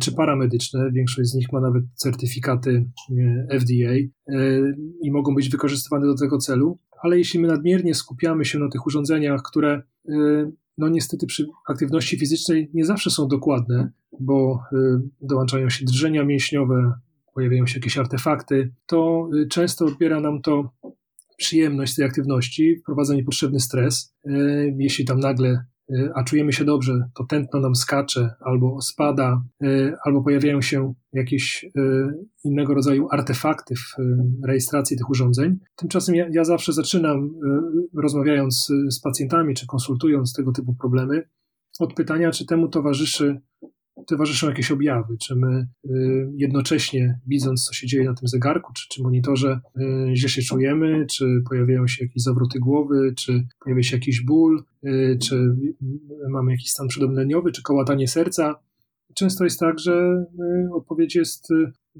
czy 0.00 0.12
paramedyczne. 0.12 0.90
Większość 0.92 1.30
z 1.30 1.34
nich 1.34 1.52
ma 1.52 1.60
nawet 1.60 1.84
certyfikaty 1.94 2.84
e, 3.50 3.60
FDA 3.60 3.92
e, 3.92 4.04
i 5.02 5.10
mogą 5.10 5.34
być 5.34 5.48
wykorzystywane 5.48 6.06
do 6.06 6.14
tego 6.14 6.38
celu. 6.38 6.78
Ale 7.02 7.18
jeśli 7.18 7.40
my 7.40 7.48
nadmiernie 7.48 7.94
skupiamy 7.94 8.44
się 8.44 8.58
na 8.58 8.68
tych 8.68 8.86
urządzeniach, 8.86 9.42
które 9.42 9.82
no 10.78 10.88
niestety 10.88 11.26
przy 11.26 11.46
aktywności 11.68 12.18
fizycznej 12.18 12.70
nie 12.74 12.84
zawsze 12.84 13.10
są 13.10 13.28
dokładne, 13.28 13.90
bo 14.20 14.62
dołączają 15.20 15.70
się 15.70 15.84
drżenia 15.84 16.24
mięśniowe, 16.24 16.92
pojawiają 17.34 17.66
się 17.66 17.78
jakieś 17.78 17.98
artefakty, 17.98 18.72
to 18.86 19.30
często 19.50 19.84
odbiera 19.84 20.20
nam 20.20 20.42
to 20.42 20.72
przyjemność 21.36 21.94
tej 21.94 22.04
aktywności, 22.04 22.76
wprowadza 22.76 23.14
niepotrzebny 23.14 23.60
stres. 23.60 24.14
Jeśli 24.78 25.04
tam 25.04 25.20
nagle 25.20 25.64
a 26.14 26.24
czujemy 26.24 26.52
się 26.52 26.64
dobrze, 26.64 27.08
to 27.14 27.24
tętno 27.24 27.60
nam 27.60 27.74
skacze 27.74 28.34
albo 28.40 28.80
spada, 28.80 29.42
y, 29.64 29.94
albo 30.04 30.22
pojawiają 30.22 30.60
się 30.60 30.94
jakieś 31.12 31.64
y, 31.64 31.70
innego 32.44 32.74
rodzaju 32.74 33.08
artefakty 33.10 33.74
w 33.76 33.96
rejestracji 34.46 34.96
tych 34.96 35.10
urządzeń. 35.10 35.58
Tymczasem 35.76 36.14
ja, 36.14 36.26
ja 36.30 36.44
zawsze 36.44 36.72
zaczynam, 36.72 37.30
rozmawiając 37.96 38.72
z 38.88 39.00
pacjentami 39.00 39.54
czy 39.54 39.66
konsultując 39.66 40.32
tego 40.32 40.52
typu 40.52 40.74
problemy, 40.74 41.28
od 41.78 41.94
pytania, 41.94 42.30
czy 42.30 42.46
temu 42.46 42.68
towarzyszy 42.68 43.40
towarzyszą 44.08 44.48
jakieś 44.48 44.70
objawy, 44.70 45.16
czy 45.18 45.36
my 45.36 45.66
y, 45.84 46.32
jednocześnie 46.36 47.20
widząc, 47.26 47.64
co 47.64 47.72
się 47.74 47.86
dzieje 47.86 48.04
na 48.04 48.14
tym 48.14 48.28
zegarku, 48.28 48.72
czy, 48.72 48.88
czy 48.88 49.02
monitorze, 49.02 49.60
y, 49.76 50.16
źle 50.16 50.28
się 50.28 50.42
czujemy, 50.42 51.06
czy 51.10 51.24
pojawiają 51.48 51.86
się 51.86 52.04
jakieś 52.04 52.22
zawroty 52.22 52.58
głowy, 52.58 53.14
czy 53.16 53.46
pojawia 53.64 53.82
się 53.82 53.96
jakiś 53.96 54.24
ból, 54.24 54.64
y, 54.84 55.18
czy 55.22 55.56
mamy 56.30 56.50
jakiś 56.52 56.70
stan 56.70 56.88
przedobleniowy, 56.88 57.52
czy 57.52 57.62
kołatanie 57.62 58.08
serca. 58.08 58.54
Często 59.14 59.44
jest 59.44 59.60
tak, 59.60 59.78
że 59.78 60.24
odpowiedź 60.72 61.14
jest 61.14 61.48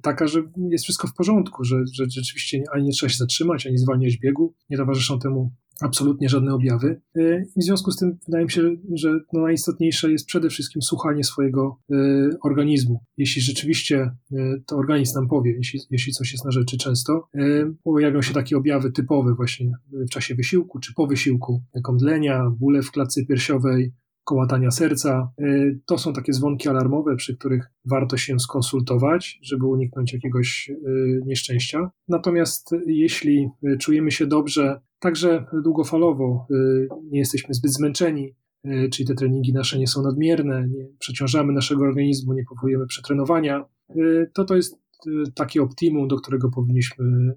taka, 0.03 0.27
że 0.27 0.43
jest 0.71 0.85
wszystko 0.85 1.09
w 1.09 1.15
porządku, 1.15 1.65
że, 1.65 1.77
że 1.93 2.05
rzeczywiście 2.11 2.63
ani 2.73 2.85
nie 2.85 2.93
trzeba 2.93 3.11
się 3.11 3.17
zatrzymać, 3.17 3.67
ani 3.67 3.79
zwalniać 3.79 4.17
biegu, 4.17 4.55
nie 4.71 4.77
towarzyszą 4.77 5.19
temu 5.19 5.53
absolutnie 5.81 6.29
żadne 6.29 6.55
objawy. 6.55 7.01
E, 7.17 7.41
I 7.57 7.61
w 7.61 7.65
związku 7.65 7.91
z 7.91 7.97
tym 7.97 8.19
wydaje 8.27 8.45
mi 8.45 8.51
się, 8.51 8.63
że 8.95 9.21
no 9.33 9.41
najistotniejsze 9.41 10.13
jest 10.13 10.27
przede 10.27 10.49
wszystkim 10.49 10.83
słuchanie 10.83 11.25
swojego 11.25 11.81
e, 11.91 11.95
organizmu. 12.45 13.01
Jeśli 13.17 13.43
rzeczywiście 13.43 13.99
e, 14.01 14.37
to 14.67 14.77
organizm 14.77 15.15
nam 15.15 15.29
powie, 15.29 15.53
jeśli, 15.57 15.81
jeśli 15.91 16.13
coś 16.13 16.33
jest 16.33 16.45
na 16.45 16.51
rzeczy 16.51 16.79
często, 16.79 17.29
pojawią 17.85 18.23
się 18.23 18.35
takie 18.35 18.57
objawy 18.57 18.93
typowe 18.93 19.35
właśnie 19.35 19.73
w 19.93 20.11
czasie 20.11 20.35
wysiłku 20.35 20.79
czy 20.79 20.95
po 20.95 21.07
wysiłku, 21.07 21.63
jak 21.75 21.89
omdlenia, 21.89 22.51
bóle 22.59 22.83
w 22.83 22.91
klatce 22.91 23.25
piersiowej, 23.27 23.93
kołatania 24.25 24.71
serca. 24.71 25.33
To 25.87 25.99
są 25.99 26.13
takie 26.13 26.33
dzwonki 26.33 26.69
alarmowe, 26.69 27.17
przy 27.17 27.37
których 27.37 27.71
warto 27.85 28.17
się 28.17 28.39
skonsultować, 28.39 29.39
żeby 29.43 29.67
uniknąć 29.67 30.13
jakiegoś 30.13 30.71
nieszczęścia. 31.27 31.91
Natomiast 32.09 32.71
jeśli 32.87 33.49
czujemy 33.81 34.11
się 34.11 34.27
dobrze, 34.27 34.81
także 34.99 35.45
długofalowo, 35.65 36.47
nie 37.11 37.19
jesteśmy 37.19 37.55
zbyt 37.55 37.73
zmęczeni, 37.73 38.35
czyli 38.93 39.09
te 39.09 39.15
treningi 39.15 39.53
nasze 39.53 39.79
nie 39.79 39.87
są 39.87 40.03
nadmierne, 40.03 40.69
nie 40.69 40.87
przeciążamy 40.99 41.53
naszego 41.53 41.85
organizmu, 41.85 42.33
nie 42.33 42.45
powołujemy 42.45 42.87
przetrenowania, 42.87 43.65
to 44.35 44.45
to 44.45 44.57
jest 44.57 44.79
takie 45.35 45.63
optimum, 45.63 46.09
do 46.09 46.17
którego 46.17 46.51
powinniśmy 46.51 47.35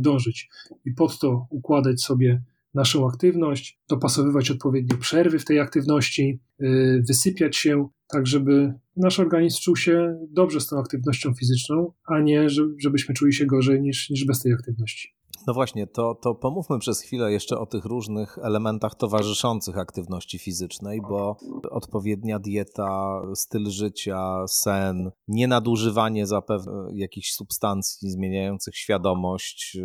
dążyć. 0.00 0.48
I 0.84 0.92
pod 0.92 1.18
to 1.18 1.46
układać 1.50 2.02
sobie 2.02 2.42
naszą 2.74 3.08
aktywność, 3.08 3.80
dopasowywać 3.88 4.50
odpowiednio 4.50 4.96
przerwy 4.96 5.38
w 5.38 5.44
tej 5.44 5.60
aktywności, 5.60 6.40
y, 6.62 7.02
wysypiać 7.08 7.56
się, 7.56 7.88
tak 8.08 8.26
żeby 8.26 8.74
nasz 8.96 9.20
organizm 9.20 9.58
czuł 9.62 9.76
się 9.76 10.18
dobrze 10.30 10.60
z 10.60 10.66
tą 10.66 10.78
aktywnością 10.78 11.34
fizyczną, 11.34 11.92
a 12.04 12.20
nie 12.20 12.46
żebyśmy 12.76 13.14
czuli 13.14 13.32
się 13.32 13.46
gorzej 13.46 13.82
niż, 13.82 14.10
niż 14.10 14.24
bez 14.24 14.40
tej 14.42 14.52
aktywności. 14.52 15.14
No 15.46 15.54
właśnie, 15.54 15.86
to, 15.86 16.14
to 16.14 16.34
pomówmy 16.34 16.78
przez 16.78 17.00
chwilę 17.00 17.32
jeszcze 17.32 17.58
o 17.58 17.66
tych 17.66 17.84
różnych 17.84 18.38
elementach 18.42 18.94
towarzyszących 18.94 19.78
aktywności 19.78 20.38
fizycznej, 20.38 21.00
bo 21.08 21.36
odpowiednia 21.70 22.38
dieta, 22.38 23.22
styl 23.34 23.70
życia, 23.70 24.44
sen, 24.48 25.10
nienadużywanie 25.28 26.26
zapewne 26.26 26.72
jakichś 26.92 27.32
substancji 27.32 28.10
zmieniających 28.10 28.76
świadomość, 28.76 29.76
y, 29.76 29.84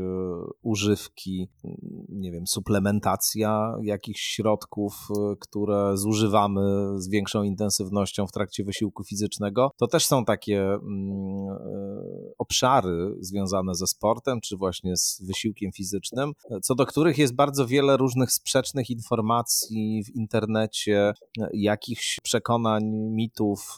używki, 0.61 1.49
nie 2.09 2.31
wiem, 2.31 2.47
suplementacja 2.47 3.75
jakichś 3.83 4.21
środków, 4.21 4.93
y, 5.11 5.35
które 5.39 5.97
zużywamy 5.97 6.61
z 6.97 7.09
większą 7.09 7.43
intensywnością 7.43 8.27
w 8.27 8.31
trakcie 8.31 8.63
wysiłku 8.63 9.03
fizycznego, 9.03 9.71
to 9.77 9.87
też 9.87 10.05
są 10.05 10.25
takie 10.25 10.63
mm, 10.63 10.79
y, 11.49 12.33
obszary 12.37 13.15
związane 13.19 13.75
ze 13.75 13.87
sportem, 13.87 14.41
czy 14.41 14.57
właśnie 14.57 14.97
z 14.97 15.21
wysiłkiem 15.27 15.44
wysiłkiem 15.45 15.71
fizycznym, 15.71 16.33
co 16.63 16.75
do 16.75 16.85
których 16.85 17.17
jest 17.17 17.35
bardzo 17.35 17.67
wiele 17.67 17.97
różnych 17.97 18.31
sprzecznych 18.31 18.89
informacji 18.89 20.03
w 20.03 20.15
internecie, 20.15 21.13
jakichś 21.53 22.19
przekonań, 22.23 22.83
mitów, 22.93 23.77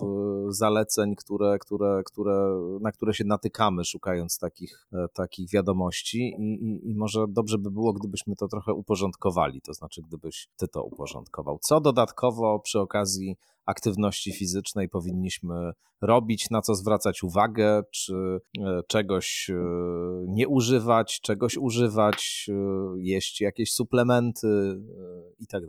zaleceń, 0.49 1.15
które, 1.15 1.57
które, 1.59 2.01
które, 2.05 2.59
na 2.81 2.91
które 2.91 3.13
się 3.13 3.23
natykamy, 3.25 3.85
szukając 3.85 4.37
takich, 4.37 4.87
takich 5.13 5.49
wiadomości. 5.51 6.35
I, 6.39 6.65
i, 6.65 6.89
I 6.91 6.95
może 6.95 7.25
dobrze 7.29 7.57
by 7.57 7.71
było, 7.71 7.93
gdybyśmy 7.93 8.35
to 8.35 8.47
trochę 8.47 8.73
uporządkowali, 8.73 9.61
to 9.61 9.73
znaczy, 9.73 10.01
gdybyś 10.01 10.47
ty 10.57 10.67
to 10.67 10.83
uporządkował. 10.83 11.59
Co 11.61 11.81
dodatkowo 11.81 12.59
przy 12.59 12.79
okazji 12.79 13.37
aktywności 13.67 14.33
fizycznej 14.33 14.89
powinniśmy 14.89 15.71
robić, 16.01 16.49
na 16.49 16.61
co 16.61 16.75
zwracać 16.75 17.23
uwagę, 17.23 17.83
czy 17.91 18.13
e, 18.59 18.81
czegoś 18.87 19.49
e, 19.49 19.55
nie 20.27 20.47
używać, 20.47 21.19
czegoś 21.21 21.57
używać, 21.57 22.49
e, 22.49 22.53
jeść 22.97 23.41
jakieś 23.41 23.73
suplementy 23.73 24.81
i 25.39 25.47
tak. 25.47 25.63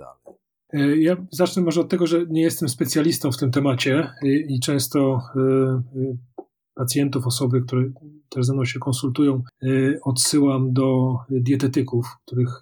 Ja 0.99 1.16
zacznę 1.30 1.62
może 1.62 1.80
od 1.80 1.88
tego, 1.88 2.07
że 2.07 2.26
nie 2.28 2.42
jestem 2.42 2.68
specjalistą 2.68 3.32
w 3.32 3.36
tym 3.36 3.51
temacie 3.51 4.11
i 4.22 4.61
często 4.61 5.20
pacjentów, 6.74 7.26
osoby, 7.26 7.62
które 7.62 7.90
też 8.28 8.46
ze 8.46 8.53
mną 8.55 8.64
się 8.64 8.78
konsultują, 8.78 9.42
odsyłam 10.03 10.72
do 10.72 11.16
dietetyków, 11.30 12.07
których 12.26 12.61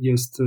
jest 0.00 0.42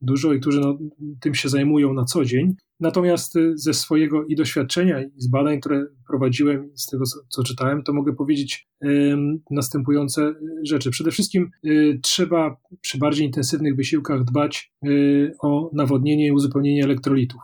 dużo 0.00 0.32
i 0.32 0.40
którzy 0.40 0.60
no, 0.60 0.78
tym 1.20 1.34
się 1.34 1.48
zajmują 1.48 1.94
na 1.94 2.04
co 2.04 2.24
dzień. 2.24 2.54
Natomiast 2.80 3.36
y, 3.36 3.52
ze 3.58 3.74
swojego 3.74 4.24
i 4.24 4.36
doświadczenia, 4.36 5.02
i 5.02 5.10
z 5.16 5.28
badań, 5.28 5.60
które 5.60 5.86
prowadziłem, 6.08 6.70
z 6.74 6.86
tego, 6.86 7.04
co, 7.04 7.18
co 7.28 7.42
czytałem, 7.42 7.82
to 7.82 7.92
mogę 7.92 8.12
powiedzieć 8.12 8.68
y, 8.84 9.16
następujące 9.50 10.34
rzeczy. 10.62 10.90
Przede 10.90 11.10
wszystkim 11.10 11.50
y, 11.66 12.00
trzeba 12.02 12.56
przy 12.80 12.98
bardziej 12.98 13.26
intensywnych 13.26 13.76
wysiłkach 13.76 14.24
dbać 14.24 14.72
y, 14.86 15.32
o 15.42 15.70
nawodnienie 15.72 16.26
i 16.26 16.32
uzupełnienie 16.32 16.84
elektrolitów. 16.84 17.40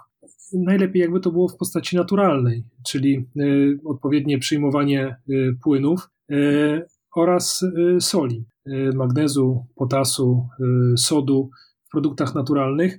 Najlepiej 0.53 1.03
jakby 1.03 1.21
to 1.21 1.33
było 1.33 1.49
w 1.49 1.57
postaci 1.57 1.97
naturalnej, 1.97 2.65
czyli 2.87 3.27
y, 3.41 3.79
odpowiednie 3.85 4.39
przyjmowanie 4.39 5.17
y, 5.31 5.57
płynów 5.63 6.11
oraz 7.17 7.65
soli, 8.01 8.45
magnezu, 8.95 9.67
potasu, 9.75 10.49
sodu 10.97 11.51
produktach 11.95 12.35
naturalnych, 12.35 12.99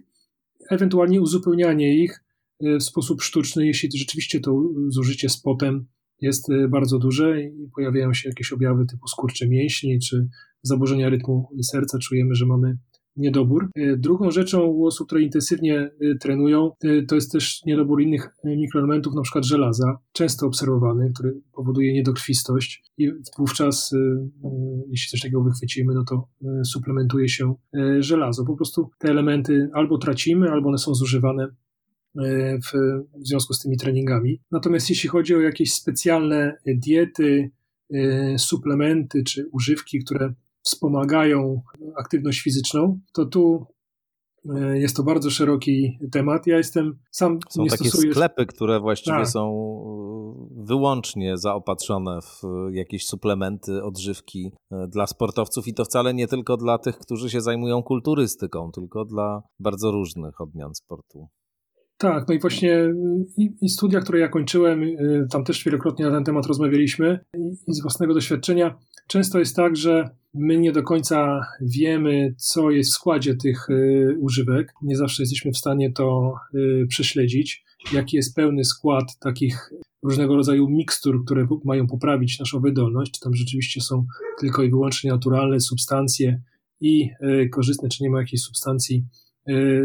ewentualnie 0.72 1.22
uzupełnianie 1.22 2.04
ich 2.04 2.24
w 2.62 2.84
sposób 2.84 3.22
sztuczny, 3.22 3.68
jeśli 3.68 3.90
rzeczywiście 3.98 4.40
to 4.40 4.62
zużycie 4.88 5.30
z 5.30 5.42
potem 5.42 5.86
jest 6.22 6.48
bardzo 6.70 7.00
duże 7.00 7.42
i 7.42 7.70
pojawiają 7.76 8.14
się 8.14 8.30
jakieś 8.30 8.54
objawy 8.54 8.86
typu 8.86 9.08
skurcze 9.08 9.48
mięśni 9.48 10.00
czy 10.00 10.28
zaburzenia 10.64 11.10
rytmu 11.10 11.50
serca. 11.64 12.00
Czujemy, 12.00 12.36
że 12.36 12.46
mamy 12.46 12.78
niedobór. 13.18 13.70
E, 13.76 13.98
drugą 13.98 14.32
rzeczą 14.32 14.66
u 14.66 14.86
osób, 14.86 15.08
które 15.08 15.22
intensywnie 15.22 15.80
e, 15.80 16.16
trenują, 16.22 16.72
e, 16.84 17.02
to 17.02 17.16
jest 17.16 17.32
też 17.32 17.62
niedobór 17.66 18.02
innych 18.02 18.30
mikroelementów, 18.44 19.14
przykład 19.24 19.46
żelaza, 19.46 19.98
często 20.12 20.48
obserwowany, 20.48 21.12
który 21.16 21.42
powoduje 21.54 21.94
niedokrwistość 21.94 22.84
i 22.98 23.12
wówczas, 23.38 23.96
jeśli 24.90 25.10
coś 25.12 25.22
takiego 25.22 25.44
wychwycimy, 25.44 25.94
no 25.94 26.04
to 26.04 26.28
suplementuje 26.64 27.30
się 27.30 27.56
żelazo. 28.00 28.46
Po 28.46 28.56
prostu 28.56 28.90
te 29.00 29.10
elementy 29.10 29.70
albo 29.74 29.98
tracimy, 29.98 30.52
albo 30.52 30.70
one 30.70 30.78
są 30.78 30.96
zużywane 30.96 31.48
w 32.66 32.72
związku 33.28 33.54
z 33.54 33.60
tymi 33.60 33.78
treningami. 33.78 34.42
Natomiast 34.52 34.90
jeśli 34.90 35.10
chodzi 35.10 35.36
o 35.36 35.42
jakieś 35.42 35.74
specjalne 35.74 36.58
diety, 36.66 37.52
suplementy 38.38 39.24
czy 39.24 39.50
używki, 39.52 40.00
które 40.00 40.34
wspomagają 40.66 41.62
aktywność 41.98 42.42
fizyczną, 42.42 43.00
to 43.14 43.26
tu 43.26 43.66
e, 44.56 44.80
jest 44.80 44.96
to 44.96 45.04
bardzo 45.04 45.30
szeroki 45.30 45.98
temat. 46.12 46.48
Ja 46.48 46.58
jestem 46.58 47.00
sam 47.12 47.40
są 47.50 47.64
nie 47.64 47.70
takie 47.70 47.90
stosuję... 47.90 48.14
sklepy, 48.14 48.46
które 48.46 48.80
właściwie 48.80 49.18
tak. 49.18 49.28
są 49.28 49.50
e, 49.50 50.66
wyłącznie 50.66 51.38
zaopatrzone 51.38 52.20
w 52.22 52.42
jakieś 52.72 53.06
suplementy, 53.06 53.84
odżywki 53.84 54.52
e, 54.72 54.88
dla 54.88 55.08
sportowców 55.08 55.68
i 55.68 55.74
to 55.74 55.86
wcale 55.86 56.14
nie 56.14 56.28
tylko 56.28 56.58
dla 56.58 56.78
tych, 56.78 56.98
którzy 56.98 57.30
się 57.30 57.42
zajmują 57.42 57.84
kulturystyką, 57.84 58.72
tylko 58.72 59.06
dla 59.06 59.42
bardzo 59.60 59.92
różnych 59.92 60.42
odmian 60.42 60.76
sportu. 60.76 61.28
Tak, 61.98 62.28
no 62.28 62.34
i 62.34 62.40
właśnie 62.40 62.94
i, 63.38 63.50
i, 63.62 63.70
studia, 63.70 64.00
które 64.00 64.20
ja 64.20 64.28
kończyłem, 64.28 64.82
tam 65.32 65.44
też 65.44 65.64
wielokrotnie 65.64 66.06
na 66.06 66.12
ten 66.12 66.24
temat 66.24 66.46
rozmawialiśmy 66.46 67.20
i, 67.38 67.72
i 67.72 67.74
z 67.74 67.82
własnego 67.82 68.14
doświadczenia 68.14 68.78
często 69.08 69.40
jest 69.40 69.56
tak, 69.56 69.76
że 69.76 70.10
my 70.34 70.58
nie 70.58 70.72
do 70.72 70.84
końca 70.84 71.42
wiemy, 71.62 72.36
co 72.38 72.72
jest 72.72 72.92
w 72.92 72.94
składzie 72.94 73.36
tych 73.36 73.70
y, 73.70 74.18
używek. 74.20 74.74
Nie 74.82 74.98
zawsze 74.98 75.24
jesteśmy 75.24 75.52
w 75.52 75.58
stanie 75.58 75.92
to 75.92 76.34
y, 76.56 76.86
prześledzić, 76.90 77.64
jaki 77.94 78.18
jest 78.18 78.36
pełny 78.36 78.64
skład 78.64 79.20
takich 79.20 79.70
różnego 80.04 80.36
rodzaju 80.36 80.70
mikstur, 80.70 81.26
które 81.26 81.48
mają 81.66 81.88
poprawić 81.88 82.40
naszą 82.40 82.60
wydolność, 82.60 83.12
czy 83.12 83.20
tam 83.20 83.36
rzeczywiście 83.36 83.82
są 83.82 84.06
tylko 84.40 84.64
i 84.64 84.70
wyłącznie 84.70 85.12
naturalne 85.12 85.60
substancje 85.60 86.42
i 86.82 87.10
y, 87.24 87.50
korzystne, 87.50 87.90
czy 87.90 88.04
nie 88.04 88.10
ma 88.10 88.20
jakiejś 88.20 88.42
substancji 88.42 89.06
Y, 89.06 89.25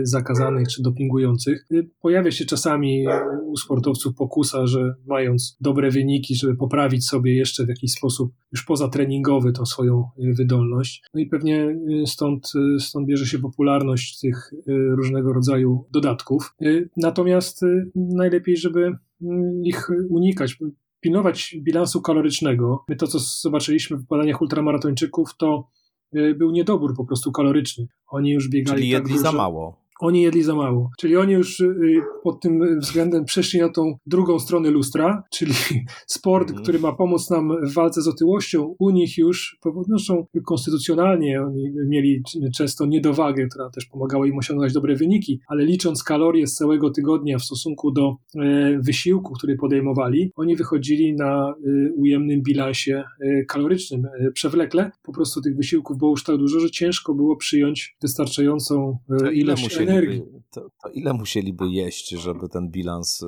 zakazanych 0.02 0.68
czy 0.68 0.82
dopingujących. 0.82 1.66
Y, 1.72 1.90
pojawia 2.02 2.30
się 2.30 2.44
czasami 2.44 3.04
u 3.46 3.56
sportowców 3.56 4.14
pokusa, 4.14 4.66
że 4.66 4.94
mając 5.06 5.56
dobre 5.60 5.90
wyniki, 5.90 6.34
żeby 6.34 6.56
poprawić 6.56 7.06
sobie 7.06 7.36
jeszcze 7.36 7.64
w 7.64 7.68
jakiś 7.68 7.92
sposób 7.92 8.32
już 8.52 8.64
pozatreningowy 8.64 9.52
tą 9.52 9.66
swoją 9.66 10.04
y, 10.18 10.34
wydolność. 10.34 11.02
No 11.14 11.20
i 11.20 11.26
pewnie 11.26 11.76
stąd, 12.06 12.52
stąd 12.78 13.06
bierze 13.06 13.26
się 13.26 13.38
popularność 13.38 14.20
tych 14.20 14.50
różnego 14.96 15.32
rodzaju 15.32 15.84
dodatków. 15.92 16.54
Natomiast 16.96 17.60
najlepiej, 17.94 18.56
żeby 18.56 18.92
mm, 19.22 19.64
ich 19.64 19.88
unikać, 20.08 20.58
pilnować 21.00 21.56
bilansu 21.62 22.02
kalorycznego. 22.02 22.84
My 22.88 22.96
to, 22.96 23.06
co 23.06 23.18
zobaczyliśmy 23.18 23.96
w 23.96 24.06
badaniach 24.06 24.42
ultramaratończyków, 24.42 25.36
to 25.36 25.68
Y, 25.79 25.79
był 26.12 26.50
niedobór 26.50 26.96
po 26.96 27.04
prostu 27.04 27.32
kaloryczny. 27.32 27.88
Oni 28.08 28.30
już 28.30 28.48
biegali 28.48 28.78
Czyli 28.78 28.92
tak 28.92 29.02
jedli 29.02 29.18
za 29.18 29.32
mało. 29.32 29.76
Oni 30.00 30.22
jedli 30.22 30.42
za 30.42 30.54
mało. 30.54 30.90
Czyli 30.98 31.16
oni 31.16 31.32
już 31.32 31.60
y, 31.60 32.00
pod 32.22 32.40
tym 32.40 32.80
względem 32.80 33.24
przeszli 33.24 33.60
na 33.60 33.68
tą 33.68 33.94
drugą 34.06 34.38
stronę 34.38 34.70
lustra, 34.70 35.22
czyli 35.32 35.52
sport, 36.06 36.50
mm. 36.50 36.62
który 36.62 36.78
ma 36.78 36.92
pomóc 36.92 37.30
nam 37.30 37.52
w 37.62 37.74
walce 37.74 38.02
z 38.02 38.08
otyłością, 38.08 38.74
u 38.78 38.90
nich 38.90 39.18
już, 39.18 39.58
zresztą 39.88 40.26
konstytucjonalnie, 40.46 41.42
oni 41.42 41.72
mieli 41.86 42.22
często 42.56 42.86
niedowagę, 42.86 43.46
która 43.46 43.70
też 43.70 43.86
pomagała 43.86 44.26
im 44.26 44.38
osiągnąć 44.38 44.72
dobre 44.72 44.96
wyniki, 44.96 45.40
ale 45.48 45.64
licząc 45.64 46.04
kalorie 46.04 46.46
z 46.46 46.54
całego 46.54 46.90
tygodnia 46.90 47.38
w 47.38 47.44
stosunku 47.44 47.90
do 47.90 48.16
e, 48.36 48.78
wysiłku, 48.78 49.32
który 49.32 49.56
podejmowali, 49.56 50.32
oni 50.36 50.56
wychodzili 50.56 51.14
na 51.14 51.54
e, 51.66 51.92
ujemnym 51.92 52.42
bilansie 52.42 53.04
e, 53.20 53.44
kalorycznym. 53.44 54.02
Przewlekle 54.34 54.90
po 55.02 55.12
prostu 55.12 55.40
tych 55.40 55.56
wysiłków 55.56 55.98
było 55.98 56.10
już 56.10 56.24
tak 56.24 56.36
dużo, 56.36 56.60
że 56.60 56.70
ciężko 56.70 57.14
było 57.14 57.36
przyjąć 57.36 57.96
wystarczającą 58.02 58.98
ilość 59.32 59.62
energii. 59.90 60.22
To, 60.50 60.60
to, 60.82 60.88
ile 60.88 61.12
musieliby 61.12 61.68
jeść, 61.68 62.08
żeby 62.08 62.48
ten 62.48 62.70
bilans. 62.70 63.22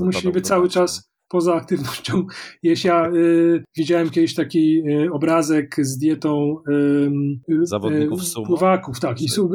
E, 0.00 0.04
musieliby 0.04 0.40
cały 0.40 0.68
czas 0.68 1.10
poza 1.28 1.54
aktywnością 1.54 2.26
jeść. 2.62 2.84
Ja 2.84 3.10
y, 3.10 3.64
widziałem 3.76 4.10
kiedyś 4.10 4.34
taki 4.34 4.82
y, 4.88 5.12
obrazek 5.12 5.76
z 5.78 5.98
dietą 5.98 6.56
y, 6.68 7.66
zawodników 7.66 8.24
sumo. 8.24 8.46
Pływaków, 8.46 9.00
tak, 9.00 9.22
i 9.22 9.28
su, 9.28 9.50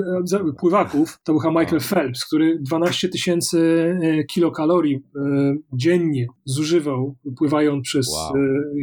pływaków. 0.59 1.19
To 1.23 1.33
był 1.33 1.51
Michael 1.51 1.77
A. 1.77 1.95
Phelps, 1.95 2.25
który 2.25 2.59
12 2.59 3.09
tysięcy 3.09 3.91
kilokalorii 4.29 4.99
dziennie 5.73 6.27
zużywał, 6.45 7.15
pływając 7.37 7.83
przez 7.83 8.13
wow. 8.13 8.33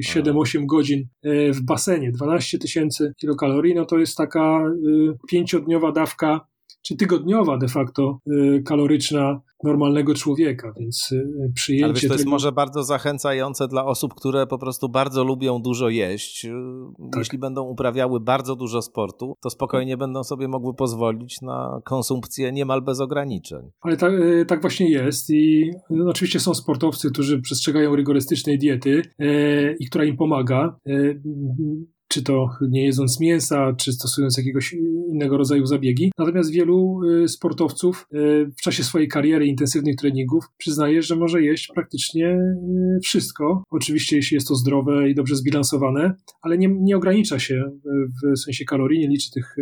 7-8 0.09 0.66
godzin 0.66 1.09
w 1.53 1.64
basenie. 1.64 2.12
12 2.12 2.59
tysięcy 2.59 3.12
kilokalorii, 3.16 3.75
no 3.75 3.85
to 3.85 3.99
jest 3.99 4.16
taka 4.16 4.64
pięciodniowa 5.29 5.93
dawka 5.93 6.48
czy 6.83 6.97
tygodniowa 6.97 7.59
de 7.59 7.68
facto 7.68 8.18
y, 8.26 8.62
kaloryczna 8.62 9.41
normalnego 9.64 10.14
człowieka, 10.14 10.72
więc 10.79 11.12
y, 11.12 11.53
przyjęcie 11.55 11.85
Ale 11.85 11.95
wiesz, 11.95 12.03
to 12.03 12.12
jest 12.12 12.18
tego... 12.18 12.31
może 12.31 12.53
bardzo 12.53 12.83
zachęcające 12.83 13.68
dla 13.68 13.85
osób, 13.85 14.14
które 14.14 14.47
po 14.47 14.59
prostu 14.59 14.89
bardzo 14.89 15.24
lubią 15.24 15.62
dużo 15.62 15.89
jeść. 15.89 16.45
Y, 16.45 16.51
tak. 17.12 17.18
Jeśli 17.18 17.39
będą 17.39 17.62
uprawiały 17.62 18.20
bardzo 18.20 18.57
dużo 18.57 18.83
sportu, 18.83 19.35
to 19.43 19.51
spokojnie 19.51 19.97
będą 19.97 20.24
sobie 20.24 20.49
mogły 20.49 20.74
pozwolić 20.74 21.41
na 21.43 21.81
konsumpcję 21.85 22.53
niemal 22.53 22.83
bez 22.83 23.01
ograniczeń. 23.01 23.70
Ale 23.81 23.97
tak, 23.97 24.12
tak 24.49 24.61
właśnie 24.61 24.91
jest 24.91 25.31
i 25.31 25.70
no, 25.91 26.11
oczywiście 26.11 26.41
są 26.41 26.55
sportowcy, 26.55 27.11
którzy 27.11 27.41
przestrzegają 27.41 27.97
rygorystycznej 27.97 28.59
diety 28.59 29.03
i 29.81 29.87
która 29.87 30.05
im 30.05 30.16
pomaga 30.16 30.76
czy 32.09 32.23
to 32.23 32.51
nie 32.69 32.85
jedząc 32.85 33.21
mięsa, 33.21 33.73
czy 33.79 33.93
stosując 33.93 34.39
jakiegoś 34.39 34.75
innego 35.13 35.37
rodzaju 35.37 35.67
zabiegi. 35.67 36.13
Natomiast 36.19 36.53
wielu 36.53 37.01
y, 37.05 37.29
sportowców 37.29 38.07
y, 38.13 38.17
w 38.57 38.61
czasie 38.63 38.85
swojej 38.85 39.09
kariery 39.09 39.47
intensywnych 39.47 39.97
treningów 39.97 40.45
przyznaje, 40.59 41.03
że 41.03 41.17
może 41.17 41.43
jeść 41.43 41.71
praktycznie 41.75 42.27
y, 42.27 43.01
wszystko. 43.03 43.63
Oczywiście, 43.71 44.17
jeśli 44.17 44.35
jest 44.35 44.49
to 44.49 44.55
zdrowe 44.55 45.11
i 45.11 45.15
dobrze 45.15 45.37
zbilansowane, 45.37 46.15
ale 46.43 46.59
nie, 46.59 46.69
nie 46.81 46.97
ogranicza 46.97 47.39
się 47.39 47.65
w 48.25 48.39
sensie 48.39 48.65
kalorii, 48.65 49.01
nie 49.01 49.09
liczy 49.09 49.31
tych 49.31 49.57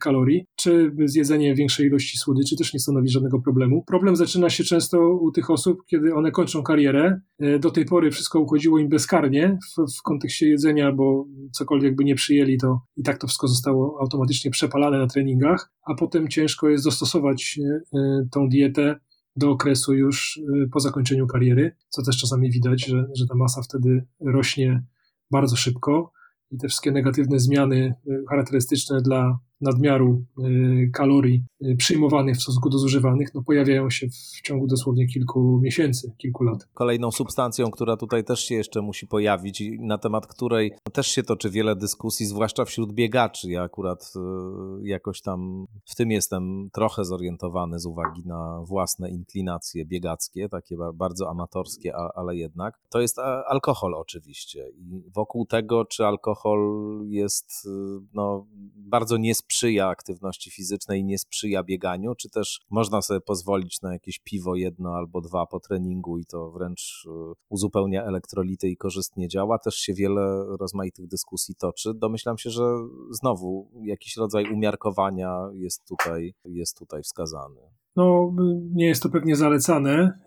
kalorii, 0.00 0.44
czy 0.56 0.92
zjedzenie 1.04 1.54
większej 1.54 1.86
ilości 1.86 2.18
słodyczy 2.18 2.56
też 2.56 2.74
nie 2.74 2.80
stanowi 2.80 3.08
żadnego 3.08 3.40
problemu. 3.40 3.84
Problem 3.86 4.16
zaczyna 4.16 4.50
się 4.50 4.64
często 4.64 5.18
u 5.20 5.32
tych 5.32 5.50
osób, 5.50 5.78
kiedy 5.86 6.14
one 6.14 6.30
kończą 6.30 6.62
karierę. 6.62 7.20
Do 7.60 7.70
tej 7.70 7.84
pory 7.84 8.10
wszystko 8.10 8.40
uchodziło 8.40 8.78
im 8.78 8.88
bezkarnie 8.88 9.58
w, 9.76 9.98
w 9.98 10.02
kontekście 10.02 10.48
jedzenia, 10.48 10.92
bo 10.92 11.26
cokolwiek 11.52 11.96
by 11.96 12.04
nie 12.04 12.14
przyjęli, 12.14 12.58
to 12.58 12.80
i 12.96 13.02
tak 13.02 13.18
to 13.18 13.26
wszystko 13.26 13.48
zostało 13.48 13.98
automatycznie 14.00 14.50
przepalane 14.50 14.98
na 14.98 15.06
treningach, 15.06 15.72
a 15.86 15.94
potem 15.94 16.28
ciężko 16.28 16.68
jest 16.68 16.84
dostosować 16.84 17.58
e, 17.58 17.98
e, 17.98 18.26
tą 18.30 18.48
dietę 18.48 18.96
do 19.36 19.50
okresu 19.50 19.94
już 19.94 20.40
e, 20.64 20.68
po 20.72 20.80
zakończeniu 20.80 21.26
kariery, 21.26 21.76
co 21.88 22.02
też 22.02 22.18
czasami 22.18 22.50
widać, 22.50 22.86
że, 22.86 23.06
że 23.16 23.26
ta 23.26 23.34
masa 23.34 23.62
wtedy 23.62 24.06
rośnie 24.20 24.84
bardzo 25.30 25.56
szybko 25.56 26.12
i 26.50 26.58
te 26.58 26.68
wszystkie 26.68 26.92
negatywne 26.92 27.38
zmiany 27.38 27.94
charakterystyczne 28.30 29.02
dla 29.02 29.38
nadmiaru 29.60 30.24
y, 30.38 30.90
kalorii 30.92 31.44
y, 31.62 31.76
przyjmowanych 31.76 32.36
w 32.36 32.42
stosunku 32.42 32.70
do 32.70 32.78
zużywanych 32.78 33.34
no, 33.34 33.42
pojawiają 33.42 33.90
się 33.90 34.06
w 34.08 34.42
ciągu 34.42 34.66
dosłownie 34.66 35.06
kilku 35.06 35.60
miesięcy, 35.62 36.12
kilku 36.18 36.44
lat. 36.44 36.68
Kolejną 36.74 37.10
substancją, 37.10 37.70
która 37.70 37.96
tutaj 37.96 38.24
też 38.24 38.40
się 38.40 38.54
jeszcze 38.54 38.82
musi 38.82 39.06
pojawić 39.06 39.60
i 39.60 39.80
na 39.80 39.98
temat 39.98 40.26
której 40.26 40.72
też 40.92 41.06
się 41.06 41.22
toczy 41.22 41.50
wiele 41.50 41.76
dyskusji, 41.76 42.26
zwłaszcza 42.26 42.64
wśród 42.64 42.92
biegaczy. 42.92 43.50
Ja 43.50 43.62
akurat 43.62 44.12
y, 44.16 44.88
jakoś 44.88 45.20
tam 45.20 45.66
w 45.84 45.94
tym 45.94 46.10
jestem 46.10 46.68
trochę 46.72 47.04
zorientowany 47.04 47.78
z 47.78 47.86
uwagi 47.86 48.22
na 48.26 48.60
własne 48.66 49.10
inklinacje 49.10 49.86
biegackie, 49.86 50.48
takie 50.48 50.76
bardzo 50.94 51.30
amatorskie, 51.30 51.96
ale 52.14 52.36
jednak. 52.36 52.80
To 52.90 53.00
jest 53.00 53.18
alkohol 53.46 53.94
oczywiście 53.94 54.68
i 54.70 55.10
wokół 55.14 55.46
tego, 55.46 55.84
czy 55.84 56.06
alkohol 56.06 56.58
jest 57.04 57.68
no, 58.14 58.46
bardzo 58.76 59.16
niesprzyjający 59.16 59.43
sprzyja 59.44 59.88
aktywności 59.88 60.50
fizycznej 60.50 61.04
nie 61.04 61.18
sprzyja 61.18 61.62
bieganiu, 61.62 62.14
czy 62.14 62.30
też 62.30 62.60
można 62.70 63.02
sobie 63.02 63.20
pozwolić 63.20 63.82
na 63.82 63.92
jakieś 63.92 64.18
piwo 64.18 64.56
jedno 64.56 64.90
albo 64.94 65.20
dwa 65.20 65.46
po 65.46 65.60
treningu 65.60 66.18
i 66.18 66.24
to 66.26 66.50
wręcz 66.50 67.04
y, 67.06 67.10
uzupełnia 67.48 68.04
elektrolity 68.04 68.68
i 68.68 68.76
korzystnie 68.76 69.28
działa. 69.28 69.58
Też 69.58 69.74
się 69.74 69.94
wiele 69.94 70.44
rozmaitych 70.60 71.06
dyskusji 71.06 71.54
toczy. 71.54 71.94
Domyślam 71.94 72.38
się, 72.38 72.50
że 72.50 72.64
znowu 73.10 73.70
jakiś 73.84 74.16
rodzaj 74.16 74.52
umiarkowania 74.52 75.38
jest 75.54 75.84
tutaj, 75.88 76.34
jest 76.44 76.78
tutaj 76.78 77.02
wskazany. 77.02 77.60
No, 77.96 78.32
nie 78.72 78.86
jest 78.86 79.02
to 79.02 79.08
pewnie 79.08 79.36
zalecane, 79.36 80.18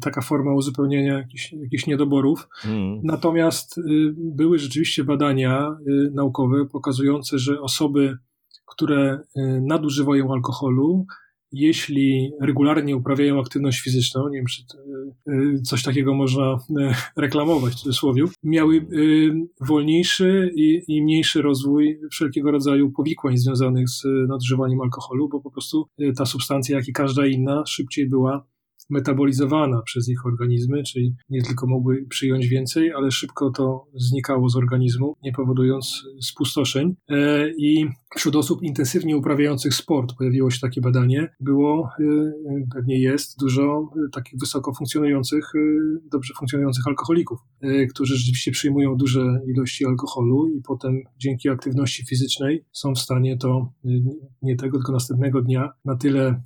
taka 0.00 0.20
forma 0.20 0.54
uzupełnienia 0.54 1.18
jakichś, 1.18 1.52
jakichś 1.52 1.86
niedoborów. 1.86 2.48
Hmm. 2.50 3.00
Natomiast 3.04 3.80
były 4.16 4.58
rzeczywiście 4.58 5.04
badania 5.04 5.76
naukowe 6.14 6.66
pokazujące, 6.66 7.38
że 7.38 7.60
osoby, 7.60 8.16
które 8.66 9.20
nadużywają 9.60 10.32
alkoholu, 10.32 11.06
jeśli 11.52 12.32
regularnie 12.40 12.96
uprawiają 12.96 13.40
aktywność 13.40 13.80
fizyczną, 13.80 14.28
nie 14.28 14.36
wiem, 14.36 14.46
czy 14.46 14.62
e, 15.28 15.62
coś 15.62 15.82
takiego 15.82 16.14
można 16.14 16.58
reklamować 17.16 17.72
w 17.72 17.76
cudzysłowie, 17.76 18.24
miały 18.42 18.86
wolniejszy 19.60 20.50
i, 20.56 20.82
i 20.88 21.02
mniejszy 21.02 21.42
rozwój 21.42 22.00
wszelkiego 22.10 22.50
rodzaju 22.50 22.90
powikłań 22.90 23.36
związanych 23.36 23.88
z 23.88 24.02
nadużywaniem 24.28 24.80
alkoholu, 24.80 25.28
bo 25.28 25.40
po 25.40 25.50
prostu 25.50 25.86
ta 26.16 26.26
substancja, 26.26 26.76
jak 26.76 26.88
i 26.88 26.92
każda 26.92 27.26
inna, 27.26 27.62
szybciej 27.66 28.08
była 28.08 28.46
metabolizowana 28.90 29.82
przez 29.82 30.08
ich 30.08 30.26
organizmy, 30.26 30.82
czyli 30.82 31.14
nie 31.30 31.42
tylko 31.42 31.66
mogły 31.66 32.06
przyjąć 32.08 32.46
więcej, 32.46 32.92
ale 32.92 33.10
szybko 33.10 33.50
to 33.50 33.86
znikało 33.94 34.48
z 34.48 34.56
organizmu, 34.56 35.16
nie 35.22 35.32
powodując 35.32 36.02
spustoszeń. 36.20 36.94
E, 37.08 37.50
I 37.50 37.86
wśród 38.16 38.36
osób 38.36 38.62
intensywnie 38.62 39.16
uprawiających 39.16 39.74
sport 39.74 40.14
pojawiło 40.18 40.50
się 40.50 40.60
takie 40.60 40.80
badanie. 40.80 41.34
Było, 41.40 41.90
e, 42.00 42.04
pewnie 42.74 43.00
jest, 43.00 43.40
dużo 43.40 43.90
takich 44.12 44.40
wysoko 44.40 44.74
funkcjonujących, 44.74 45.52
e, 45.54 45.58
dobrze 46.10 46.34
funkcjonujących 46.38 46.86
alkoholików, 46.86 47.38
którzy 47.90 48.16
rzeczywiście 48.16 48.50
przyjmują 48.50 48.96
duże 48.96 49.40
ilości 49.46 49.86
alkoholu 49.86 50.48
i 50.48 50.62
potem 50.62 51.02
dzięki 51.18 51.48
aktywności 51.48 52.06
fizycznej 52.06 52.64
są 52.72 52.94
w 52.94 52.98
stanie 52.98 53.36
to 53.36 53.72
nie 54.42 54.56
tego, 54.56 54.78
tylko 54.78 54.92
następnego 54.92 55.42
dnia 55.42 55.70
na 55.84 55.96
tyle 55.96 56.42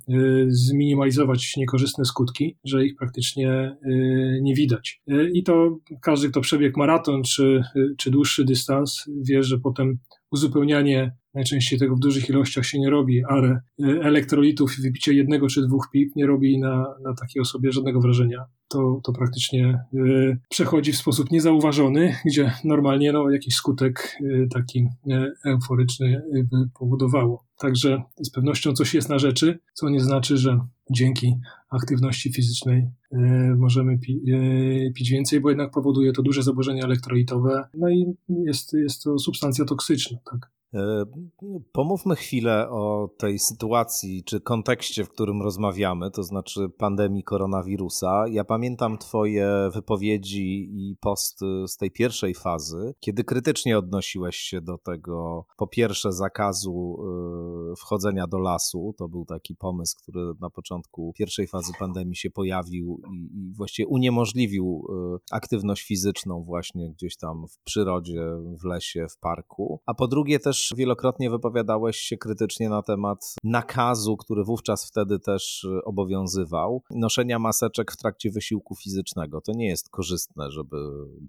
zminimalizować 0.47 1.57
niekorzystne 1.57 2.05
skutki, 2.05 2.57
że 2.63 2.85
ich 2.85 2.95
praktycznie 2.95 3.77
y, 3.85 4.39
nie 4.41 4.55
widać. 4.55 5.01
Y, 5.11 5.31
I 5.33 5.43
to 5.43 5.77
każdy, 6.01 6.29
kto 6.29 6.41
przebiegł 6.41 6.79
maraton 6.79 7.23
czy, 7.23 7.63
y, 7.75 7.95
czy 7.97 8.11
dłuższy 8.11 8.45
dystans, 8.45 9.05
wie, 9.21 9.43
że 9.43 9.59
potem 9.59 9.99
uzupełnianie 10.31 11.17
najczęściej 11.33 11.79
tego 11.79 11.95
w 11.95 11.99
dużych 11.99 12.29
ilościach 12.29 12.65
się 12.65 12.79
nie 12.79 12.89
robi, 12.89 13.23
ale 13.25 13.59
elektrolitów 14.01 14.79
i 14.79 14.81
wypicie 14.81 15.13
jednego 15.13 15.47
czy 15.47 15.61
dwóch 15.61 15.89
piw 15.91 16.15
nie 16.15 16.25
robi 16.25 16.59
na, 16.59 16.85
na 17.03 17.13
takiej 17.13 17.41
osobie 17.41 17.71
żadnego 17.71 18.01
wrażenia. 18.01 18.45
To, 18.67 19.01
to 19.03 19.13
praktycznie 19.13 19.79
y, 19.93 20.37
przechodzi 20.49 20.91
w 20.91 20.97
sposób 20.97 21.31
niezauważony, 21.31 22.15
gdzie 22.25 22.51
normalnie 22.63 23.11
no, 23.11 23.29
jakiś 23.29 23.55
skutek 23.55 24.17
y, 24.21 24.47
taki 24.53 24.79
y, 24.79 25.31
euforyczny 25.45 26.21
by 26.33 26.69
powodowało. 26.79 27.45
Także 27.57 28.01
z 28.21 28.29
pewnością 28.29 28.73
coś 28.73 28.93
jest 28.93 29.09
na 29.09 29.19
rzeczy, 29.19 29.59
co 29.73 29.89
nie 29.89 29.99
znaczy, 29.99 30.37
że 30.37 30.59
dzięki 30.91 31.35
aktywności 31.69 32.33
fizycznej 32.33 32.89
możemy 33.57 33.99
pi, 33.99 34.21
pić 34.95 35.09
więcej, 35.09 35.41
bo 35.41 35.49
jednak 35.49 35.71
powoduje 35.71 36.13
to 36.13 36.21
duże 36.21 36.43
zaburzenia 36.43 36.83
elektrolitowe, 36.83 37.67
no 37.73 37.89
i 37.89 38.05
jest, 38.29 38.73
jest 38.73 39.03
to 39.03 39.19
substancja 39.19 39.65
toksyczna. 39.65 40.17
Tak? 40.31 40.51
E, 40.73 41.05
pomówmy 41.71 42.15
chwilę 42.15 42.69
o 42.69 43.09
tej 43.17 43.39
sytuacji 43.39 44.23
czy 44.23 44.41
kontekście, 44.41 45.05
w 45.05 45.09
którym 45.09 45.41
rozmawiamy, 45.41 46.11
to 46.11 46.23
znaczy 46.23 46.69
pandemii 46.77 47.23
koronawirusa. 47.23 48.25
Ja 48.31 48.43
pamiętam 48.43 48.97
Twoje 48.97 49.69
wypowiedzi 49.73 50.69
i 50.71 50.95
posty 50.99 51.45
z 51.67 51.77
tej 51.77 51.91
pierwszej 51.91 52.33
fazy, 52.33 52.93
kiedy 52.99 53.23
krytycznie 53.23 53.77
odnosiłeś 53.77 54.35
się 54.35 54.61
do 54.61 54.77
tego, 54.77 55.45
po 55.57 55.67
pierwsze, 55.67 56.13
zakazu 56.13 56.97
e, 56.99 57.07
wchodzenia 57.77 58.27
do 58.27 58.37
lasu. 58.37 58.93
To 58.97 59.07
był 59.07 59.25
taki 59.25 59.55
pomysł, 59.55 59.95
który 60.01 60.33
na 60.41 60.49
początku 60.49 61.13
pierwszej 61.17 61.47
fazy 61.47 61.71
pandemii 61.79 62.15
się 62.15 62.29
pojawił 62.29 63.01
i, 63.13 63.53
właściwie 63.55 63.87
uniemożliwił 63.87 64.87
e, 64.89 65.17
aktywność 65.31 65.83
fizyczną, 65.83 66.43
właśnie 66.43 66.91
gdzieś 66.91 67.17
tam 67.17 67.47
w 67.47 67.63
przyrodzie, 67.63 68.21
w 68.61 68.63
lesie, 68.63 69.07
w 69.09 69.17
parku. 69.17 69.81
A 69.85 69.93
po 69.93 70.07
drugie, 70.07 70.39
też 70.39 70.73
wielokrotnie 70.77 71.29
wypowiadałeś 71.29 71.97
się 71.97 72.17
krytycznie 72.17 72.69
na 72.69 72.81
temat 72.81 73.35
nakazu, 73.43 74.17
który 74.17 74.43
wówczas 74.43 74.87
wtedy 74.87 75.19
też 75.19 75.63
y, 75.63 75.83
obowiązywał, 75.83 76.83
noszenia 76.91 77.39
maseczek 77.39 77.91
w 77.91 77.97
trakcie 77.97 78.31
wysiłku 78.31 78.75
fizycznego. 78.75 79.41
To 79.41 79.51
nie 79.51 79.67
jest 79.67 79.89
korzystne, 79.89 80.51
żeby 80.51 80.77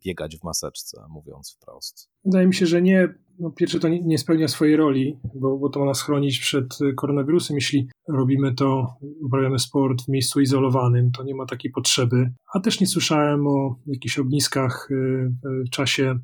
biegać 0.05 0.37
w 0.37 0.45
maseczce, 0.45 1.05
mówiąc 1.09 1.53
wprost. 1.53 2.09
Wydaje 2.25 2.47
mi 2.47 2.55
się, 2.55 2.67
że 2.67 2.83
nie. 2.83 3.15
No, 3.39 3.51
pierwsze, 3.51 3.81
to 3.81 3.89
nie, 3.89 4.03
nie 4.03 4.19
spełnia 4.19 4.49
swojej 4.49 4.77
roli, 4.77 5.19
bo, 5.35 5.59
bo 5.59 5.69
to 5.69 5.81
ma 5.81 5.87
nas 5.87 6.03
chronić 6.03 6.41
przed 6.41 6.79
koronawirusem. 6.97 7.57
Jeśli 7.57 7.89
robimy 8.09 8.55
to, 8.55 8.97
uprawiamy 9.21 9.59
sport 9.59 10.03
w 10.03 10.09
miejscu 10.09 10.41
izolowanym, 10.41 11.11
to 11.11 11.25
nie 11.25 11.35
ma 11.35 11.47
takiej 11.47 11.71
potrzeby. 11.71 12.33
A 12.55 12.61
też 12.61 12.81
nie 12.81 12.87
słyszałem 12.87 13.47
o 13.47 13.77
jakichś 13.87 14.19
ogniskach 14.19 14.89
y, 14.91 15.31
w 15.67 15.71
czasie 15.71 16.19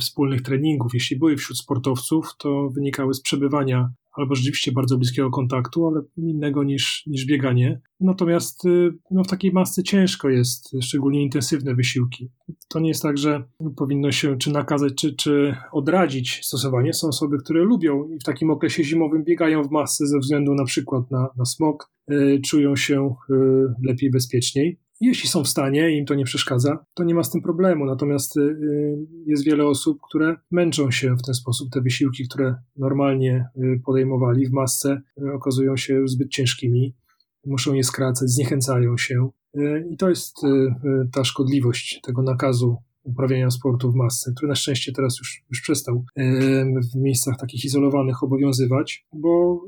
wspólnych 0.00 0.42
treningów, 0.42 0.94
jeśli 0.94 1.18
były 1.18 1.36
wśród 1.36 1.58
sportowców, 1.58 2.30
to 2.38 2.70
wynikały 2.74 3.14
z 3.14 3.20
przebywania 3.20 3.90
albo 4.18 4.34
rzeczywiście 4.34 4.72
bardzo 4.72 4.98
bliskiego 4.98 5.30
kontaktu, 5.30 5.86
ale 5.86 6.00
innego 6.16 6.64
niż, 6.64 7.02
niż 7.06 7.26
bieganie. 7.26 7.80
Natomiast 8.00 8.64
y, 8.64 8.90
no, 9.10 9.24
w 9.24 9.28
takiej 9.28 9.52
masce 9.52 9.82
ciężko 9.82 10.28
jest, 10.28 10.76
szczególnie 10.82 11.22
intensywne 11.22 11.74
wysiłki. 11.74 12.30
To 12.68 12.80
nie 12.80 12.88
jest 12.88 13.02
tak, 13.02 13.18
że 13.18 13.44
powinno 13.76 14.12
się 14.12 14.38
czy 14.38 14.52
nakazać, 14.52 14.94
czy, 14.94 15.16
czy 15.16 15.56
odradzić 15.72 16.40
stosowanie. 16.44 16.92
Są 16.92 17.08
osoby, 17.08 17.38
które 17.38 17.62
lubią 17.62 18.08
i 18.08 18.18
w 18.18 18.24
takim 18.24 18.50
okresie 18.50 18.84
zimowym 18.84 19.24
biegają 19.24 19.62
w 19.62 19.70
masce 19.70 20.06
ze 20.06 20.18
względu 20.18 20.54
na 20.54 20.64
przykład 20.64 21.10
na, 21.10 21.28
na 21.36 21.44
smog, 21.44 21.90
y, 22.10 22.40
czują 22.44 22.76
się 22.76 23.14
lepiej, 23.82 24.10
bezpieczniej. 24.10 24.78
Jeśli 25.00 25.28
są 25.28 25.44
w 25.44 25.48
stanie 25.48 25.90
i 25.94 25.98
im 25.98 26.06
to 26.06 26.14
nie 26.14 26.24
przeszkadza, 26.24 26.84
to 26.94 27.04
nie 27.04 27.14
ma 27.14 27.22
z 27.22 27.30
tym 27.30 27.42
problemu. 27.42 27.84
Natomiast 27.84 28.36
y, 28.36 28.40
y, 28.40 28.96
jest 29.26 29.44
wiele 29.44 29.66
osób, 29.66 29.98
które 30.08 30.36
męczą 30.50 30.90
się 30.90 31.16
w 31.16 31.22
ten 31.22 31.34
sposób. 31.34 31.70
Te 31.70 31.80
wysiłki, 31.80 32.28
które 32.28 32.54
normalnie 32.76 33.48
y, 33.56 33.80
podejmowali 33.84 34.46
w 34.46 34.52
masce, 34.52 35.00
okazują 35.34 35.76
się 35.76 36.02
zbyt 36.08 36.30
ciężkimi, 36.30 36.94
muszą 37.46 37.74
je 37.74 37.84
skracać, 37.84 38.30
zniechęcają 38.30 38.96
się. 38.96 39.28
I 39.90 39.96
to 39.96 40.08
jest 40.08 40.36
ta 41.12 41.24
szkodliwość 41.24 42.00
tego 42.02 42.22
nakazu 42.22 42.76
uprawiania 43.02 43.50
sportu 43.50 43.92
w 43.92 43.94
masce, 43.94 44.32
który 44.36 44.48
na 44.48 44.54
szczęście 44.54 44.92
teraz 44.92 45.18
już, 45.18 45.44
już 45.50 45.60
przestał 45.60 46.04
w 46.92 46.96
miejscach 46.96 47.36
takich 47.40 47.64
izolowanych 47.64 48.22
obowiązywać, 48.22 49.06
bo 49.12 49.62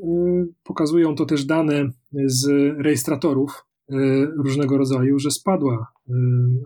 pokazują 0.62 1.14
to 1.14 1.26
też 1.26 1.44
dane 1.44 1.90
z 2.26 2.48
rejestratorów 2.78 3.69
różnego 4.36 4.78
rodzaju, 4.78 5.18
że 5.18 5.30
spadła 5.30 5.86
e, 6.08 6.12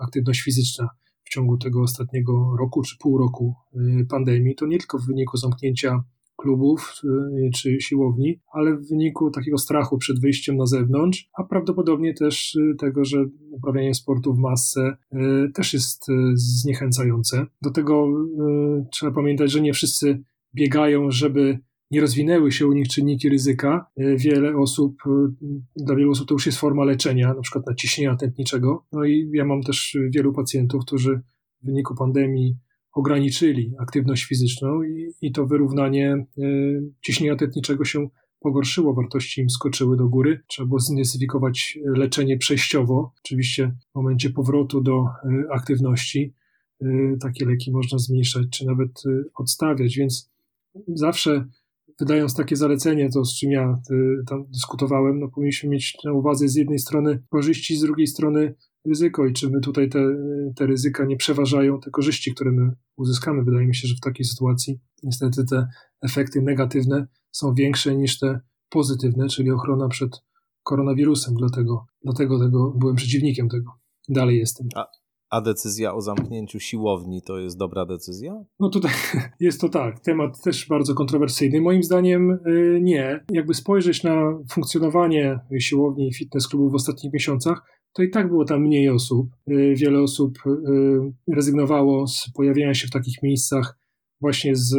aktywność 0.01 0.43
fizyczna 0.43 0.89
w 1.25 1.31
ciągu 1.31 1.59
tego 1.59 1.83
ostatniego 1.83 2.57
roku 2.59 2.83
czy 2.83 2.97
pół 2.99 3.19
roku 3.19 3.55
e, 3.75 4.05
pandemii. 4.09 4.55
To 4.55 4.67
nie 4.67 4.79
tylko 4.79 4.99
w 4.99 5.07
wyniku 5.07 5.37
zamknięcia 5.37 6.03
klubów 6.37 7.03
czy 7.55 7.81
siłowni, 7.81 8.41
ale 8.53 8.77
w 8.77 8.89
wyniku 8.89 9.31
takiego 9.31 9.59
strachu 9.59 9.99
przed 9.99 10.21
wyjściem 10.21 10.57
na 10.57 10.67
zewnątrz, 10.67 11.29
a 11.39 11.45
prawdopodobnie 11.45 12.15
też 12.15 12.59
tego, 12.79 13.05
że 13.05 13.25
uprawianie 13.51 13.95
sportu 13.95 14.35
w 14.35 14.39
masce 14.39 14.97
też 15.55 15.73
jest 15.73 16.07
zniechęcające. 16.35 17.47
Do 17.63 17.71
tego 17.71 18.07
trzeba 18.93 19.13
pamiętać, 19.13 19.51
że 19.51 19.61
nie 19.61 19.73
wszyscy 19.73 20.23
biegają, 20.55 21.11
żeby 21.11 21.59
nie 21.95 22.01
rozwinęły 22.01 22.53
się 22.53 22.67
u 22.67 22.73
nich 22.73 22.89
czynniki 22.89 23.29
ryzyka. 23.29 23.87
E, 23.97 24.17
wiele 24.17 24.57
osób, 24.57 24.97
e, 25.07 25.11
dla 25.77 25.97
wielu 25.97 26.11
osób 26.11 26.29
to 26.29 26.35
już 26.35 26.47
jest 26.47 26.59
forma 26.59 26.85
leczenia, 26.85 27.35
na 27.35 27.41
przykład 27.41 27.67
naciśnienia 27.67 28.17
tętniczego. 28.17 28.87
No 28.93 29.05
i 29.05 29.31
ja 29.33 29.45
mam 29.45 29.63
też 29.63 29.97
wielu 30.11 30.33
pacjentów, 30.33 30.85
którzy 30.85 31.21
w 31.63 31.67
wyniku 31.67 31.95
pandemii 31.95 32.57
ograniczyli 32.93 33.75
aktywność 33.79 34.25
fizyczną 34.25 34.83
i, 34.83 35.11
i 35.21 35.33
to 35.33 35.47
wyrównanie 35.47 36.13
e, 36.13 36.43
ciśnienia 37.01 37.37
tętniczego 37.37 37.85
się 37.85 38.09
pogorszyło, 38.41 38.95
wartości 38.95 39.41
im 39.41 39.51
skoczyły 39.51 39.97
do 39.97 40.09
góry. 40.09 40.41
Trzeba 40.47 40.67
było 40.67 40.81
zintensyfikować 40.81 41.79
leczenie 41.85 42.39
przejściowo. 42.39 43.13
Oczywiście 43.25 43.75
w 43.93 43.95
momencie 43.95 44.31
powrotu 44.31 44.81
do 44.81 45.05
aktywności 45.53 46.35
takie 47.21 47.47
leki 47.47 47.73
można 47.73 47.99
zmniejszać 47.99 48.47
czy 48.51 48.67
nawet 48.67 49.03
odstawiać, 49.35 49.97
więc 49.97 50.31
zawsze 50.89 51.47
wydając 52.01 52.35
takie 52.35 52.57
zalecenie, 52.57 53.11
to 53.11 53.25
z 53.25 53.39
czym 53.39 53.51
ja 53.51 53.79
y, 53.91 54.25
tam 54.27 54.45
dyskutowałem, 54.49 55.21
no 55.21 55.29
powinniśmy 55.29 55.69
mieć 55.69 55.97
na 56.05 56.13
uwadze 56.13 56.49
z 56.49 56.55
jednej 56.55 56.79
strony 56.79 57.23
korzyści, 57.29 57.77
z 57.77 57.81
drugiej 57.81 58.07
strony 58.07 58.55
ryzyko 58.87 59.27
i 59.27 59.33
czy 59.33 59.51
my 59.51 59.61
tutaj 59.61 59.89
te, 59.89 59.99
te 60.57 60.67
ryzyka 60.67 61.05
nie 61.05 61.17
przeważają 61.17 61.81
te 61.81 61.91
korzyści, 61.91 62.35
które 62.35 62.53
my 62.53 62.73
uzyskamy. 62.97 63.45
Wydaje 63.45 63.67
mi 63.67 63.75
się, 63.75 63.89
że 63.89 63.95
w 63.95 64.01
takiej 64.01 64.25
sytuacji 64.25 64.81
niestety 65.03 65.45
te 65.45 65.69
efekty 66.03 66.43
negatywne 66.43 67.07
są 67.31 67.55
większe 67.55 67.97
niż 67.97 68.19
te 68.19 68.41
pozytywne, 68.69 69.29
czyli 69.29 69.51
ochrona 69.51 69.89
przed 69.89 70.11
koronawirusem. 70.63 71.35
Dlatego, 71.35 71.87
dlatego 72.05 72.39
tego 72.39 72.71
byłem 72.79 72.97
przeciwnikiem 72.97 73.49
tego. 73.49 73.71
Dalej 74.09 74.39
jestem. 74.39 74.69
A, 74.75 74.87
A 75.35 75.41
decyzja 75.41 75.95
o 75.95 76.01
zamknięciu 76.01 76.61
siłowni 76.61 77.23
to 77.23 77.39
jest 77.39 77.59
dobra 77.59 77.87
decyzja? 77.87 78.45
No 78.61 78.69
tutaj 78.69 78.93
jest 79.41 79.61
to 79.61 79.69
tak, 79.69 80.01
temat 80.01 80.43
też 80.43 80.67
bardzo 80.69 80.95
kontrowersyjny. 80.95 81.61
Moim 81.61 81.83
zdaniem 81.83 82.31
y, 82.31 82.79
nie. 82.83 83.25
Jakby 83.33 83.55
spojrzeć 83.55 84.03
na 84.03 84.39
funkcjonowanie 84.53 85.39
siłowni 85.59 86.09
i 86.09 86.15
fitness 86.15 86.49
klubów 86.49 86.73
w 86.73 86.75
ostatnich 86.75 87.13
miesiącach, 87.13 87.63
to 87.93 88.03
i 88.03 88.11
tak 88.11 88.29
było 88.29 88.45
tam 88.45 88.61
mniej 88.61 88.89
osób. 88.89 89.29
Y, 89.51 89.75
wiele 89.77 90.01
osób 90.01 90.39
y, 90.47 91.35
rezygnowało 91.35 92.07
z 92.07 92.31
pojawiania 92.35 92.75
się 92.75 92.87
w 92.87 92.91
takich 92.91 93.23
miejscach 93.23 93.79
właśnie 94.21 94.57
z, 94.57 94.71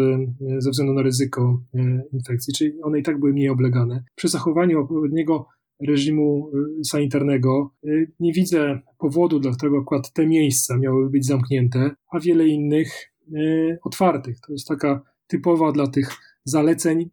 ze 0.58 0.70
względu 0.70 0.94
na 0.94 1.02
ryzyko 1.02 1.62
infekcji, 2.14 2.54
czyli 2.54 2.82
one 2.84 3.00
i 3.00 3.04
tak 3.04 3.20
były 3.20 3.34
mniej 3.34 3.50
oblegane. 3.50 4.04
Przy 4.16 4.28
zachowaniu 4.28 4.82
odpowiedniego 4.82 5.48
reżimu 5.88 6.52
y, 6.80 6.84
sanitarnego. 6.84 7.74
Y, 7.86 8.12
nie 8.20 8.34
widzę 8.34 8.80
powodu, 8.98 9.40
dla 9.40 9.52
którego 9.52 9.78
akurat 9.78 10.14
te 10.14 10.28
miejsca 10.28 10.78
miałyby 10.78 11.10
być 11.10 11.26
zamknięte, 11.26 11.92
a 12.12 12.20
wiele 12.20 12.48
innych 12.48 13.12
y, 13.34 13.78
otwartych. 13.84 14.40
To 14.40 14.52
jest 14.52 14.68
taka 14.68 15.02
typowa 15.28 15.72
dla 15.72 15.88
tych 15.88 16.10
zaleceń 16.44 17.10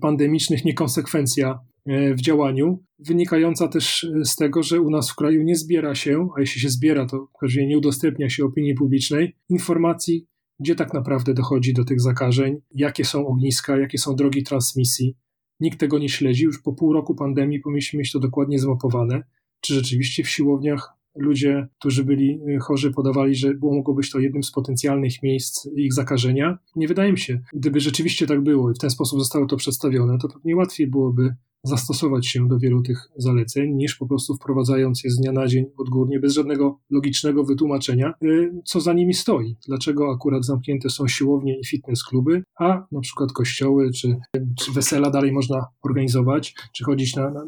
pandemicznych 0.00 0.64
niekonsekwencja 0.64 1.58
w 1.86 2.20
działaniu, 2.20 2.84
wynikająca 2.98 3.68
też 3.68 4.06
z 4.24 4.36
tego, 4.36 4.62
że 4.62 4.80
u 4.80 4.90
nas 4.90 5.10
w 5.10 5.14
kraju 5.14 5.42
nie 5.42 5.56
zbiera 5.56 5.94
się, 5.94 6.28
a 6.36 6.40
jeśli 6.40 6.60
się 6.60 6.68
zbiera, 6.68 7.06
to 7.06 7.28
w 7.42 7.56
nie 7.56 7.78
udostępnia 7.78 8.28
się 8.28 8.44
opinii 8.44 8.74
publicznej, 8.74 9.36
informacji, 9.48 10.26
gdzie 10.60 10.74
tak 10.74 10.94
naprawdę 10.94 11.34
dochodzi 11.34 11.74
do 11.74 11.84
tych 11.84 12.00
zakażeń, 12.00 12.60
jakie 12.70 13.04
są 13.04 13.26
ogniska, 13.26 13.78
jakie 13.78 13.98
są 13.98 14.16
drogi 14.16 14.42
transmisji, 14.42 15.16
Nikt 15.60 15.80
tego 15.80 15.98
nie 15.98 16.08
śledzi. 16.08 16.44
Już 16.44 16.62
po 16.62 16.72
pół 16.72 16.92
roku 16.92 17.14
pandemii 17.14 17.60
powinniśmy 17.60 17.98
mieć 17.98 18.12
to 18.12 18.20
dokładnie 18.20 18.58
zmapowane. 18.58 19.22
Czy 19.60 19.74
rzeczywiście 19.74 20.24
w 20.24 20.28
siłowniach 20.28 20.92
ludzie, 21.16 21.68
którzy 21.78 22.04
byli 22.04 22.40
y, 22.48 22.58
chorzy, 22.58 22.92
podawali, 22.92 23.34
że 23.34 23.54
było, 23.54 23.74
mogło 23.74 23.94
być 23.94 24.10
to 24.10 24.18
jednym 24.18 24.42
z 24.42 24.50
potencjalnych 24.50 25.22
miejsc 25.22 25.68
ich 25.76 25.94
zakażenia? 25.94 26.58
Nie 26.76 26.88
wydaje 26.88 27.12
mi 27.12 27.18
się. 27.18 27.40
Gdyby 27.52 27.80
rzeczywiście 27.80 28.26
tak 28.26 28.40
było 28.40 28.70
i 28.70 28.74
w 28.74 28.78
ten 28.78 28.90
sposób 28.90 29.18
zostało 29.18 29.46
to 29.46 29.56
przedstawione, 29.56 30.18
to 30.18 30.28
pewnie 30.28 30.56
łatwiej 30.56 30.86
byłoby 30.86 31.34
zastosować 31.64 32.26
się 32.26 32.48
do 32.48 32.58
wielu 32.58 32.82
tych 32.82 33.08
zaleceń, 33.16 33.74
niż 33.74 33.94
po 33.94 34.06
prostu 34.06 34.34
wprowadzając 34.34 35.04
je 35.04 35.10
z 35.10 35.16
dnia 35.16 35.32
na 35.32 35.46
dzień 35.46 35.64
odgórnie, 35.78 36.20
bez 36.20 36.32
żadnego 36.32 36.80
logicznego 36.90 37.44
wytłumaczenia, 37.44 38.14
y, 38.24 38.50
co 38.64 38.80
za 38.80 38.92
nimi 38.92 39.14
stoi. 39.14 39.56
Dlaczego 39.68 40.12
akurat 40.12 40.44
zamknięte 40.44 40.90
są 40.90 41.08
siłownie 41.08 41.58
i 41.60 41.66
fitness 41.66 42.04
kluby, 42.04 42.42
a 42.58 42.86
na 42.92 43.00
przykład 43.00 43.32
kościoły 43.32 43.90
czy, 43.92 44.16
czy 44.58 44.72
wesela 44.72 45.10
dalej 45.10 45.32
można 45.32 45.66
organizować, 45.82 46.54
czy 46.72 46.84
chodzić 46.84 47.16
na, 47.16 47.30
na, 47.30 47.44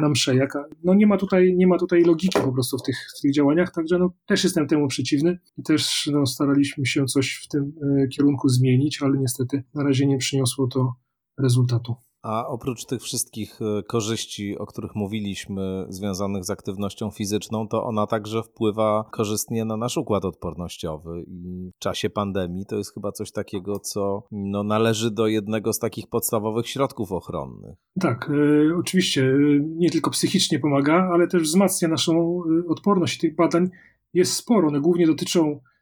na 0.00 0.08
msze. 0.08 0.36
Jaka, 0.36 0.64
no 0.84 0.94
nie 0.94 1.06
ma, 1.06 1.16
tutaj, 1.16 1.54
nie 1.56 1.66
ma 1.66 1.78
tutaj 1.78 2.02
logiki 2.02 2.40
po 2.40 2.52
prostu 2.52 2.78
w 2.78 2.82
tych, 2.82 2.96
w 3.18 3.20
tych 3.20 3.32
działaniach, 3.32 3.72
także 3.72 3.98
no, 3.98 4.10
też 4.26 4.44
jestem 4.44 4.66
temu 4.66 4.88
przeciwny 4.88 5.38
i 5.58 5.62
też 5.62 6.10
no, 6.12 6.26
staraliśmy 6.26 6.86
się 6.86 7.04
coś 7.04 7.40
w 7.44 7.48
tym 7.48 7.72
y, 8.02 8.08
kierunku 8.08 8.48
zmienić, 8.48 9.02
ale 9.02 9.18
niestety 9.18 9.62
na 9.74 9.82
razie 9.82 10.06
nie 10.06 10.18
przyniosło 10.18 10.66
to 10.66 10.94
rezultatu. 11.38 11.94
A 12.24 12.46
oprócz 12.46 12.84
tych 12.84 13.02
wszystkich 13.02 13.58
e, 13.62 13.82
korzyści, 13.82 14.58
o 14.58 14.66
których 14.66 14.94
mówiliśmy, 14.94 15.86
związanych 15.88 16.44
z 16.44 16.50
aktywnością 16.50 17.10
fizyczną, 17.10 17.68
to 17.68 17.84
ona 17.84 18.06
także 18.06 18.42
wpływa 18.42 19.04
korzystnie 19.12 19.64
na 19.64 19.76
nasz 19.76 19.96
układ 19.96 20.24
odpornościowy. 20.24 21.24
I 21.26 21.70
w 21.76 21.78
czasie 21.78 22.10
pandemii 22.10 22.66
to 22.66 22.76
jest 22.76 22.94
chyba 22.94 23.12
coś 23.12 23.32
takiego, 23.32 23.78
co 23.78 24.22
no, 24.32 24.62
należy 24.62 25.10
do 25.10 25.26
jednego 25.26 25.72
z 25.72 25.78
takich 25.78 26.06
podstawowych 26.08 26.68
środków 26.68 27.12
ochronnych. 27.12 27.76
Tak, 28.00 28.30
y, 28.30 28.76
oczywiście. 28.78 29.22
Y, 29.22 29.60
nie 29.76 29.90
tylko 29.90 30.10
psychicznie 30.10 30.58
pomaga, 30.58 31.08
ale 31.12 31.28
też 31.28 31.42
wzmacnia 31.42 31.88
naszą 31.88 32.42
odporność. 32.68 33.18
Tych 33.18 33.36
badań 33.36 33.70
jest 34.14 34.32
sporo. 34.32 34.68
One 34.68 34.80
głównie 34.80 35.06
dotyczą 35.06 35.60
E, 35.60 35.73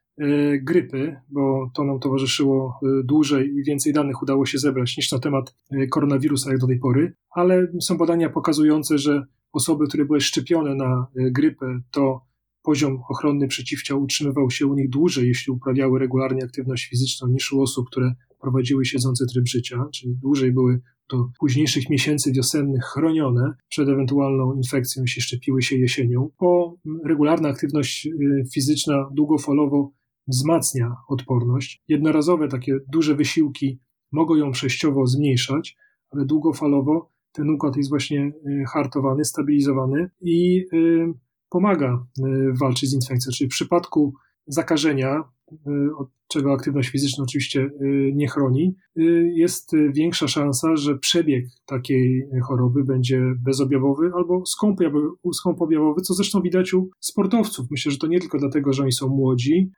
grypy, 0.62 1.16
bo 1.28 1.70
to 1.74 1.84
nam 1.84 2.00
towarzyszyło 2.00 2.80
e, 2.82 3.02
dłużej 3.04 3.54
i 3.54 3.64
więcej 3.64 3.92
danych 3.92 4.22
udało 4.22 4.46
się 4.46 4.58
zebrać 4.58 4.96
niż 4.96 5.12
na 5.12 5.18
temat 5.18 5.54
e, 5.70 5.86
koronawirusa 5.86 6.50
jak 6.50 6.58
do 6.58 6.66
tej 6.66 6.78
pory, 6.78 7.14
ale 7.30 7.66
są 7.80 7.96
badania 7.96 8.30
pokazujące, 8.30 8.98
że 8.98 9.26
osoby, 9.52 9.86
które 9.86 10.04
były 10.04 10.20
szczepione 10.20 10.74
na 10.74 11.06
grypę, 11.14 11.80
to 11.90 12.20
poziom 12.62 13.02
ochronny 13.08 13.48
przeciwciał 13.48 14.02
utrzymywał 14.02 14.50
się 14.50 14.66
u 14.66 14.74
nich 14.74 14.90
dłużej, 14.90 15.28
jeśli 15.28 15.52
uprawiały 15.52 15.98
regularnie 15.98 16.44
aktywność 16.44 16.88
fizyczną, 16.88 17.28
niż 17.28 17.52
u 17.52 17.62
osób, 17.62 17.86
które 17.90 18.14
prowadziły 18.40 18.84
siedzący 18.84 19.26
tryb 19.26 19.48
życia, 19.48 19.84
czyli 19.94 20.16
dłużej 20.22 20.52
były 20.52 20.80
do 21.10 21.28
późniejszych 21.38 21.90
miesięcy 21.90 22.32
wiosennych 22.32 22.84
chronione 22.84 23.54
przed 23.68 23.88
ewentualną 23.88 24.54
infekcją, 24.54 25.02
jeśli 25.02 25.22
szczepiły 25.22 25.62
się 25.62 25.76
jesienią. 25.76 26.30
Po 26.38 26.76
regularna 27.04 27.48
aktywność 27.48 28.08
fizyczna 28.54 29.08
długofalowo 29.12 29.92
wzmacnia 30.28 30.96
odporność. 31.08 31.82
Jednorazowe 31.88 32.48
takie 32.48 32.78
duże 32.92 33.14
wysiłki 33.14 33.80
mogą 34.12 34.34
ją 34.34 34.52
przejściowo 34.52 35.06
zmniejszać, 35.06 35.76
ale 36.10 36.24
długofalowo 36.24 37.12
ten 37.32 37.50
układ 37.50 37.76
jest 37.76 37.90
właśnie 37.90 38.32
y, 38.46 38.64
hartowany, 38.68 39.24
stabilizowany 39.24 40.10
i 40.20 40.66
y, 40.72 41.14
pomaga 41.48 42.06
y, 42.18 42.22
walczyć 42.60 42.90
z 42.90 42.94
infekcją. 42.94 43.32
Czyli 43.32 43.48
w 43.48 43.50
przypadku 43.50 44.14
zakażenia, 44.46 45.24
od 45.98 46.08
czego 46.28 46.52
aktywność 46.52 46.88
fizyczna 46.88 47.24
oczywiście 47.24 47.70
nie 48.12 48.28
chroni, 48.28 48.74
jest 49.34 49.72
większa 49.94 50.28
szansa, 50.28 50.76
że 50.76 50.98
przebieg 50.98 51.46
takiej 51.66 52.22
choroby 52.48 52.84
będzie 52.84 53.22
bezobjawowy 53.44 54.10
albo 54.14 54.42
skąpobjawowy, 55.32 56.00
co 56.00 56.14
zresztą 56.14 56.40
widać 56.40 56.74
u 56.74 56.90
sportowców. 57.00 57.66
Myślę, 57.70 57.92
że 57.92 57.98
to 57.98 58.06
nie 58.06 58.20
tylko 58.20 58.38
dlatego, 58.38 58.72
że 58.72 58.82
oni 58.82 58.92
są 58.92 59.08
młodzi 59.08 59.70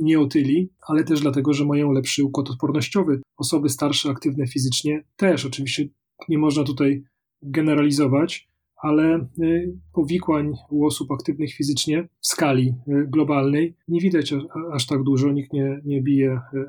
nie 0.00 0.20
otyli, 0.20 0.70
ale 0.88 1.04
też 1.04 1.20
dlatego, 1.20 1.52
że 1.52 1.66
mają 1.66 1.92
lepszy 1.92 2.24
układ 2.24 2.50
odpornościowy. 2.50 3.20
Osoby 3.36 3.68
starsze, 3.68 4.10
aktywne 4.10 4.46
fizycznie 4.46 5.04
też. 5.16 5.46
Oczywiście 5.46 5.88
nie 6.28 6.38
można 6.38 6.64
tutaj 6.64 7.02
generalizować, 7.42 8.49
ale 8.82 9.28
y, 9.42 9.78
powikłań 9.92 10.52
u 10.70 10.86
osób 10.86 11.12
aktywnych 11.12 11.54
fizycznie 11.54 12.08
w 12.20 12.26
skali 12.26 12.74
y, 12.88 13.06
globalnej 13.08 13.76
nie 13.88 14.00
widać 14.00 14.34
aż 14.72 14.86
tak 14.86 15.02
dużo, 15.02 15.32
nikt 15.32 15.52
nie, 15.52 15.80
nie 15.84 16.02
bije 16.02 16.40
y, 16.54 16.60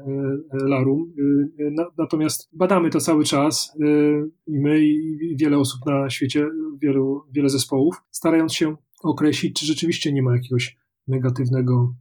larum. 0.54 1.14
Natomiast 1.98 2.50
badamy 2.54 2.90
to 2.90 3.00
cały 3.00 3.24
czas 3.24 3.78
i 4.48 4.60
my, 4.60 4.82
i 4.86 5.36
wiele 5.40 5.58
osób 5.58 5.86
na 5.86 6.10
świecie, 6.10 6.48
wielu, 6.82 7.24
wiele 7.32 7.50
zespołów, 7.50 8.02
starając 8.12 8.54
się 8.54 8.76
określić, 9.04 9.60
czy 9.60 9.66
rzeczywiście 9.66 10.14
nie 10.14 10.24
ma 10.24 10.36
jakiegoś 10.36 10.78
negatywnego 11.08 11.94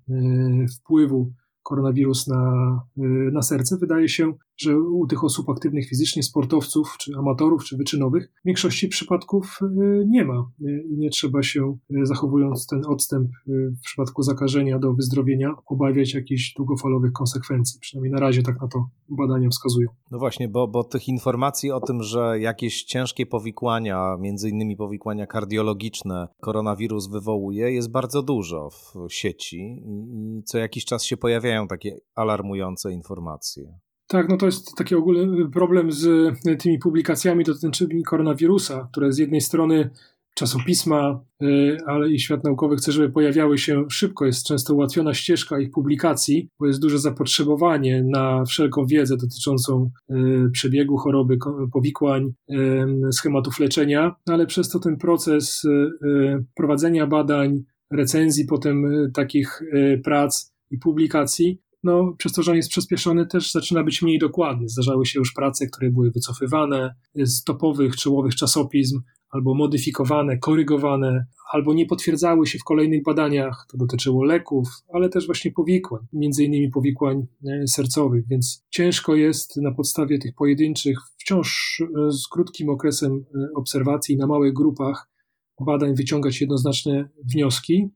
wpływu 0.77 1.33
koronawirus 1.63 2.27
na, 2.27 2.81
na 3.33 3.43
serce. 3.43 3.77
Wydaje 3.77 4.09
się, 4.09 4.33
że 4.61 4.79
u 4.79 5.07
tych 5.07 5.25
osób 5.25 5.49
aktywnych 5.49 5.89
fizycznie, 5.89 6.23
sportowców, 6.23 6.97
czy 6.99 7.13
amatorów, 7.19 7.65
czy 7.65 7.77
wyczynowych, 7.77 8.33
w 8.43 8.47
większości 8.47 8.89
przypadków 8.89 9.59
e, 9.63 9.67
nie 10.07 10.25
ma 10.25 10.51
i 10.91 10.99
nie 10.99 11.11
trzeba 11.11 11.43
się, 11.43 11.79
zachowując 12.03 12.67
ten 12.67 12.83
odstęp 12.87 13.31
w 13.47 13.81
przypadku 13.85 14.23
zakażenia 14.23 14.79
do 14.79 14.93
wyzdrowienia, 14.93 15.55
obawiać 15.67 16.15
jakichś 16.15 16.55
długofalowych 16.55 17.13
konsekwencji. 17.13 17.81
Przynajmniej 17.81 18.13
na 18.13 18.21
razie 18.21 18.43
tak 18.43 18.61
na 18.61 18.69
to 18.69 18.89
badania 19.09 19.49
wskazują. 19.49 19.89
No 20.11 20.19
właśnie, 20.19 20.49
bo, 20.49 20.69
bo 20.69 20.85
tych 20.85 21.09
informacji 21.09 21.71
o 21.71 21.81
tym, 21.81 22.03
że 22.03 22.41
jakieś 22.41 22.85
ciężkie 22.85 23.27
powikłania, 23.27 24.17
między 24.21 24.49
innymi 24.49 24.77
powikłania 24.77 25.27
kardiologiczne, 25.27 26.29
koronawirus 26.41 27.09
wywołuje, 27.09 27.73
jest 27.73 27.91
bardzo 27.91 28.23
dużo 28.23 28.71
w 28.71 29.13
sieci 29.13 29.83
i 29.87 30.43
co 30.45 30.59
jakiś 30.59 30.85
czas 30.85 31.05
się 31.05 31.17
pojawiają 31.17 31.69
takie 31.69 32.01
alarmujące 32.15 32.93
informacje. 32.93 33.79
Tak, 34.11 34.29
no 34.29 34.37
to 34.37 34.47
jest 34.47 34.75
taki 34.77 34.95
ogólny 34.95 35.51
problem 35.51 35.93
z 35.93 36.35
tymi 36.59 36.79
publikacjami 36.79 37.45
dotyczącymi 37.45 38.03
koronawirusa, 38.03 38.89
które 38.93 39.13
z 39.13 39.19
jednej 39.19 39.41
strony 39.41 39.91
czasopisma, 40.35 41.21
y, 41.43 41.79
ale 41.87 42.11
i 42.11 42.19
świat 42.19 42.45
naukowy 42.45 42.77
chce, 42.77 42.93
żeby 42.93 43.11
pojawiały 43.11 43.59
się 43.59 43.85
szybko. 43.91 44.27
Jest 44.27 44.47
często 44.47 44.75
ułatwiona 44.75 45.15
ścieżka 45.15 45.61
ich 45.61 45.71
publikacji, 45.71 46.49
bo 46.61 46.67
jest 46.67 46.81
duże 46.81 46.99
zapotrzebowanie 46.99 48.03
na 48.03 48.45
wszelką 48.45 48.87
wiedzę 48.87 49.17
dotyczącą 49.17 49.91
y, 50.11 50.51
przebiegu 50.53 50.97
choroby, 50.97 51.39
powikłań, 51.73 52.33
schematów 53.13 53.61
leczenia, 53.61 54.15
no 54.27 54.35
ale 54.35 54.47
przez 54.47 54.69
to 54.69 54.79
ten 54.79 54.97
proces 54.97 55.63
prowadzenia 56.55 57.07
badań, 57.07 57.63
recenzji 57.91 58.45
potem 58.45 58.85
takich 59.15 59.63
prac 60.05 60.53
i 60.71 60.79
publikacji 60.79 61.61
no, 61.83 62.15
przez 62.19 62.33
to, 62.33 62.43
że 62.43 62.51
on 62.51 62.57
jest 62.57 62.71
przyspieszony, 62.71 63.27
też 63.27 63.53
zaczyna 63.53 63.85
być 63.85 64.03
mniej 64.03 64.19
dokładny. 64.19 64.69
Zdarzały 64.69 65.07
się 65.07 65.19
już 65.19 65.33
prace, 65.33 65.67
które 65.67 65.91
były 65.91 66.11
wycofywane 66.11 66.95
z 67.15 67.45
topowych, 67.45 67.97
czołowych 67.97 68.35
czasopism, 68.35 69.01
albo 69.31 69.55
modyfikowane, 69.55 70.39
korygowane, 70.39 71.27
albo 71.53 71.75
nie 71.75 71.87
potwierdzały 71.87 72.47
się 72.47 72.59
w 72.59 72.65
kolejnych 72.65 73.03
badaniach. 73.03 73.67
To 73.71 73.79
dotyczyło 73.79 74.25
leków, 74.25 74.69
ale 74.93 75.09
też 75.09 75.27
właśnie 75.27 75.53
powikłań, 75.53 76.07
między 76.13 76.45
innymi 76.45 76.71
powikłań 76.71 77.27
e, 77.47 77.67
sercowych, 77.67 78.27
więc 78.29 78.65
ciężko 78.71 79.15
jest 79.15 79.57
na 79.57 79.73
podstawie 79.73 80.19
tych 80.19 80.35
pojedynczych, 80.35 80.99
wciąż 81.19 81.81
e, 81.83 82.13
z 82.13 82.29
krótkim 82.29 82.69
okresem 82.69 83.13
e, 83.35 83.49
obserwacji 83.55 84.17
na 84.17 84.27
małych 84.27 84.53
grupach 84.53 85.11
badań 85.65 85.95
wyciągać 85.95 86.41
jednoznaczne 86.41 87.09
wnioski. 87.35 87.89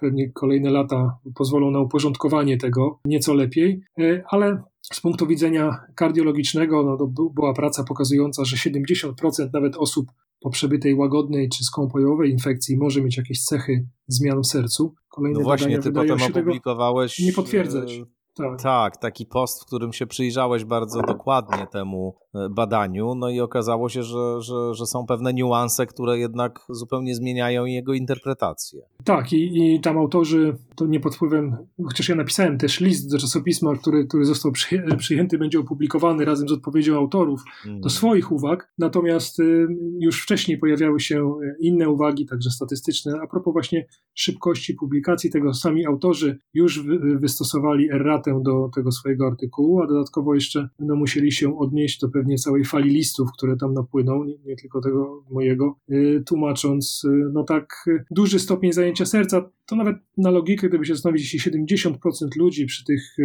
Pewnie 0.00 0.32
kolejne 0.32 0.70
lata 0.70 1.18
pozwolą 1.34 1.70
na 1.70 1.80
uporządkowanie 1.80 2.58
tego 2.58 3.00
nieco 3.04 3.34
lepiej, 3.34 3.80
ale 4.28 4.62
z 4.92 5.00
punktu 5.00 5.26
widzenia 5.26 5.80
kardiologicznego, 5.94 6.82
no 6.82 6.96
to 6.96 7.30
była 7.34 7.54
praca 7.54 7.84
pokazująca, 7.84 8.44
że 8.44 8.56
70% 8.56 9.12
nawet 9.52 9.76
osób 9.76 10.06
po 10.40 10.50
przebytej 10.50 10.94
łagodnej 10.94 11.48
czy 11.48 11.64
skąpojowej 11.64 12.30
infekcji 12.30 12.76
może 12.76 13.02
mieć 13.02 13.16
jakieś 13.16 13.42
cechy 13.42 13.86
zmian 14.08 14.42
w 14.42 14.46
sercu. 14.46 14.94
Kolejne 15.08 15.38
no 15.38 15.44
właśnie, 15.44 15.78
ty 15.78 15.92
potem 15.92 16.18
opublikowałeś 16.22 17.18
nie 17.18 17.32
potwierdzać. 17.32 18.00
Tak. 18.36 18.62
tak, 18.62 18.96
taki 18.96 19.26
post, 19.26 19.62
w 19.62 19.66
którym 19.66 19.92
się 19.92 20.06
przyjrzałeś 20.06 20.64
bardzo 20.64 21.02
dokładnie 21.02 21.66
temu 21.66 22.14
e, 22.34 22.48
badaniu, 22.48 23.14
no 23.14 23.30
i 23.30 23.40
okazało 23.40 23.88
się, 23.88 24.02
że, 24.02 24.42
że, 24.42 24.74
że 24.74 24.86
są 24.86 25.06
pewne 25.06 25.34
niuanse, 25.34 25.86
które 25.86 26.18
jednak 26.18 26.60
zupełnie 26.68 27.14
zmieniają 27.14 27.64
jego 27.64 27.94
interpretację. 27.94 28.82
Tak, 29.04 29.32
i, 29.32 29.74
i 29.74 29.80
tam 29.80 29.98
autorzy, 29.98 30.56
to 30.74 30.86
nie 30.86 31.00
pod 31.00 31.16
wpływem, 31.16 31.56
chociaż 31.84 32.08
ja 32.08 32.14
napisałem 32.14 32.58
też 32.58 32.80
list 32.80 33.10
do 33.10 33.18
czasopisma, 33.18 33.76
który, 33.76 34.06
który 34.06 34.24
został 34.24 34.52
przyjęty, 34.98 35.38
będzie 35.38 35.60
opublikowany 35.60 36.24
razem 36.24 36.48
z 36.48 36.52
odpowiedzią 36.52 36.96
autorów 36.96 37.44
mm. 37.66 37.80
do 37.80 37.90
swoich 37.90 38.32
uwag, 38.32 38.72
natomiast 38.78 39.40
y, 39.40 39.66
już 40.00 40.22
wcześniej 40.22 40.58
pojawiały 40.58 41.00
się 41.00 41.20
e, 41.20 41.56
inne 41.60 41.88
uwagi, 41.88 42.26
także 42.26 42.50
statystyczne, 42.50 43.12
a 43.22 43.26
propos 43.26 43.52
właśnie 43.52 43.86
szybkości 44.14 44.74
publikacji 44.74 45.30
tego, 45.30 45.54
sami 45.54 45.86
autorzy 45.86 46.38
już 46.54 46.82
wy, 46.82 47.18
wystosowali 47.18 47.90
erratę 47.90 48.25
do 48.34 48.70
tego 48.74 48.92
swojego 48.92 49.26
artykułu, 49.26 49.82
a 49.82 49.86
dodatkowo 49.86 50.34
jeszcze 50.34 50.68
będą 50.78 50.96
musieli 50.96 51.32
się 51.32 51.58
odnieść 51.58 52.00
do 52.00 52.08
pewnie 52.08 52.36
całej 52.36 52.64
fali 52.64 52.90
listów, 52.90 53.28
które 53.32 53.56
tam 53.56 53.74
napłyną, 53.74 54.24
nie, 54.24 54.38
nie 54.46 54.56
tylko 54.56 54.80
tego 54.80 55.22
mojego, 55.30 55.76
y, 55.90 56.22
tłumacząc 56.26 57.02
y, 57.04 57.30
no 57.32 57.44
tak 57.44 57.84
y, 57.86 58.04
duży 58.10 58.38
stopień 58.38 58.72
zajęcia 58.72 59.06
serca. 59.06 59.50
To 59.66 59.76
nawet 59.76 59.96
na 60.16 60.30
logikę, 60.30 60.68
gdyby 60.68 60.86
się 60.86 60.94
zastanowić, 60.94 61.34
jeśli 61.34 61.52
70% 61.52 61.92
ludzi 62.36 62.66
przy 62.66 62.84
tych 62.84 63.16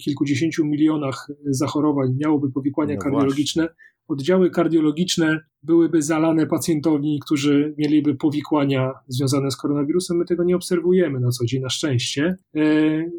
kilkudziesięciu 0.00 0.64
milionach 0.64 1.28
zachorowań 1.46 2.16
miałoby 2.20 2.50
powikłania 2.50 2.94
no 2.94 3.00
kardiologiczne, 3.00 3.62
właśnie 3.62 3.93
oddziały 4.08 4.50
kardiologiczne 4.50 5.40
byłyby 5.62 6.02
zalane 6.02 6.46
pacjentowi, 6.46 7.18
którzy 7.24 7.74
mieliby 7.78 8.14
powikłania 8.14 8.92
związane 9.08 9.50
z 9.50 9.56
koronawirusem. 9.56 10.16
My 10.16 10.24
tego 10.24 10.44
nie 10.44 10.56
obserwujemy 10.56 11.20
na 11.20 11.30
co 11.30 11.44
dzień, 11.44 11.62
na 11.62 11.68
szczęście. 11.68 12.36
E, 12.54 12.60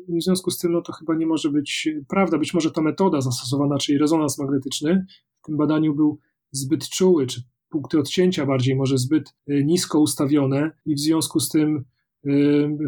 w 0.10 0.24
związku 0.24 0.52
z 0.52 0.58
tym, 0.58 0.72
no 0.72 0.82
to 0.82 0.94
chyba 0.94 1.16
nie 1.16 1.28
może 1.28 1.52
być 1.52 1.90
prawda. 2.08 2.38
Być 2.38 2.54
może 2.54 2.72
ta 2.72 2.82
metoda 2.82 3.22
zastosowana, 3.22 3.78
czyli 3.78 3.98
rezonans 3.98 4.40
magnetyczny, 4.40 5.06
w 5.42 5.46
tym 5.46 5.58
badaniu 5.58 5.96
był 5.96 6.20
zbyt 6.52 6.90
czuły, 6.90 7.28
czy 7.28 7.42
punkty 7.70 8.00
odcięcia 8.00 8.46
bardziej 8.46 8.76
może 8.76 8.98
zbyt 8.98 9.36
e, 9.48 9.64
nisko 9.64 10.00
ustawione 10.00 10.72
i 10.86 10.96
w 10.96 11.00
związku 11.00 11.40
z 11.40 11.50
tym 11.50 11.86
e, 12.26 12.30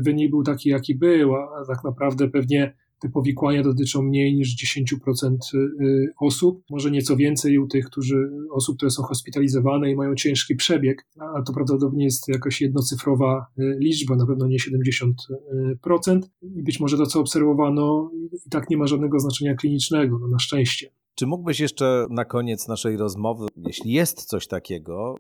wynik 0.03 0.29
był 0.29 0.43
taki, 0.43 0.69
jaki 0.69 0.95
był, 0.95 1.35
a 1.35 1.65
tak 1.67 1.83
naprawdę 1.83 2.29
pewnie 2.29 2.73
te 2.99 3.09
powikłania 3.09 3.63
dotyczą 3.63 4.01
mniej 4.01 4.35
niż 4.35 4.55
10% 4.75 5.37
y, 5.55 6.13
osób, 6.19 6.63
może 6.69 6.91
nieco 6.91 7.15
więcej 7.15 7.57
u 7.57 7.67
tych, 7.67 7.85
którzy, 7.85 8.29
osób, 8.51 8.77
które 8.77 8.91
są 8.91 9.03
hospitalizowane 9.03 9.91
i 9.91 9.95
mają 9.95 10.15
ciężki 10.15 10.55
przebieg, 10.55 11.05
a 11.19 11.41
to 11.41 11.53
prawdopodobnie 11.53 12.03
jest 12.03 12.27
jakaś 12.27 12.61
jednocyfrowa 12.61 13.45
y, 13.59 13.77
liczba, 13.79 14.15
na 14.15 14.25
pewno 14.25 14.47
nie 14.47 14.57
70%. 14.57 16.19
I 16.41 16.63
być 16.63 16.79
może 16.79 16.97
to, 16.97 17.05
co 17.05 17.19
obserwowano, 17.19 18.11
i 18.45 18.49
tak 18.49 18.69
nie 18.69 18.77
ma 18.77 18.87
żadnego 18.87 19.19
znaczenia 19.19 19.55
klinicznego, 19.55 20.19
no 20.19 20.27
na 20.27 20.39
szczęście. 20.39 20.91
Czy 21.19 21.27
mógłbyś 21.27 21.59
jeszcze 21.59 22.05
na 22.09 22.25
koniec 22.25 22.67
naszej 22.67 22.97
rozmowy, 22.97 23.47
jeśli 23.55 23.91
jest 23.91 24.25
coś 24.25 24.47
takiego, 24.47 25.15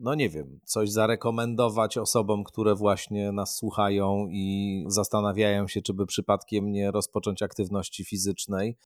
no 0.00 0.14
nie 0.14 0.28
wiem, 0.28 0.60
coś 0.64 0.90
zarekomendować 0.90 1.98
osobom, 1.98 2.44
które 2.44 2.74
właśnie 2.74 3.32
nas 3.32 3.56
słuchają 3.56 4.26
i 4.30 4.84
zastanawiają 4.88 5.68
się, 5.68 5.82
czy 5.82 5.94
by 5.94 6.06
przypadkiem 6.06 6.72
nie 6.72 6.90
rozpocząć 6.90 7.42
aktywności 7.42 8.04
fizycznej, 8.04 8.76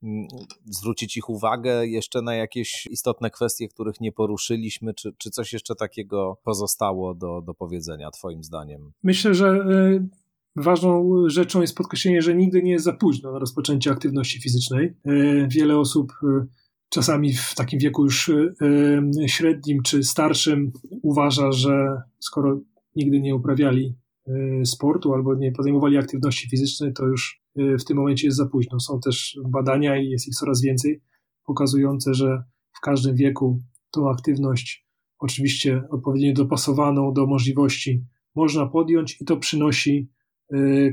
zwrócić 0.64 1.16
ich 1.16 1.28
uwagę 1.28 1.86
jeszcze 1.86 2.22
na 2.22 2.34
jakieś 2.34 2.86
istotne 2.86 3.30
kwestie, 3.30 3.68
których 3.68 4.00
nie 4.00 4.12
poruszyliśmy, 4.12 4.94
czy, 4.94 5.12
czy 5.18 5.30
coś 5.30 5.52
jeszcze 5.52 5.74
takiego 5.74 6.38
pozostało 6.44 7.14
do, 7.14 7.42
do 7.42 7.54
powiedzenia, 7.54 8.10
Twoim 8.10 8.44
zdaniem? 8.44 8.92
Myślę, 9.02 9.34
że. 9.34 9.64
Ważną 10.58 11.22
rzeczą 11.26 11.60
jest 11.60 11.76
podkreślenie, 11.76 12.22
że 12.22 12.34
nigdy 12.34 12.62
nie 12.62 12.70
jest 12.70 12.84
za 12.84 12.92
późno 12.92 13.32
na 13.32 13.38
rozpoczęcie 13.38 13.90
aktywności 13.90 14.40
fizycznej. 14.40 14.94
Y, 15.06 15.48
wiele 15.50 15.78
osób 15.78 16.12
y, 16.22 16.46
czasami 16.88 17.34
w 17.34 17.54
takim 17.54 17.78
wieku 17.78 18.04
już 18.04 18.30
średnim 19.26 19.82
czy 19.82 20.04
starszym 20.04 20.72
uważa, 21.02 21.52
że 21.52 22.02
skoro 22.18 22.60
nigdy 22.96 23.20
nie 23.20 23.34
uprawiali 23.34 23.94
sportu 24.64 25.14
albo 25.14 25.34
nie 25.34 25.52
podejmowali 25.52 25.96
aktywności 25.96 26.48
fizycznej, 26.50 26.92
to 26.92 27.06
już 27.06 27.42
w 27.56 27.84
tym 27.84 27.96
momencie 27.96 28.26
jest 28.26 28.36
za 28.36 28.46
późno. 28.46 28.80
Są 28.80 29.00
też 29.00 29.38
badania 29.48 29.96
i 29.96 30.08
jest 30.08 30.28
ich 30.28 30.34
coraz 30.34 30.62
więcej, 30.62 31.02
pokazujące, 31.44 32.14
że 32.14 32.42
w 32.72 32.80
każdym 32.80 33.16
wieku 33.16 33.58
tą 33.90 34.10
aktywność, 34.10 34.86
oczywiście 35.18 35.82
odpowiednio 35.90 36.32
dopasowaną 36.32 37.12
do 37.12 37.26
możliwości, 37.26 38.04
można 38.34 38.66
podjąć 38.66 39.20
i 39.20 39.24
to 39.24 39.36
przynosi 39.36 40.08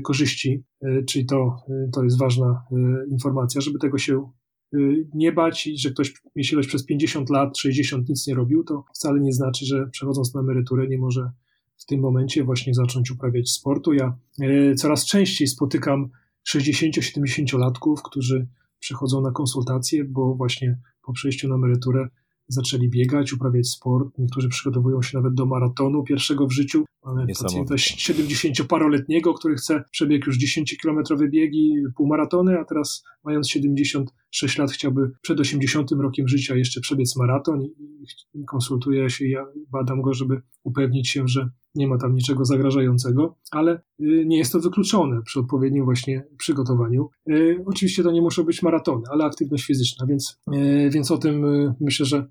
korzyści, 0.04 0.62
czyli 1.08 1.26
to, 1.26 1.56
to 1.92 2.04
jest 2.04 2.18
ważna 2.18 2.62
informacja, 3.10 3.60
żeby 3.60 3.78
tego 3.78 3.98
się 3.98 4.28
Y, 4.74 5.08
nie 5.14 5.32
bać 5.32 5.66
i 5.66 5.78
że 5.78 5.90
ktoś, 5.90 6.14
jeśli 6.34 6.56
ktoś 6.56 6.66
przez 6.66 6.84
50 6.84 7.30
lat, 7.30 7.58
60 7.58 8.08
nic 8.08 8.26
nie 8.26 8.34
robił, 8.34 8.64
to 8.64 8.84
wcale 8.94 9.20
nie 9.20 9.32
znaczy, 9.32 9.66
że 9.66 9.86
przechodząc 9.86 10.34
na 10.34 10.40
emeryturę 10.40 10.88
nie 10.88 10.98
może 10.98 11.30
w 11.76 11.84
tym 11.86 12.00
momencie 12.00 12.44
właśnie 12.44 12.74
zacząć 12.74 13.10
uprawiać 13.10 13.50
sportu. 13.50 13.92
Ja 13.92 14.18
y, 14.42 14.74
coraz 14.74 15.06
częściej 15.06 15.48
spotykam 15.48 16.08
60-70-latków, 16.48 17.96
którzy 18.04 18.48
przychodzą 18.78 19.20
na 19.20 19.30
konsultacje, 19.30 20.04
bo 20.04 20.34
właśnie 20.34 20.78
po 21.02 21.12
przejściu 21.12 21.48
na 21.48 21.54
emeryturę 21.54 22.08
zaczęli 22.48 22.88
biegać, 22.88 23.32
uprawiać 23.32 23.68
sport. 23.68 24.18
Niektórzy 24.18 24.48
przygotowują 24.48 25.02
się 25.02 25.18
nawet 25.18 25.34
do 25.34 25.46
maratonu 25.46 26.02
pierwszego 26.02 26.46
w 26.46 26.52
życiu. 26.52 26.84
Mamy 27.06 27.26
pacjenta 27.42 27.74
70-paroletniego, 27.74 29.34
który 29.34 29.54
chce 29.54 29.82
przebieg 29.90 30.26
już 30.26 30.38
10-kilometrowe 30.38 31.30
biegi, 31.30 31.74
półmaratony, 31.96 32.58
a 32.58 32.64
teraz 32.64 33.04
mając 33.24 33.48
76 33.48 34.58
lat 34.58 34.70
chciałby 34.70 35.10
przed 35.22 35.40
80 35.40 35.90
rokiem 35.92 36.28
życia 36.28 36.56
jeszcze 36.56 36.80
przebiec 36.80 37.16
maraton 37.16 37.62
i, 37.62 38.44
konsultuje 38.44 39.10
się, 39.10 39.28
ja 39.28 39.46
badam 39.70 40.02
go, 40.02 40.14
żeby 40.14 40.42
upewnić 40.64 41.08
się, 41.08 41.28
że 41.28 41.50
nie 41.74 41.86
ma 41.86 41.98
tam 41.98 42.14
niczego 42.14 42.44
zagrażającego, 42.44 43.38
ale 43.50 43.80
y, 44.00 44.24
nie 44.26 44.38
jest 44.38 44.52
to 44.52 44.60
wykluczone 44.60 45.22
przy 45.22 45.40
odpowiednim 45.40 45.84
właśnie 45.84 46.24
przygotowaniu. 46.38 47.08
Y, 47.30 47.64
oczywiście 47.66 48.02
to 48.02 48.12
nie 48.12 48.22
muszą 48.22 48.44
być 48.44 48.62
maratony, 48.62 49.02
ale 49.10 49.24
aktywność 49.24 49.64
fizyczna, 49.66 50.06
więc, 50.06 50.40
y, 50.54 50.90
więc 50.90 51.10
o 51.10 51.18
tym 51.18 51.44
myślę, 51.80 52.06
że 52.06 52.26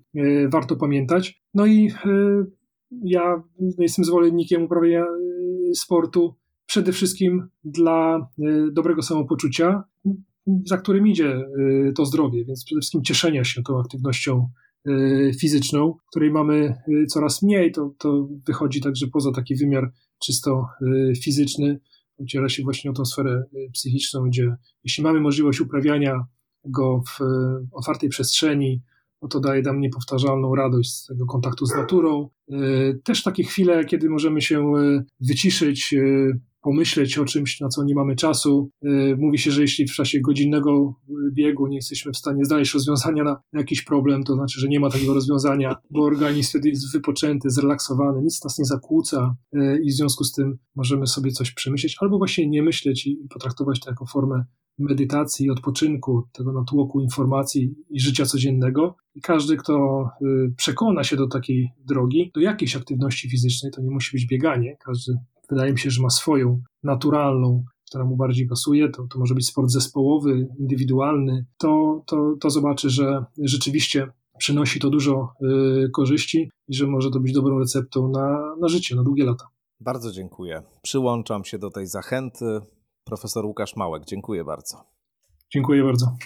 warto 0.48 0.76
pamiętać. 0.76 1.42
No 1.54 1.66
i 1.66 1.90
ja 2.90 3.42
jestem 3.78 4.04
zwolennikiem 4.04 4.62
uprawiania 4.62 5.04
sportu. 5.74 6.34
Przede 6.66 6.92
wszystkim 6.92 7.48
dla 7.64 8.28
dobrego 8.72 9.02
samopoczucia, 9.02 9.84
za 10.64 10.78
którym 10.78 11.06
idzie 11.06 11.48
to 11.96 12.04
zdrowie, 12.04 12.44
więc 12.44 12.64
przede 12.64 12.80
wszystkim 12.80 13.02
cieszenia 13.02 13.44
się 13.44 13.62
tą 13.62 13.80
aktywnością 13.80 14.48
Y, 14.88 15.32
fizyczną, 15.40 15.94
której 16.10 16.30
mamy 16.30 16.74
y, 16.88 17.06
coraz 17.06 17.42
mniej, 17.42 17.72
to, 17.72 17.94
to 17.98 18.28
wychodzi 18.46 18.80
także 18.80 19.06
poza 19.06 19.32
taki 19.32 19.56
wymiar 19.56 19.92
czysto 20.18 20.66
y, 20.82 21.12
fizyczny, 21.22 21.80
ociera 22.18 22.48
się 22.48 22.62
właśnie 22.62 22.90
o 22.90 22.94
tą 22.94 23.04
sferę 23.04 23.44
psychiczną, 23.72 24.22
gdzie 24.22 24.56
jeśli 24.84 25.04
mamy 25.04 25.20
możliwość 25.20 25.60
uprawiania 25.60 26.26
go 26.64 27.02
w 27.08 27.18
otwartej 27.72 28.08
przestrzeni, 28.08 28.82
no 29.22 29.28
to 29.28 29.40
daje 29.40 29.62
nam 29.62 29.80
niepowtarzalną 29.80 30.54
radość 30.54 30.90
z 30.90 31.06
tego 31.06 31.26
kontaktu 31.26 31.66
z 31.66 31.74
naturą. 31.74 32.28
Też 33.04 33.22
takie 33.22 33.44
chwile, 33.44 33.84
kiedy 33.84 34.08
możemy 34.08 34.42
się 34.42 34.72
wyciszyć, 35.20 35.94
pomyśleć 36.66 37.18
o 37.18 37.24
czymś, 37.24 37.60
na 37.60 37.68
co 37.68 37.84
nie 37.84 37.94
mamy 37.94 38.16
czasu. 38.16 38.70
Y, 38.84 39.16
mówi 39.18 39.38
się, 39.38 39.50
że 39.50 39.62
jeśli 39.62 39.86
w 39.86 39.94
czasie 39.94 40.20
godzinnego 40.20 40.94
biegu 41.32 41.66
nie 41.66 41.76
jesteśmy 41.76 42.12
w 42.12 42.16
stanie 42.16 42.44
znaleźć 42.44 42.74
rozwiązania 42.74 43.24
na 43.24 43.40
jakiś 43.52 43.82
problem, 43.82 44.24
to 44.24 44.34
znaczy, 44.34 44.60
że 44.60 44.68
nie 44.68 44.80
ma 44.80 44.90
takiego 44.90 45.14
rozwiązania, 45.14 45.76
bo 45.90 46.02
organizm 46.04 46.48
wtedy 46.48 46.68
jest 46.68 46.92
wypoczęty, 46.92 47.50
zrelaksowany, 47.50 48.22
nic 48.22 48.44
nas 48.44 48.58
nie 48.58 48.64
zakłóca 48.64 49.36
y, 49.54 49.80
i 49.84 49.90
w 49.90 49.94
związku 49.94 50.24
z 50.24 50.32
tym 50.32 50.58
możemy 50.76 51.06
sobie 51.06 51.30
coś 51.30 51.50
przemyśleć 51.50 51.96
albo 52.00 52.18
właśnie 52.18 52.48
nie 52.48 52.62
myśleć 52.62 53.06
i 53.06 53.16
potraktować 53.30 53.80
to 53.80 53.90
jako 53.90 54.06
formę 54.06 54.44
medytacji, 54.78 55.50
odpoczynku, 55.50 56.22
tego 56.32 56.52
natłoku 56.52 57.00
informacji 57.00 57.74
i 57.90 58.00
życia 58.00 58.26
codziennego. 58.26 58.96
I 59.14 59.20
każdy, 59.20 59.56
kto 59.56 60.04
y, 60.22 60.54
przekona 60.56 61.04
się 61.04 61.16
do 61.16 61.28
takiej 61.28 61.70
drogi, 61.86 62.30
do 62.34 62.40
jakiejś 62.40 62.76
aktywności 62.76 63.30
fizycznej, 63.30 63.72
to 63.72 63.82
nie 63.82 63.90
musi 63.90 64.16
być 64.16 64.26
bieganie, 64.26 64.76
każdy 64.84 65.12
wydaje 65.50 65.72
mi 65.72 65.78
się, 65.78 65.90
że 65.90 66.02
ma 66.02 66.10
swoją 66.10 66.62
naturalną, 66.82 67.64
która 67.88 68.04
mu 68.04 68.16
bardziej 68.16 68.46
pasuje, 68.46 68.88
to, 68.88 69.06
to 69.06 69.18
może 69.18 69.34
być 69.34 69.46
sport 69.46 69.70
zespołowy, 69.70 70.48
indywidualny, 70.58 71.46
to, 71.58 72.02
to, 72.06 72.34
to 72.40 72.50
zobaczy, 72.50 72.90
że 72.90 73.24
rzeczywiście 73.38 74.08
przynosi 74.38 74.80
to 74.80 74.90
dużo 74.90 75.32
korzyści 75.92 76.50
i 76.68 76.74
że 76.74 76.86
może 76.86 77.10
to 77.10 77.20
być 77.20 77.32
dobrą 77.32 77.58
receptą 77.58 78.08
na, 78.08 78.54
na 78.60 78.68
życie, 78.68 78.96
na 78.96 79.02
długie 79.02 79.24
lata. 79.24 79.44
Bardzo 79.80 80.12
dziękuję. 80.12 80.62
Przyłączam 80.82 81.44
się 81.44 81.58
do 81.58 81.70
tej 81.70 81.86
zachęty. 81.86 82.60
Profesor 83.06 83.46
Łukasz 83.46 83.76
Małek, 83.76 84.04
dziękuję 84.04 84.44
bardzo. 84.44 84.84
Dziękuję 85.52 85.84
bardzo. 85.84 86.16